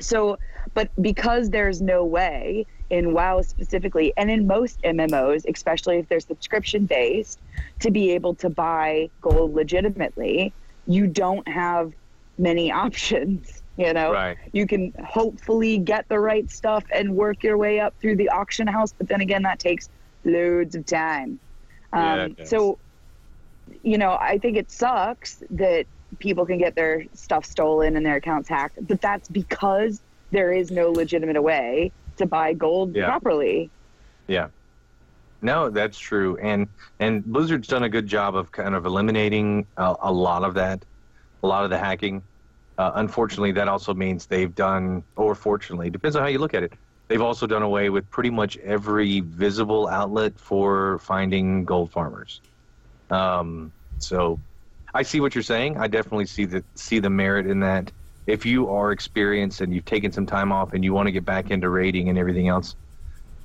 so, 0.00 0.38
but 0.74 0.90
because 1.02 1.50
there's 1.50 1.82
no 1.82 2.04
way 2.04 2.66
in 2.90 3.12
WoW 3.14 3.42
specifically, 3.42 4.12
and 4.16 4.30
in 4.30 4.46
most 4.46 4.80
MMOs, 4.84 5.44
especially 5.52 5.98
if 5.98 6.08
they're 6.08 6.20
subscription 6.20 6.86
based, 6.86 7.40
to 7.80 7.90
be 7.90 8.12
able 8.12 8.36
to 8.36 8.48
buy 8.48 9.10
gold 9.22 9.54
legitimately, 9.54 10.54
you 10.86 11.08
don't 11.08 11.48
have 11.48 11.92
many 12.38 12.70
options. 12.84 13.63
You 13.76 13.92
know, 13.92 14.12
Right. 14.12 14.36
you 14.52 14.66
can 14.66 14.92
hopefully 15.04 15.78
get 15.78 16.08
the 16.08 16.20
right 16.20 16.48
stuff 16.50 16.84
and 16.92 17.16
work 17.16 17.42
your 17.42 17.58
way 17.58 17.80
up 17.80 17.94
through 18.00 18.16
the 18.16 18.28
auction 18.28 18.66
house, 18.68 18.92
but 18.96 19.08
then 19.08 19.20
again, 19.20 19.42
that 19.42 19.58
takes 19.58 19.88
loads 20.24 20.74
of 20.76 20.86
time. 20.86 21.40
Um, 21.92 22.34
does. 22.34 22.48
so, 22.50 22.78
you 23.82 23.98
know, 23.98 24.16
I 24.20 24.38
think 24.38 24.56
it 24.56 24.70
sucks 24.70 25.42
that 25.50 25.86
people 26.20 26.46
can 26.46 26.58
get 26.58 26.76
their 26.76 27.04
stuff 27.14 27.44
stolen 27.44 27.96
and 27.96 28.06
their 28.06 28.16
accounts 28.16 28.48
hacked, 28.48 28.78
but 28.82 29.00
that's 29.00 29.28
because 29.28 30.00
there 30.30 30.52
is 30.52 30.70
no 30.70 30.90
legitimate 30.92 31.42
way 31.42 31.92
to 32.16 32.26
buy 32.26 32.52
gold 32.52 32.94
Yeah. 32.94 33.06
properly. 33.06 33.70
Yeah. 34.28 34.48
No, 35.42 35.68
that's 35.68 35.98
true, 35.98 36.38
and 36.38 36.68
and 37.00 37.22
Blizzard's 37.24 37.68
done 37.68 37.82
a 37.82 37.88
good 37.90 38.06
job 38.06 38.34
of 38.34 38.50
kind 38.50 38.74
of 38.74 38.86
eliminating 38.86 39.66
a, 39.76 39.94
a 40.04 40.12
lot 40.12 40.42
of 40.42 40.54
that, 40.54 40.82
a 41.42 41.46
lot 41.46 41.64
of 41.64 41.70
the 41.70 41.76
hacking. 41.78 42.22
Uh, 42.76 42.90
unfortunately, 42.94 43.52
that 43.52 43.68
also 43.68 43.94
means 43.94 44.26
they've 44.26 44.54
done, 44.54 45.04
or 45.16 45.34
fortunately, 45.34 45.90
depends 45.90 46.16
on 46.16 46.22
how 46.22 46.28
you 46.28 46.38
look 46.38 46.54
at 46.54 46.62
it. 46.62 46.72
They've 47.08 47.22
also 47.22 47.46
done 47.46 47.62
away 47.62 47.90
with 47.90 48.08
pretty 48.10 48.30
much 48.30 48.56
every 48.58 49.20
visible 49.20 49.86
outlet 49.88 50.38
for 50.38 50.98
finding 50.98 51.64
gold 51.64 51.92
farmers. 51.92 52.40
Um, 53.10 53.72
so, 53.98 54.40
I 54.94 55.02
see 55.02 55.20
what 55.20 55.34
you're 55.34 55.42
saying. 55.42 55.76
I 55.76 55.88
definitely 55.88 56.26
see 56.26 56.44
the 56.44 56.64
see 56.76 57.00
the 57.00 57.10
merit 57.10 57.46
in 57.46 57.60
that. 57.60 57.92
If 58.26 58.46
you 58.46 58.70
are 58.70 58.90
experienced 58.90 59.60
and 59.60 59.74
you've 59.74 59.84
taken 59.84 60.10
some 60.10 60.24
time 60.24 60.50
off 60.50 60.72
and 60.72 60.82
you 60.82 60.94
want 60.94 61.08
to 61.08 61.12
get 61.12 61.26
back 61.26 61.50
into 61.50 61.68
raiding 61.68 62.08
and 62.08 62.18
everything 62.18 62.48
else, 62.48 62.74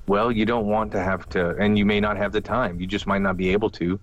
well, 0.06 0.32
you 0.32 0.46
don't 0.46 0.66
want 0.66 0.92
to 0.92 1.00
have 1.02 1.28
to, 1.30 1.50
and 1.56 1.78
you 1.78 1.84
may 1.84 2.00
not 2.00 2.16
have 2.16 2.32
the 2.32 2.40
time. 2.40 2.80
You 2.80 2.86
just 2.86 3.06
might 3.06 3.20
not 3.20 3.36
be 3.36 3.50
able 3.50 3.70
to, 3.70 4.00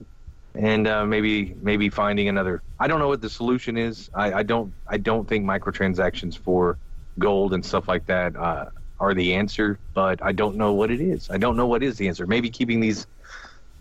and 0.58 0.88
uh, 0.88 1.06
maybe 1.06 1.56
maybe 1.62 1.90
finding 1.90 2.30
another. 2.30 2.62
I 2.80 2.88
don't 2.88 3.00
know 3.00 3.08
what 3.08 3.22
the 3.22 3.30
solution 3.30 3.78
is. 3.78 4.10
I, 4.14 4.34
I 4.34 4.44
don't 4.44 4.74
I 4.88 4.98
don't 4.98 5.28
think 5.28 5.46
microtransactions 5.46 6.38
for 6.38 6.78
gold 7.20 7.54
and 7.54 7.66
stuff 7.66 7.88
like 7.88 8.06
that 8.08 8.36
uh, 8.36 8.66
are 9.00 9.14
the 9.14 9.36
answer, 9.36 9.80
but 9.94 10.24
I 10.24 10.32
don't 10.32 10.56
know 10.56 10.74
what 10.74 10.92
it 10.92 11.02
is. 11.02 11.30
I 11.30 11.38
don't 11.38 11.56
know 11.58 11.68
what 11.68 11.84
is 11.84 11.98
the 11.98 12.08
answer. 12.08 12.26
Maybe 12.26 12.50
keeping 12.50 12.80
these 12.80 13.08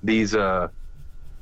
these 0.02 0.34
uh, 0.34 0.68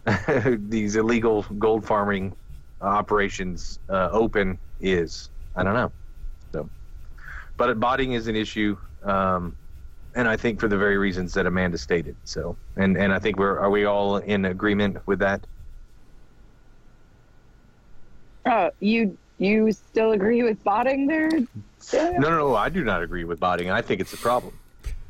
these 0.68 0.96
illegal 0.96 1.44
gold 1.58 1.84
farming 1.84 2.36
operations 2.80 3.78
uh, 3.88 4.10
open 4.12 4.58
is. 4.80 5.30
I 5.56 5.62
don't 5.64 5.74
know. 5.74 5.92
So, 6.52 6.70
but 7.56 7.78
botting 7.80 8.12
is 8.12 8.28
an 8.28 8.36
issue. 8.36 8.76
Um, 9.02 9.56
and 10.14 10.28
I 10.28 10.36
think 10.36 10.60
for 10.60 10.68
the 10.68 10.76
very 10.78 10.96
reasons 10.96 11.34
that 11.34 11.46
Amanda 11.46 11.78
stated. 11.78 12.16
So, 12.24 12.56
and 12.76 12.96
and 12.96 13.12
I 13.12 13.18
think 13.18 13.38
we're 13.38 13.58
are 13.58 13.70
we 13.70 13.84
all 13.84 14.18
in 14.18 14.44
agreement 14.46 14.98
with 15.06 15.18
that? 15.20 15.44
Oh, 18.46 18.70
you 18.80 19.16
you 19.38 19.72
still 19.72 20.12
agree 20.12 20.42
with 20.42 20.62
botting 20.62 21.06
there? 21.06 21.30
Daniel? 21.90 22.20
No, 22.20 22.30
no, 22.30 22.38
no. 22.38 22.54
I 22.56 22.68
do 22.68 22.84
not 22.84 23.02
agree 23.02 23.24
with 23.24 23.40
botting. 23.40 23.70
I 23.70 23.82
think 23.82 24.00
it's 24.00 24.12
a 24.12 24.16
problem. 24.18 24.56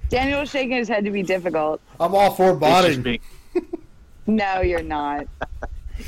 Daniel 0.09 0.45
shaking 0.45 0.77
his 0.77 0.89
head 0.89 1.05
to 1.05 1.11
be 1.11 1.23
difficult. 1.23 1.81
I'm 1.99 2.15
all 2.15 2.31
for 2.31 2.51
It's 2.51 2.61
botting. 2.61 3.03
being- 3.03 3.21
No, 4.27 4.63
you're 4.63 4.83
not. 4.83 5.27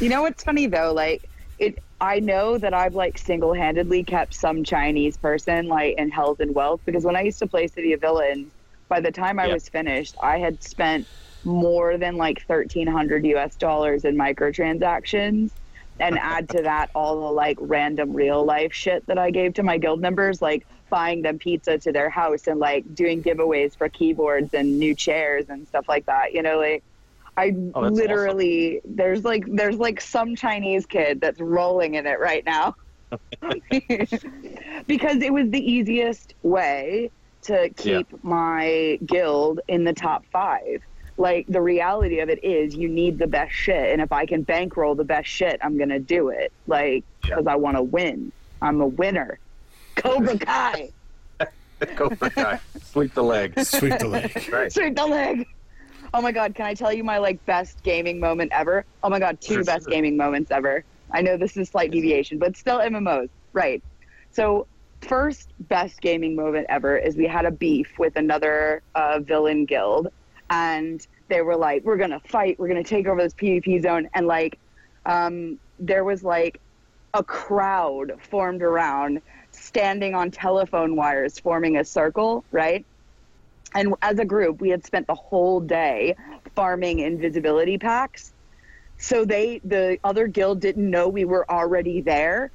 you 0.00 0.08
know 0.08 0.22
what's 0.22 0.42
funny 0.42 0.66
though? 0.66 0.92
Like 0.94 1.28
it 1.58 1.78
I 2.00 2.20
know 2.20 2.56
that 2.58 2.72
I've 2.72 2.94
like 2.94 3.18
single 3.18 3.52
handedly 3.52 4.02
kept 4.04 4.34
some 4.34 4.64
Chinese 4.64 5.16
person 5.16 5.66
like 5.66 5.96
in 5.98 6.10
health 6.10 6.40
and 6.40 6.54
wealth 6.54 6.80
because 6.86 7.04
when 7.04 7.16
I 7.16 7.22
used 7.22 7.38
to 7.40 7.46
play 7.46 7.66
City 7.66 7.92
of 7.92 8.00
Villains, 8.00 8.50
by 8.88 9.00
the 9.00 9.12
time 9.12 9.38
I 9.38 9.46
Yeah. 9.46 9.48
was 9.48 9.68
finished, 9.68 10.14
I 10.22 10.38
had 10.38 10.62
spent 10.62 11.08
more 11.44 11.98
than 11.98 12.16
like 12.16 12.44
thirteen 12.46 12.86
hundred 12.86 13.26
US 13.26 13.56
dollars 13.56 14.04
in 14.04 14.16
microtransactions. 14.16 15.50
And 15.98 16.18
add 16.18 16.50
to 16.50 16.62
that 16.62 16.90
all 16.94 17.20
the 17.20 17.32
like 17.32 17.56
random 17.60 18.12
real 18.12 18.44
life 18.44 18.74
shit 18.74 19.06
that 19.06 19.16
I 19.18 19.30
gave 19.30 19.54
to 19.54 19.62
my 19.62 19.78
guild 19.78 20.00
members, 20.00 20.42
like 20.42 20.66
buying 20.90 21.22
them 21.22 21.38
pizza 21.38 21.78
to 21.78 21.92
their 21.92 22.10
house 22.10 22.46
and 22.46 22.60
like 22.60 22.84
doing 22.94 23.22
giveaways 23.22 23.76
for 23.78 23.88
keyboards 23.88 24.52
and 24.52 24.78
new 24.78 24.94
chairs 24.94 25.46
and 25.48 25.66
stuff 25.66 25.86
like 25.88 26.04
that. 26.06 26.34
You 26.34 26.42
know, 26.42 26.58
like 26.58 26.84
I 27.36 27.52
Oh, 27.74 27.90
literally 27.90 28.80
there's 28.84 29.24
like 29.24 29.44
there's 29.48 29.78
like 29.78 30.00
some 30.00 30.36
Chinese 30.36 30.86
kid 30.86 31.20
that's 31.20 31.40
rolling 31.40 31.94
in 31.94 32.06
it 32.06 32.20
right 32.20 32.44
now. 32.46 32.74
because 34.86 35.22
it 35.22 35.32
was 35.32 35.50
the 35.50 35.60
easiest 35.60 36.34
way 36.42 37.10
to 37.46 37.70
keep 37.76 38.06
my 38.24 38.98
guild 39.06 39.60
in 39.68 39.84
the 39.84 39.92
top 39.92 40.24
5. 40.32 40.60
Like 41.18 41.46
the 41.48 41.62
reality 41.62 42.20
of 42.20 42.28
it 42.28 42.44
is 42.44 42.74
you 42.74 42.88
need 42.88 43.18
the 43.18 43.26
best 43.26 43.54
shit 43.54 43.90
and 43.92 44.02
if 44.02 44.12
I 44.12 44.26
can 44.26 44.42
bankroll 44.42 44.94
the 44.94 45.04
best 45.04 45.28
shit, 45.28 45.58
I'm 45.62 45.76
going 45.78 45.88
to 45.88 45.98
do 45.98 46.28
it. 46.28 46.52
Like 46.66 47.04
Yeah. 47.26 47.36
cuz 47.36 47.46
I 47.46 47.56
want 47.56 47.76
to 47.76 47.82
win. 47.82 48.32
I'm 48.60 48.80
a 48.80 48.86
winner. 48.86 49.38
Cobra 49.96 50.38
Kai. 50.50 50.90
Cobra 51.96 52.30
Kai. 52.30 52.42
guy. 52.42 52.60
Sweep 52.82 53.14
the 53.14 53.22
leg. 53.22 53.58
Sweep 53.58 53.98
the 53.98 54.08
leg. 54.08 54.48
Right. 54.52 54.72
Sweep 54.72 54.94
the 54.96 55.06
leg. 55.06 55.46
Oh 56.14 56.20
my 56.20 56.32
god, 56.32 56.54
can 56.54 56.66
I 56.66 56.74
tell 56.74 56.92
you 56.92 57.04
my 57.04 57.18
like 57.18 57.44
best 57.46 57.82
gaming 57.82 58.20
moment 58.20 58.52
ever? 58.52 58.84
Oh 59.02 59.08
my 59.10 59.18
god, 59.18 59.40
two 59.40 59.54
Sure, 59.54 59.64
best 59.64 59.84
sure. 59.84 59.92
gaming 59.92 60.16
moments 60.16 60.50
ever. 60.50 60.84
I 61.12 61.22
know 61.22 61.36
this 61.36 61.56
is 61.56 61.68
slight 61.68 61.90
deviation, 61.90 62.38
but 62.38 62.56
still 62.56 62.78
MMOs. 62.78 63.28
Right. 63.52 63.82
So 64.32 64.66
first 65.08 65.52
best 65.60 66.00
gaming 66.00 66.36
moment 66.36 66.66
ever 66.68 66.96
is 66.96 67.16
we 67.16 67.26
had 67.26 67.44
a 67.44 67.50
beef 67.50 67.98
with 67.98 68.16
another 68.16 68.82
uh, 68.94 69.20
villain 69.20 69.64
guild 69.64 70.08
and 70.50 71.06
they 71.28 71.42
were 71.42 71.56
like, 71.56 71.84
We're 71.84 71.96
gonna 71.96 72.20
fight, 72.20 72.58
we're 72.58 72.68
gonna 72.68 72.84
take 72.84 73.06
over 73.06 73.22
this 73.22 73.34
PvP 73.34 73.82
zone 73.82 74.08
and 74.14 74.26
like 74.26 74.58
um, 75.04 75.58
there 75.78 76.04
was 76.04 76.22
like 76.22 76.60
a 77.14 77.22
crowd 77.22 78.12
formed 78.30 78.62
around 78.62 79.22
standing 79.52 80.14
on 80.14 80.30
telephone 80.30 80.96
wires 80.96 81.38
forming 81.38 81.76
a 81.76 81.84
circle, 81.84 82.44
right? 82.50 82.84
And 83.74 83.94
as 84.02 84.18
a 84.18 84.24
group, 84.24 84.60
we 84.60 84.70
had 84.70 84.84
spent 84.84 85.06
the 85.06 85.14
whole 85.14 85.60
day 85.60 86.16
farming 86.54 87.00
invisibility 87.00 87.78
packs. 87.78 88.32
So 88.98 89.24
they, 89.24 89.60
the 89.64 89.98
other 90.04 90.26
guild 90.26 90.60
didn't 90.60 90.88
know 90.88 91.08
we 91.08 91.24
were 91.24 91.50
already 91.50 92.00
there. 92.00 92.50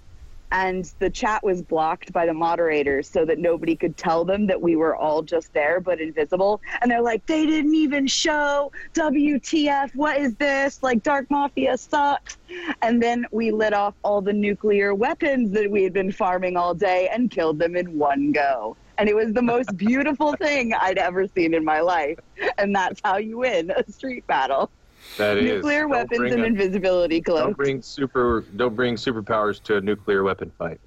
And 0.52 0.92
the 1.00 1.10
chat 1.10 1.44
was 1.44 1.62
blocked 1.62 2.12
by 2.12 2.26
the 2.26 2.34
moderators 2.34 3.10
so 3.10 3.26
that 3.26 3.40
nobody 3.40 3.76
could 3.76 3.96
tell 3.96 4.26
them 4.26 4.48
that 4.48 4.62
we 4.62 4.76
were 4.76 4.96
all 4.96 5.22
just 5.22 5.54
there 5.54 5.80
but 5.80 6.02
invisible. 6.02 6.62
And 6.82 6.92
they're 6.92 7.02
like, 7.02 7.26
they 7.26 7.46
didn't 7.46 7.76
even 7.76 8.08
show 8.08 8.72
WTF. 8.94 9.96
What 9.96 10.18
is 10.18 10.36
this? 10.36 10.84
Like, 10.84 11.04
Dark 11.04 11.30
Mafia 11.32 11.78
sucks. 11.78 12.38
And 12.82 13.02
then 13.02 13.26
we 13.32 13.52
lit 13.52 13.74
off 13.74 13.96
all 14.04 14.22
the 14.22 14.34
nuclear 14.34 14.94
weapons 14.94 15.52
that 15.52 15.72
we 15.72 15.84
had 15.84 15.94
been 15.94 16.12
farming 16.12 16.58
all 16.58 16.74
day 16.74 17.10
and 17.12 17.32
killed 17.32 17.60
them 17.60 17.76
in 17.76 17.98
one 17.98 18.32
go. 18.32 18.76
And 18.98 19.10
it 19.10 19.16
was 19.16 19.34
the 19.34 19.42
most 19.42 19.76
beautiful 19.78 20.34
thing 20.34 20.74
I'd 20.74 20.98
ever 20.98 21.28
seen 21.28 21.54
in 21.54 21.64
my 21.64 21.80
life. 21.80 22.20
And 22.58 22.76
that's 22.76 23.00
how 23.04 23.18
you 23.18 23.40
win 23.40 23.72
a 23.72 23.90
street 23.92 24.28
battle. 24.28 24.70
That 25.18 25.38
is. 25.38 25.44
nuclear 25.44 25.88
weapons 25.88 26.32
and 26.32 26.42
a- 26.42 26.46
invisibility 26.46 27.22
Don't 27.22 27.58
bring 27.58 27.82
super. 27.82 28.46
Don't 28.56 28.76
bring 28.76 28.96
superpowers 28.96 29.62
to 29.64 29.78
a 29.78 29.82
nuclear 29.82 30.24
weapon 30.24 30.52
fight. 30.58 30.80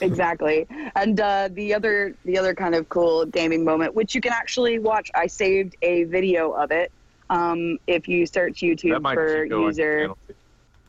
exactly. 0.00 0.66
And 0.96 1.18
uh, 1.20 1.48
the 1.52 1.74
other 1.74 2.14
the 2.24 2.38
other 2.38 2.54
kind 2.54 2.74
of 2.74 2.88
cool 2.88 3.24
gaming 3.26 3.64
moment, 3.64 3.94
which 3.94 4.14
you 4.14 4.20
can 4.20 4.32
actually 4.32 4.78
watch, 4.78 5.10
I 5.14 5.26
saved 5.26 5.76
a 5.82 6.04
video 6.04 6.52
of 6.52 6.70
it. 6.70 6.92
Um, 7.30 7.78
if 7.86 8.08
you 8.08 8.26
search 8.26 8.60
YouTube 8.60 9.02
for 9.14 9.42
should 9.42 9.50
go 9.50 9.66
on 9.66 9.74
your 9.74 10.00
user 10.00 10.14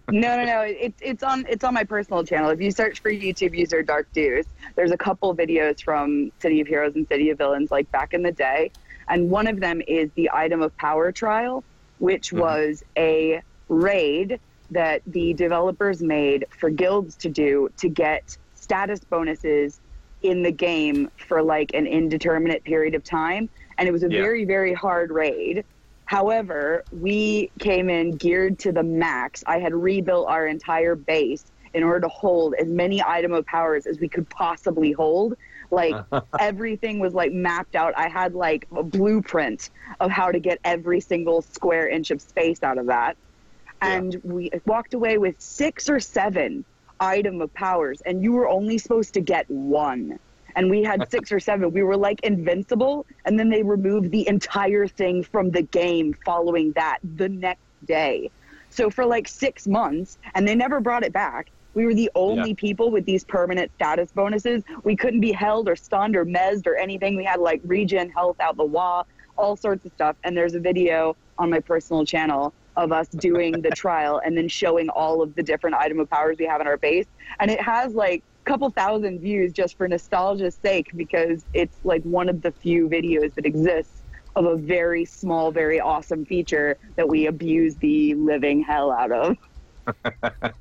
no, 0.12 0.38
no, 0.38 0.46
no. 0.46 0.62
It's 0.62 1.00
it's 1.02 1.24
on 1.24 1.46
it's 1.48 1.64
on 1.64 1.74
my 1.74 1.84
personal 1.84 2.24
channel. 2.24 2.50
If 2.50 2.62
you 2.62 2.72
search 2.72 3.00
for 3.00 3.12
YouTube 3.12 3.56
user 3.56 3.84
Dark 3.84 4.12
Deuce, 4.12 4.46
there's 4.76 4.92
a 4.92 4.98
couple 4.98 5.36
videos 5.36 5.82
from 5.84 6.32
City 6.40 6.62
of 6.62 6.68
Heroes 6.68 6.96
and 6.96 7.08
City 7.08 7.30
of 7.30 7.38
Villains, 7.38 7.72
like 7.72 7.90
back 7.92 8.14
in 8.14 8.24
the 8.24 8.32
day, 8.32 8.72
and 9.08 9.30
one 9.30 9.48
of 9.48 9.60
them 9.60 9.82
is 9.88 10.10
the 10.16 10.30
Item 10.34 10.62
of 10.62 10.76
Power 10.78 11.12
trial, 11.12 11.64
which 12.00 12.32
Mhm. 12.32 12.40
was 12.40 12.84
a 12.98 13.42
raid 13.70 14.40
that 14.72 15.02
the 15.06 15.34
developers 15.34 16.02
made 16.02 16.46
for 16.60 16.70
guilds 16.70 17.16
to 17.18 17.30
do 17.30 17.70
to 17.78 17.90
get 17.90 18.38
status 18.54 19.00
bonuses 19.02 19.80
in 20.22 20.44
the 20.44 20.52
game 20.52 21.10
for 21.28 21.42
like 21.42 21.74
an 21.74 21.88
indeterminate 21.88 22.64
period 22.64 22.94
of 22.96 23.04
time, 23.04 23.50
and 23.78 23.88
it 23.88 23.92
was 23.92 24.04
a 24.04 24.10
Yeah. 24.12 24.22
very 24.22 24.44
very 24.46 24.74
hard 24.74 25.12
raid. 25.12 25.64
However, 26.06 26.84
we 26.92 27.52
came 27.60 27.90
in 27.90 28.18
geared 28.18 28.58
to 28.60 28.72
the 28.72 28.84
max. 28.84 29.44
I 29.46 29.60
had 29.60 29.74
rebuilt 29.76 30.28
our 30.28 30.48
entire 30.48 30.96
base 30.96 31.46
in 31.74 31.84
order 31.84 32.00
to 32.02 32.08
hold 32.08 32.56
as 32.56 32.68
many 32.68 33.02
item 33.06 33.32
of 33.32 33.46
powers 33.46 33.86
as 33.86 34.00
we 34.00 34.10
could 34.10 34.28
possibly 34.30 34.92
hold. 34.92 35.36
Like 35.72 35.96
everything 36.40 37.00
was 37.00 37.14
like 37.14 37.32
mapped 37.32 37.76
out. 37.76 37.94
I 37.98 38.08
had 38.08 38.34
like 38.34 38.68
a 38.76 38.84
blueprint 38.84 39.70
of 40.00 40.12
how 40.12 40.32
to 40.32 40.40
get 40.40 40.60
every 40.64 41.00
single 41.00 41.42
square 41.42 41.88
inch 41.88 42.12
of 42.12 42.22
space 42.22 42.64
out 42.64 42.78
of 42.78 42.88
that. 42.88 43.18
Yeah. 43.82 43.94
And 43.94 44.22
we 44.24 44.52
walked 44.66 44.94
away 44.94 45.18
with 45.18 45.40
six 45.40 45.90
or 45.90 46.00
seven 46.00 46.66
item 47.00 47.42
of 47.42 47.54
powers, 47.54 48.02
and 48.02 48.24
you 48.24 48.34
were 48.34 48.48
only 48.48 48.78
supposed 48.78 49.14
to 49.14 49.22
get 49.22 49.50
one. 49.50 50.20
And 50.56 50.70
we 50.70 50.84
had 50.84 51.10
six 51.12 51.32
or 51.32 51.40
seven. 51.40 51.72
We 51.72 51.84
were 51.84 51.98
like 51.98 52.20
invincible, 52.22 53.06
and 53.26 53.40
then 53.40 53.50
they 53.50 53.64
removed 53.64 54.12
the 54.12 54.28
entire 54.28 54.88
thing 54.88 55.24
from 55.24 55.52
the 55.52 55.62
game 55.62 56.14
following 56.26 56.74
that 56.74 57.00
the 57.16 57.30
next 57.30 57.62
day. 57.86 58.32
So 58.70 58.90
for 58.90 59.06
like 59.06 59.28
six 59.28 59.68
months, 59.68 60.18
and 60.36 60.48
they 60.48 60.56
never 60.56 60.80
brought 60.80 61.04
it 61.04 61.14
back. 61.14 61.50
We 61.74 61.86
were 61.86 61.94
the 61.94 62.10
only 62.16 62.50
Yeah. 62.50 62.56
people 62.58 62.92
with 62.92 63.06
these 63.06 63.24
permanent 63.24 63.72
status 63.74 64.12
bonuses. 64.12 64.64
We 64.84 64.96
couldn't 64.96 65.22
be 65.22 65.32
held 65.32 65.70
or 65.70 65.76
stunned 65.76 66.16
or 66.16 66.26
mezzed 66.26 66.68
or 66.68 66.76
anything. 66.76 67.16
We 67.16 67.24
had 67.24 67.40
like 67.40 67.62
regen 67.64 68.10
health 68.10 68.38
out 68.40 68.58
the 68.58 68.66
wall, 68.66 69.08
all 69.38 69.56
sorts 69.56 69.86
of 69.86 69.92
stuff. 69.94 70.18
And 70.24 70.36
there's 70.36 70.56
a 70.56 70.60
video 70.60 71.16
on 71.38 71.50
my 71.50 71.60
personal 71.60 72.06
channel 72.06 72.54
of 72.76 72.92
us 72.92 73.08
doing 73.10 73.62
the 73.62 73.72
trial 73.84 74.22
and 74.24 74.38
then 74.38 74.48
showing 74.48 74.90
all 74.90 75.22
of 75.22 75.36
the 75.36 75.44
different 75.44 75.76
item 75.76 76.00
of 76.00 76.10
powers 76.10 76.38
we 76.40 76.46
have 76.46 76.62
in 76.62 76.68
our 76.68 76.78
base. 76.78 77.08
And 77.40 77.50
it 77.52 77.62
has 77.62 77.94
like 77.94 78.24
a 78.46 78.50
couple 78.50 78.70
thousand 78.72 79.20
views 79.20 79.54
just 79.54 79.78
for 79.78 79.88
nostalgia's 79.88 80.56
sake 80.56 80.88
because 80.96 81.46
it's 81.54 81.78
like 81.84 82.02
one 82.04 82.30
of 82.30 82.42
the 82.42 82.52
few 82.52 82.90
videos 82.90 83.34
that 83.36 83.46
exists 83.46 84.04
of 84.36 84.46
a 84.46 84.56
very 84.56 85.06
small, 85.06 85.52
very 85.52 85.80
awesome 85.80 86.26
feature 86.26 86.78
that 86.96 87.08
we 87.10 87.26
abuse 87.28 87.76
the 87.78 88.14
living 88.16 88.62
hell 88.62 88.92
out 88.92 89.12
of. 89.12 89.38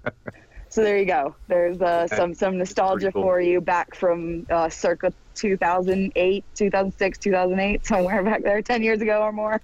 so 0.71 0.83
there 0.83 0.99
you 0.99 1.07
go. 1.07 1.35
There's 1.47 1.81
uh, 1.81 2.07
some 2.09 2.35
some 2.35 2.59
nostalgia 2.59 3.13
cool. 3.13 3.23
for 3.23 3.41
you 3.41 3.61
back 3.61 3.95
from 3.95 4.47
uh, 4.51 4.69
circa 4.69 5.13
2008, 5.35 6.45
2006, 6.55 7.19
2008, 7.19 7.87
somewhere 7.87 8.23
back 8.25 8.43
there, 8.43 8.61
10 8.63 8.83
years 8.83 9.01
ago 9.01 9.23
or 9.23 9.33
more. 9.33 9.61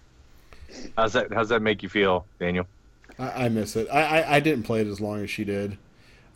How's 0.97 1.13
that? 1.13 1.33
How's 1.33 1.49
that 1.51 1.61
make 1.63 1.83
you 1.83 1.89
feel, 1.89 2.27
Daniel? 2.41 2.67
I, 3.19 3.45
I 3.45 3.49
miss 3.49 3.77
it. 3.77 3.89
I, 3.93 4.21
I 4.21 4.37
I 4.37 4.41
didn't 4.41 4.65
play 4.65 4.81
it 4.81 4.87
as 4.87 5.01
long 5.01 5.23
as 5.23 5.31
she 5.31 5.45
did. 5.45 5.79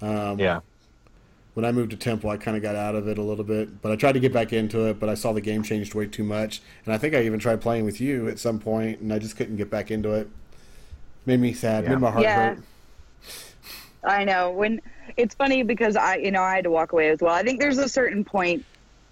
Um, 0.00 0.38
Yeah. 0.38 0.60
When 1.54 1.64
I 1.64 1.72
moved 1.72 1.90
to 1.90 1.96
Temple, 1.96 2.30
I 2.30 2.36
kind 2.36 2.56
of 2.56 2.62
got 2.62 2.76
out 2.76 2.94
of 2.94 3.08
it 3.08 3.18
a 3.18 3.22
little 3.22 3.42
bit, 3.42 3.82
but 3.82 3.90
I 3.90 3.96
tried 3.96 4.12
to 4.12 4.20
get 4.20 4.32
back 4.32 4.52
into 4.52 4.86
it. 4.86 5.00
But 5.00 5.08
I 5.08 5.14
saw 5.14 5.32
the 5.32 5.40
game 5.40 5.64
changed 5.64 5.92
way 5.92 6.06
too 6.06 6.22
much, 6.22 6.62
and 6.84 6.94
I 6.94 6.98
think 6.98 7.14
I 7.14 7.22
even 7.24 7.40
tried 7.40 7.60
playing 7.60 7.84
with 7.84 8.00
you 8.00 8.28
at 8.28 8.38
some 8.38 8.60
point, 8.60 9.00
and 9.00 9.12
I 9.12 9.18
just 9.18 9.36
couldn't 9.36 9.56
get 9.56 9.68
back 9.68 9.90
into 9.90 10.12
it. 10.12 10.28
Made 11.26 11.40
me 11.40 11.52
sad. 11.52 11.82
Yeah. 11.82 11.90
Made 11.90 11.98
my 11.98 12.10
heart 12.12 12.22
Yeah. 12.22 12.48
hurt. 12.50 12.58
I 14.04 14.24
know 14.24 14.52
when 14.52 14.80
it's 15.16 15.34
funny 15.34 15.62
because 15.62 15.96
I, 15.96 16.16
you 16.16 16.30
know, 16.30 16.42
I 16.42 16.54
had 16.56 16.64
to 16.64 16.70
walk 16.70 16.92
away 16.92 17.10
as 17.10 17.18
well. 17.20 17.34
I 17.34 17.42
think 17.42 17.60
there's 17.60 17.78
a 17.78 17.88
certain 17.88 18.24
point 18.24 18.66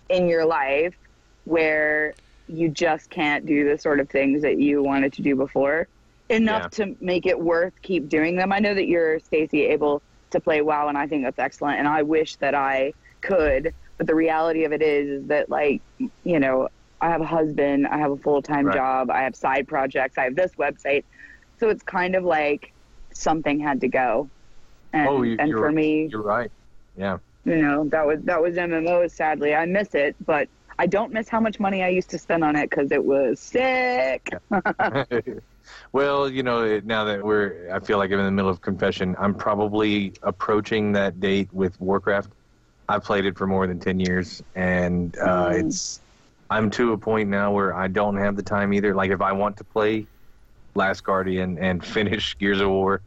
in 0.09 0.28
your 0.28 0.47
life 0.47 0.97
where 1.45 2.16
you 2.47 2.70
just 2.70 3.11
can't 3.11 3.47
do 3.47 3.68
the 3.68 3.78
sort 3.78 4.01
of 4.01 4.09
things 4.11 4.43
that 4.43 4.59
you 4.59 4.82
wanted 4.82 5.12
to 5.14 5.22
do 5.22 5.37
before 5.37 5.89
enough 6.28 6.68
to 6.70 6.95
make 7.01 7.26
it 7.26 7.39
worth 7.39 7.74
keep 7.82 8.09
doing 8.09 8.37
them. 8.37 8.53
I 8.53 8.59
know 8.61 8.74
that 8.74 8.87
you're 8.87 9.20
Stacy 9.20 9.62
able 9.66 10.03
to 10.32 10.41
play 10.41 10.61
WoW, 10.62 10.89
and 10.89 10.99
I 10.99 11.07
think 11.07 11.24
that's 11.24 11.39
excellent. 11.39 11.78
And 11.78 11.89
I 11.89 12.03
wish 12.03 12.37
that 12.39 12.55
I 12.55 12.95
could, 13.22 13.72
but 13.99 14.07
the 14.07 14.14
reality 14.14 14.64
of 14.64 14.72
it 14.72 14.82
is, 14.82 15.22
is 15.22 15.28
that 15.28 15.49
like, 15.51 15.82
you 15.99 16.41
know, 16.41 16.68
I 17.01 17.11
have 17.11 17.20
a 17.20 17.26
husband, 17.26 17.87
I 17.87 17.99
have 17.99 18.12
a 18.12 18.16
full 18.18 18.43
time 18.43 18.66
Right. 18.66 18.74
job, 18.74 19.11
I 19.11 19.22
have 19.22 19.37
side 19.37 19.68
projects, 19.68 20.18
I 20.18 20.24
have 20.24 20.37
this 20.37 20.53
website, 20.59 21.05
so 21.59 21.68
it's 21.68 21.82
kind 21.82 22.14
of 22.16 22.24
like 22.24 22.72
something 23.14 23.61
had 23.61 23.80
to 23.82 23.89
go. 23.89 24.30
And, 24.97 25.09
oh, 25.09 25.23
you, 25.23 25.37
and 25.39 25.49
you're, 25.49 25.59
for 25.59 25.73
me, 25.73 26.09
you're 26.11 26.23
right. 26.23 26.51
Yeah. 26.97 27.19
you 27.45 27.57
know, 27.63 27.89
that 27.91 28.07
was 28.07 28.21
that 28.25 28.41
was 28.43 28.57
MMOs. 28.57 29.13
Sadly, 29.13 29.55
I 29.55 29.67
miss 29.67 29.95
it, 29.95 30.17
but 30.25 30.49
I 30.79 30.87
don't 30.87 31.13
miss 31.13 31.29
how 31.29 31.41
much 31.41 31.61
money 31.61 31.83
I 31.83 31.89
used 31.89 32.11
to 32.11 32.19
spend 32.19 32.45
on 32.45 32.57
it 32.57 32.71
because 32.71 32.91
it 32.93 33.05
was 33.05 33.41
sick. 33.41 34.29
well, 35.93 36.29
you 36.31 36.43
know, 36.43 36.81
now 36.81 37.05
that 37.05 37.23
we're, 37.25 37.71
I 37.73 37.81
feel 37.81 37.99
like 37.99 38.11
I'm 38.13 38.19
in 38.21 38.25
the 38.27 38.31
middle 38.31 38.51
of 38.51 38.61
confession. 38.61 39.17
I'm 39.19 39.35
probably 39.35 40.15
approaching 40.23 40.93
that 40.93 41.21
date 41.21 41.53
with 41.53 41.79
Warcraft. 41.81 42.33
I've 42.89 43.05
played 43.05 43.25
it 43.27 43.37
for 43.37 43.47
more 43.47 43.67
than 43.67 43.81
ten 43.81 43.99
years, 44.01 44.43
and 44.55 45.17
uh, 45.19 45.51
Mm. 45.51 45.67
it's. 45.67 46.03
I'm 46.49 46.71
to 46.73 46.93
a 46.93 46.99
point 46.99 47.29
now 47.29 47.53
where 47.53 47.75
I 47.75 47.89
don't 47.89 48.17
have 48.19 48.37
the 48.37 48.43
time 48.45 48.73
either. 48.73 48.95
Like 48.95 49.11
if 49.11 49.21
I 49.21 49.33
want 49.33 49.57
to 49.59 49.65
play 49.65 50.07
Last 50.77 51.03
Guardian 51.03 51.59
and 51.59 51.85
finish 51.85 52.37
Gears 52.39 52.61
of 52.61 52.69
War, 52.71 53.03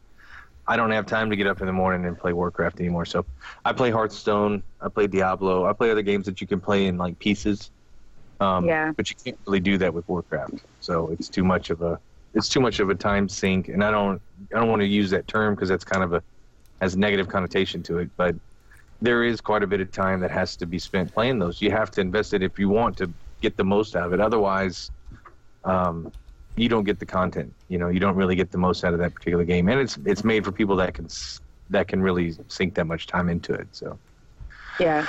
I 0.69 0.77
don't 0.77 0.91
have 0.91 1.07
time 1.07 1.31
to 1.31 1.35
get 1.35 1.47
up 1.47 1.61
in 1.61 1.65
the 1.65 1.73
morning 1.73 2.05
and 2.05 2.17
play 2.17 2.31
Warcraft 2.31 2.79
anymore. 2.79 3.03
So 3.03 3.25
I 3.65 3.73
play 3.73 3.89
Hearthstone, 3.89 4.61
I 4.79 4.87
play 4.87 5.07
Diablo, 5.07 5.65
I 5.65 5.73
play 5.73 5.89
other 5.89 6.03
games 6.03 6.27
that 6.27 6.39
you 6.41 6.45
can 6.45 6.59
play 6.59 6.85
in 6.85 6.95
like 6.97 7.17
pieces. 7.17 7.71
Um, 8.39 8.65
Yeah. 8.65 8.91
But 8.95 9.09
you 9.09 9.15
can't 9.23 9.39
really 9.47 9.59
do 9.59 9.79
that 9.79 9.91
with 9.91 10.07
Warcraft. 10.07 10.63
So 10.79 11.09
it's 11.09 11.27
too 11.27 11.43
much 11.43 11.71
of 11.71 11.81
a 11.81 11.99
it's 12.35 12.47
too 12.47 12.59
much 12.59 12.79
of 12.79 12.91
a 12.91 12.95
time 12.95 13.27
sink, 13.27 13.69
and 13.69 13.83
I 13.83 13.89
don't 13.89 14.21
I 14.53 14.59
don't 14.59 14.69
want 14.69 14.81
to 14.81 14.87
use 14.87 15.09
that 15.09 15.27
term 15.27 15.55
because 15.55 15.69
that's 15.69 15.83
kind 15.83 16.03
of 16.03 16.13
a 16.13 16.21
has 16.81 16.93
a 16.93 16.99
negative 16.99 17.27
connotation 17.27 17.81
to 17.83 17.97
it. 17.97 18.11
But 18.15 18.35
there 19.01 19.23
is 19.23 19.41
quite 19.41 19.63
a 19.63 19.67
bit 19.67 19.81
of 19.81 19.91
time 19.91 20.19
that 20.19 20.29
has 20.29 20.55
to 20.57 20.67
be 20.67 20.77
spent 20.77 21.11
playing 21.11 21.39
those. 21.39 21.61
You 21.63 21.71
have 21.71 21.89
to 21.91 22.01
invest 22.01 22.35
it 22.35 22.43
if 22.43 22.59
you 22.59 22.69
want 22.69 22.95
to 22.97 23.11
get 23.41 23.57
the 23.57 23.63
most 23.63 23.95
out 23.95 24.05
of 24.05 24.13
it. 24.13 24.19
Otherwise, 24.19 24.91
um, 25.63 26.11
you 26.55 26.69
don't 26.69 26.83
get 26.83 26.99
the 26.99 27.05
content. 27.05 27.53
You 27.67 27.77
know, 27.77 27.89
you 27.89 27.99
don't 27.99 28.15
really 28.15 28.35
get 28.35 28.51
the 28.51 28.57
most 28.57 28.83
out 28.83 28.93
of 28.93 28.99
that 28.99 29.13
particular 29.13 29.43
game, 29.43 29.69
and 29.69 29.79
it's 29.79 29.97
it's 30.05 30.23
made 30.23 30.43
for 30.45 30.51
people 30.51 30.75
that 30.77 30.93
can 30.93 31.07
that 31.69 31.87
can 31.87 32.01
really 32.01 32.35
sink 32.47 32.75
that 32.75 32.85
much 32.85 33.07
time 33.07 33.29
into 33.29 33.53
it. 33.53 33.67
So 33.71 33.99
Yeah. 34.79 35.05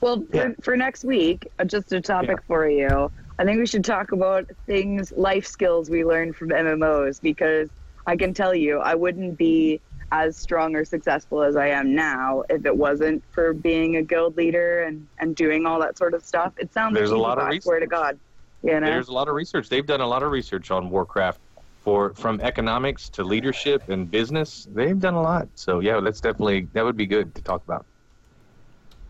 Well, 0.00 0.24
for, 0.30 0.36
Yeah. 0.36 0.48
for 0.62 0.76
next 0.76 1.04
week, 1.04 1.48
uh, 1.58 1.64
just 1.64 1.92
a 1.92 2.00
topic 2.00 2.30
Yeah. 2.38 2.46
for 2.46 2.68
you. 2.68 3.10
I 3.38 3.44
think 3.44 3.58
we 3.58 3.66
should 3.66 3.84
talk 3.84 4.12
about 4.12 4.48
things, 4.66 5.12
life 5.16 5.46
skills 5.46 5.90
we 5.90 6.04
learned 6.04 6.36
from 6.36 6.50
MMOs 6.50 7.20
because 7.20 7.68
I 8.06 8.16
can 8.16 8.32
tell 8.34 8.54
you, 8.54 8.78
I 8.78 8.94
wouldn't 8.94 9.36
be 9.36 9.80
as 10.12 10.36
strong 10.36 10.76
or 10.76 10.84
successful 10.84 11.42
as 11.42 11.56
I 11.56 11.68
am 11.68 11.94
now 11.94 12.44
if 12.48 12.64
it 12.66 12.76
wasn't 12.76 13.24
for 13.32 13.52
being 13.52 13.96
a 13.96 14.02
guild 14.02 14.36
leader 14.36 14.82
and, 14.84 15.08
and 15.18 15.34
doing 15.34 15.66
all 15.66 15.80
that 15.80 15.98
sort 15.98 16.14
of 16.14 16.22
stuff. 16.24 16.52
It 16.58 16.72
sounds 16.72 16.94
There's 16.94 17.10
a 17.10 17.16
lot 17.16 17.38
of 17.38 17.62
swear 17.62 17.80
to. 17.80 17.86
God. 17.86 18.20
You 18.64 18.80
know? 18.80 18.86
there's 18.86 19.08
a 19.08 19.12
lot 19.12 19.28
of 19.28 19.34
research. 19.34 19.68
They've 19.68 19.84
done 19.84 20.00
a 20.00 20.06
lot 20.06 20.22
of 20.22 20.30
research 20.32 20.70
on 20.70 20.88
Warcraft 20.88 21.38
for 21.82 22.14
from 22.14 22.40
economics 22.40 23.10
to 23.10 23.22
leadership 23.22 23.90
and 23.90 24.10
business. 24.10 24.66
They've 24.72 24.98
done 24.98 25.14
a 25.14 25.22
lot. 25.22 25.48
So 25.54 25.80
yeah, 25.80 26.00
that's 26.00 26.20
definitely 26.20 26.68
that 26.72 26.84
would 26.84 26.96
be 26.96 27.06
good 27.06 27.34
to 27.34 27.42
talk 27.42 27.62
about. 27.64 27.84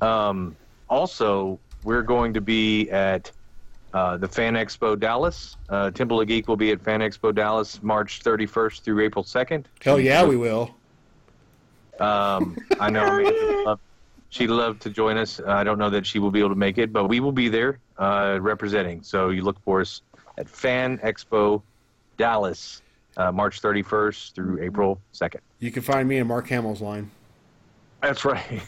Um, 0.01 0.57
also, 0.91 1.61
we're 1.85 2.03
going 2.03 2.35
to 2.35 2.41
be 2.41 2.91
at 2.91 3.31
uh, 3.95 4.17
the 4.17 4.27
Fan 4.27 4.55
Expo 4.55 4.99
Dallas. 4.99 5.57
Uh, 5.69 5.93
Temple 5.93 6.21
of 6.21 6.27
Geek 6.27 6.49
will 6.49 6.57
be 6.57 6.73
at 6.73 6.83
Fan 6.83 7.01
Expo 7.01 7.33
Dallas 7.33 7.81
March 7.81 8.23
31st 8.25 8.81
through 8.81 9.01
April 9.05 9.25
2nd. 9.25 9.67
Hell 9.81 10.01
yeah, 10.01 10.25
we 10.25 10.37
will. 10.37 10.75
Um, 12.01 12.59
I 12.81 12.91
know 12.91 13.79
she'd 14.35 14.49
love 14.49 14.81
to 14.81 14.91
join 14.91 15.17
us. 15.17 15.41
I 15.47 15.63
don't 15.63 15.79
know 15.79 15.91
that 15.91 16.05
she 16.05 16.19
will 16.19 16.33
be 16.33 16.41
able 16.41 16.49
to 16.51 16.57
make 16.57 16.77
it, 16.77 16.93
but 16.93 17.09
we 17.09 17.21
will 17.21 17.33
be 17.33 17.49
there 17.49 17.79
uh, 17.99 18.39
representing. 18.41 19.03
So 19.03 19.31
you 19.31 19.43
look 19.43 19.61
for 19.61 19.81
us 19.81 20.03
at 20.37 20.49
Fan 20.49 20.99
Expo 20.99 21.63
Dallas, 22.17 22.83
uh, 23.17 23.31
March 23.31 23.63
31st 23.63 24.35
through 24.35 24.61
April 24.61 25.01
2nd. 25.15 25.39
You 25.61 25.71
can 25.71 25.83
find 25.83 26.09
me 26.09 26.19
in 26.19 26.27
Mark 26.27 26.49
Hamill's 26.49 26.81
line. 26.81 27.11
That's 28.03 28.25
right. 28.25 28.61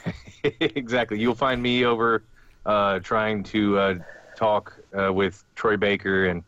exactly. 0.61 1.19
You'll 1.19 1.35
find 1.35 1.61
me 1.61 1.85
over 1.85 2.23
uh, 2.64 3.01
trying 3.01 3.43
to 3.45 3.79
uh, 3.79 3.95
talk 4.37 4.79
uh, 4.97 5.12
with 5.12 5.43
Troy 5.57 5.77
Baker 5.77 6.27
and 6.27 6.43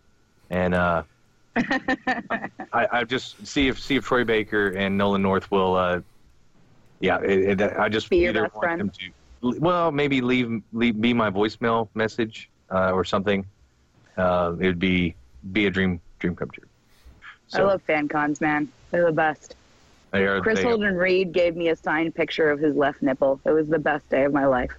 and 0.50 0.74
uh, 0.74 1.02
I, 1.56 2.86
I 2.92 3.04
just 3.04 3.46
see 3.46 3.68
if 3.68 3.78
see 3.78 3.96
if 3.96 4.06
Troy 4.06 4.24
Baker 4.24 4.68
and 4.68 4.96
Nolan 4.96 5.22
North 5.22 5.50
will. 5.50 6.02
Yeah, 7.00 7.20
it, 7.20 7.60
it, 7.60 7.72
I 7.78 7.88
just 7.88 8.10
Be 8.10 8.18
your 8.18 8.32
best 8.32 8.54
want 8.54 8.70
friend. 8.76 8.92
to. 9.42 9.60
Well, 9.60 9.92
maybe 9.92 10.20
leave 10.20 10.50
leave 10.72 10.96
me 10.96 11.12
my 11.12 11.30
voicemail 11.30 11.88
message 11.94 12.50
uh, 12.72 12.90
or 12.90 13.04
something. 13.04 13.46
Uh, 14.16 14.56
it 14.60 14.66
would 14.66 14.78
be 14.80 15.16
be 15.52 15.66
a 15.66 15.70
dream 15.70 16.00
dream 16.18 16.34
come 16.34 16.50
true. 16.50 16.64
I 17.54 17.62
love 17.62 17.82
fan 17.82 18.08
cons, 18.08 18.40
man. 18.40 18.68
They're 18.90 19.06
the 19.06 19.12
best. 19.12 19.54
they 20.12 20.26
are, 20.26 20.40
Kris 20.40 20.58
they- 20.58 20.64
Holden 20.64 20.96
Reed 20.96 21.32
gave 21.32 21.56
me 21.56 21.68
a 21.68 21.76
signed 21.76 22.14
picture 22.14 22.50
of 22.50 22.58
his 22.58 22.74
left 22.74 23.00
nipple. 23.02 23.40
It 23.44 23.52
was 23.52 23.68
the 23.68 23.78
best 23.78 24.08
day 24.08 24.24
of 24.24 24.32
my 24.32 24.46
life. 24.46 24.72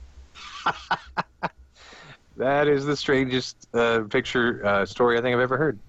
that 2.35 2.67
is 2.67 2.85
the 2.85 2.95
strangest 2.95 3.67
uh, 3.73 4.01
picture 4.09 4.65
uh, 4.65 4.85
story 4.85 5.17
I 5.17 5.21
think 5.21 5.33
I've 5.35 5.41
ever 5.41 5.57
heard. 5.57 5.79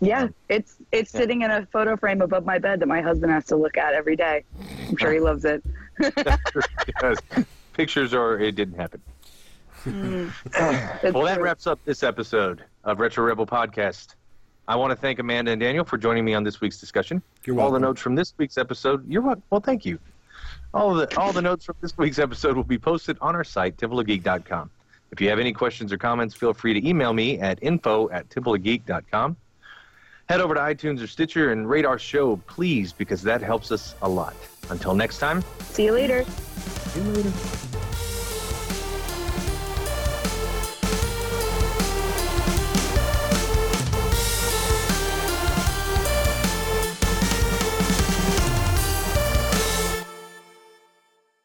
Yeah, 0.00 0.28
it's 0.48 0.76
it's 0.92 1.12
Yeah. 1.12 1.20
sitting 1.20 1.42
in 1.42 1.50
a 1.50 1.66
photo 1.66 1.96
frame 1.96 2.22
above 2.22 2.44
my 2.44 2.58
bed 2.58 2.80
that 2.80 2.86
my 2.88 3.00
husband 3.00 3.32
has 3.32 3.46
to 3.46 3.56
look 3.56 3.76
at 3.76 3.94
every 3.94 4.16
day. 4.16 4.44
I'm 4.88 4.96
sure 4.96 5.12
he 5.12 5.20
loves 5.20 5.44
it. 5.44 5.62
because 6.86 7.18
pictures 7.72 8.14
are 8.14 8.38
it 8.38 8.54
didn't 8.54 8.76
happen. 8.76 9.00
It's 9.84 9.94
mm. 9.94 11.12
Well, 11.14 11.24
that 11.24 11.40
wraps 11.40 11.66
up 11.66 11.78
this 11.84 12.02
episode 12.02 12.64
of 12.84 13.00
Retro 13.00 13.24
Rebel 13.24 13.46
Podcast. 13.46 14.14
I 14.68 14.74
want 14.76 14.90
to 14.90 14.96
thank 14.96 15.20
Amanda 15.20 15.52
and 15.52 15.60
Daniel 15.60 15.84
for 15.84 15.96
joining 15.96 16.24
me 16.24 16.34
on 16.34 16.42
this 16.42 16.60
week's 16.60 16.78
discussion. 16.78 17.22
You're 17.44 17.60
All 17.60 17.70
the 17.70 17.78
notes 17.78 18.00
from 18.00 18.16
this 18.16 18.34
week's 18.36 18.58
episode, 18.58 19.08
you're 19.08 19.22
welcome. 19.22 19.44
Well, 19.50 19.60
thank 19.60 19.84
you. 19.86 19.98
All 20.74 20.92
the 20.94 21.16
all 21.18 21.32
the 21.32 21.40
notes 21.42 21.64
from 21.64 21.76
this 21.80 21.96
week's 21.96 22.18
episode 22.18 22.56
will 22.56 22.64
be 22.64 22.78
posted 22.78 23.16
on 23.20 23.34
our 23.36 23.44
site, 23.44 23.76
templeofgeek.com. 23.76 24.70
If 25.12 25.20
you 25.20 25.28
have 25.28 25.38
any 25.38 25.52
questions 25.52 25.92
or 25.92 25.98
comments, 25.98 26.34
feel 26.34 26.52
free 26.52 26.74
to 26.74 26.86
email 26.86 27.12
me 27.12 27.38
at 27.38 27.58
info 27.62 28.10
at 28.10 28.28
templeofgeek.com. 28.28 29.36
Head 30.28 30.40
over 30.40 30.54
to 30.54 30.60
iTunes 30.60 31.02
or 31.02 31.06
Stitcher 31.06 31.52
and 31.52 31.68
rate 31.70 31.84
our 31.84 31.98
show, 31.98 32.36
please, 32.48 32.92
because 32.92 33.22
that 33.22 33.40
helps 33.42 33.70
us 33.70 33.94
a 34.02 34.08
lot. 34.08 34.34
Until 34.70 34.94
next 34.94 35.18
time, 35.18 35.42
See 35.60 35.84
you 35.84 35.92
later. 35.92 36.24
see 36.24 37.00
you 37.00 37.10
later. 37.10 37.75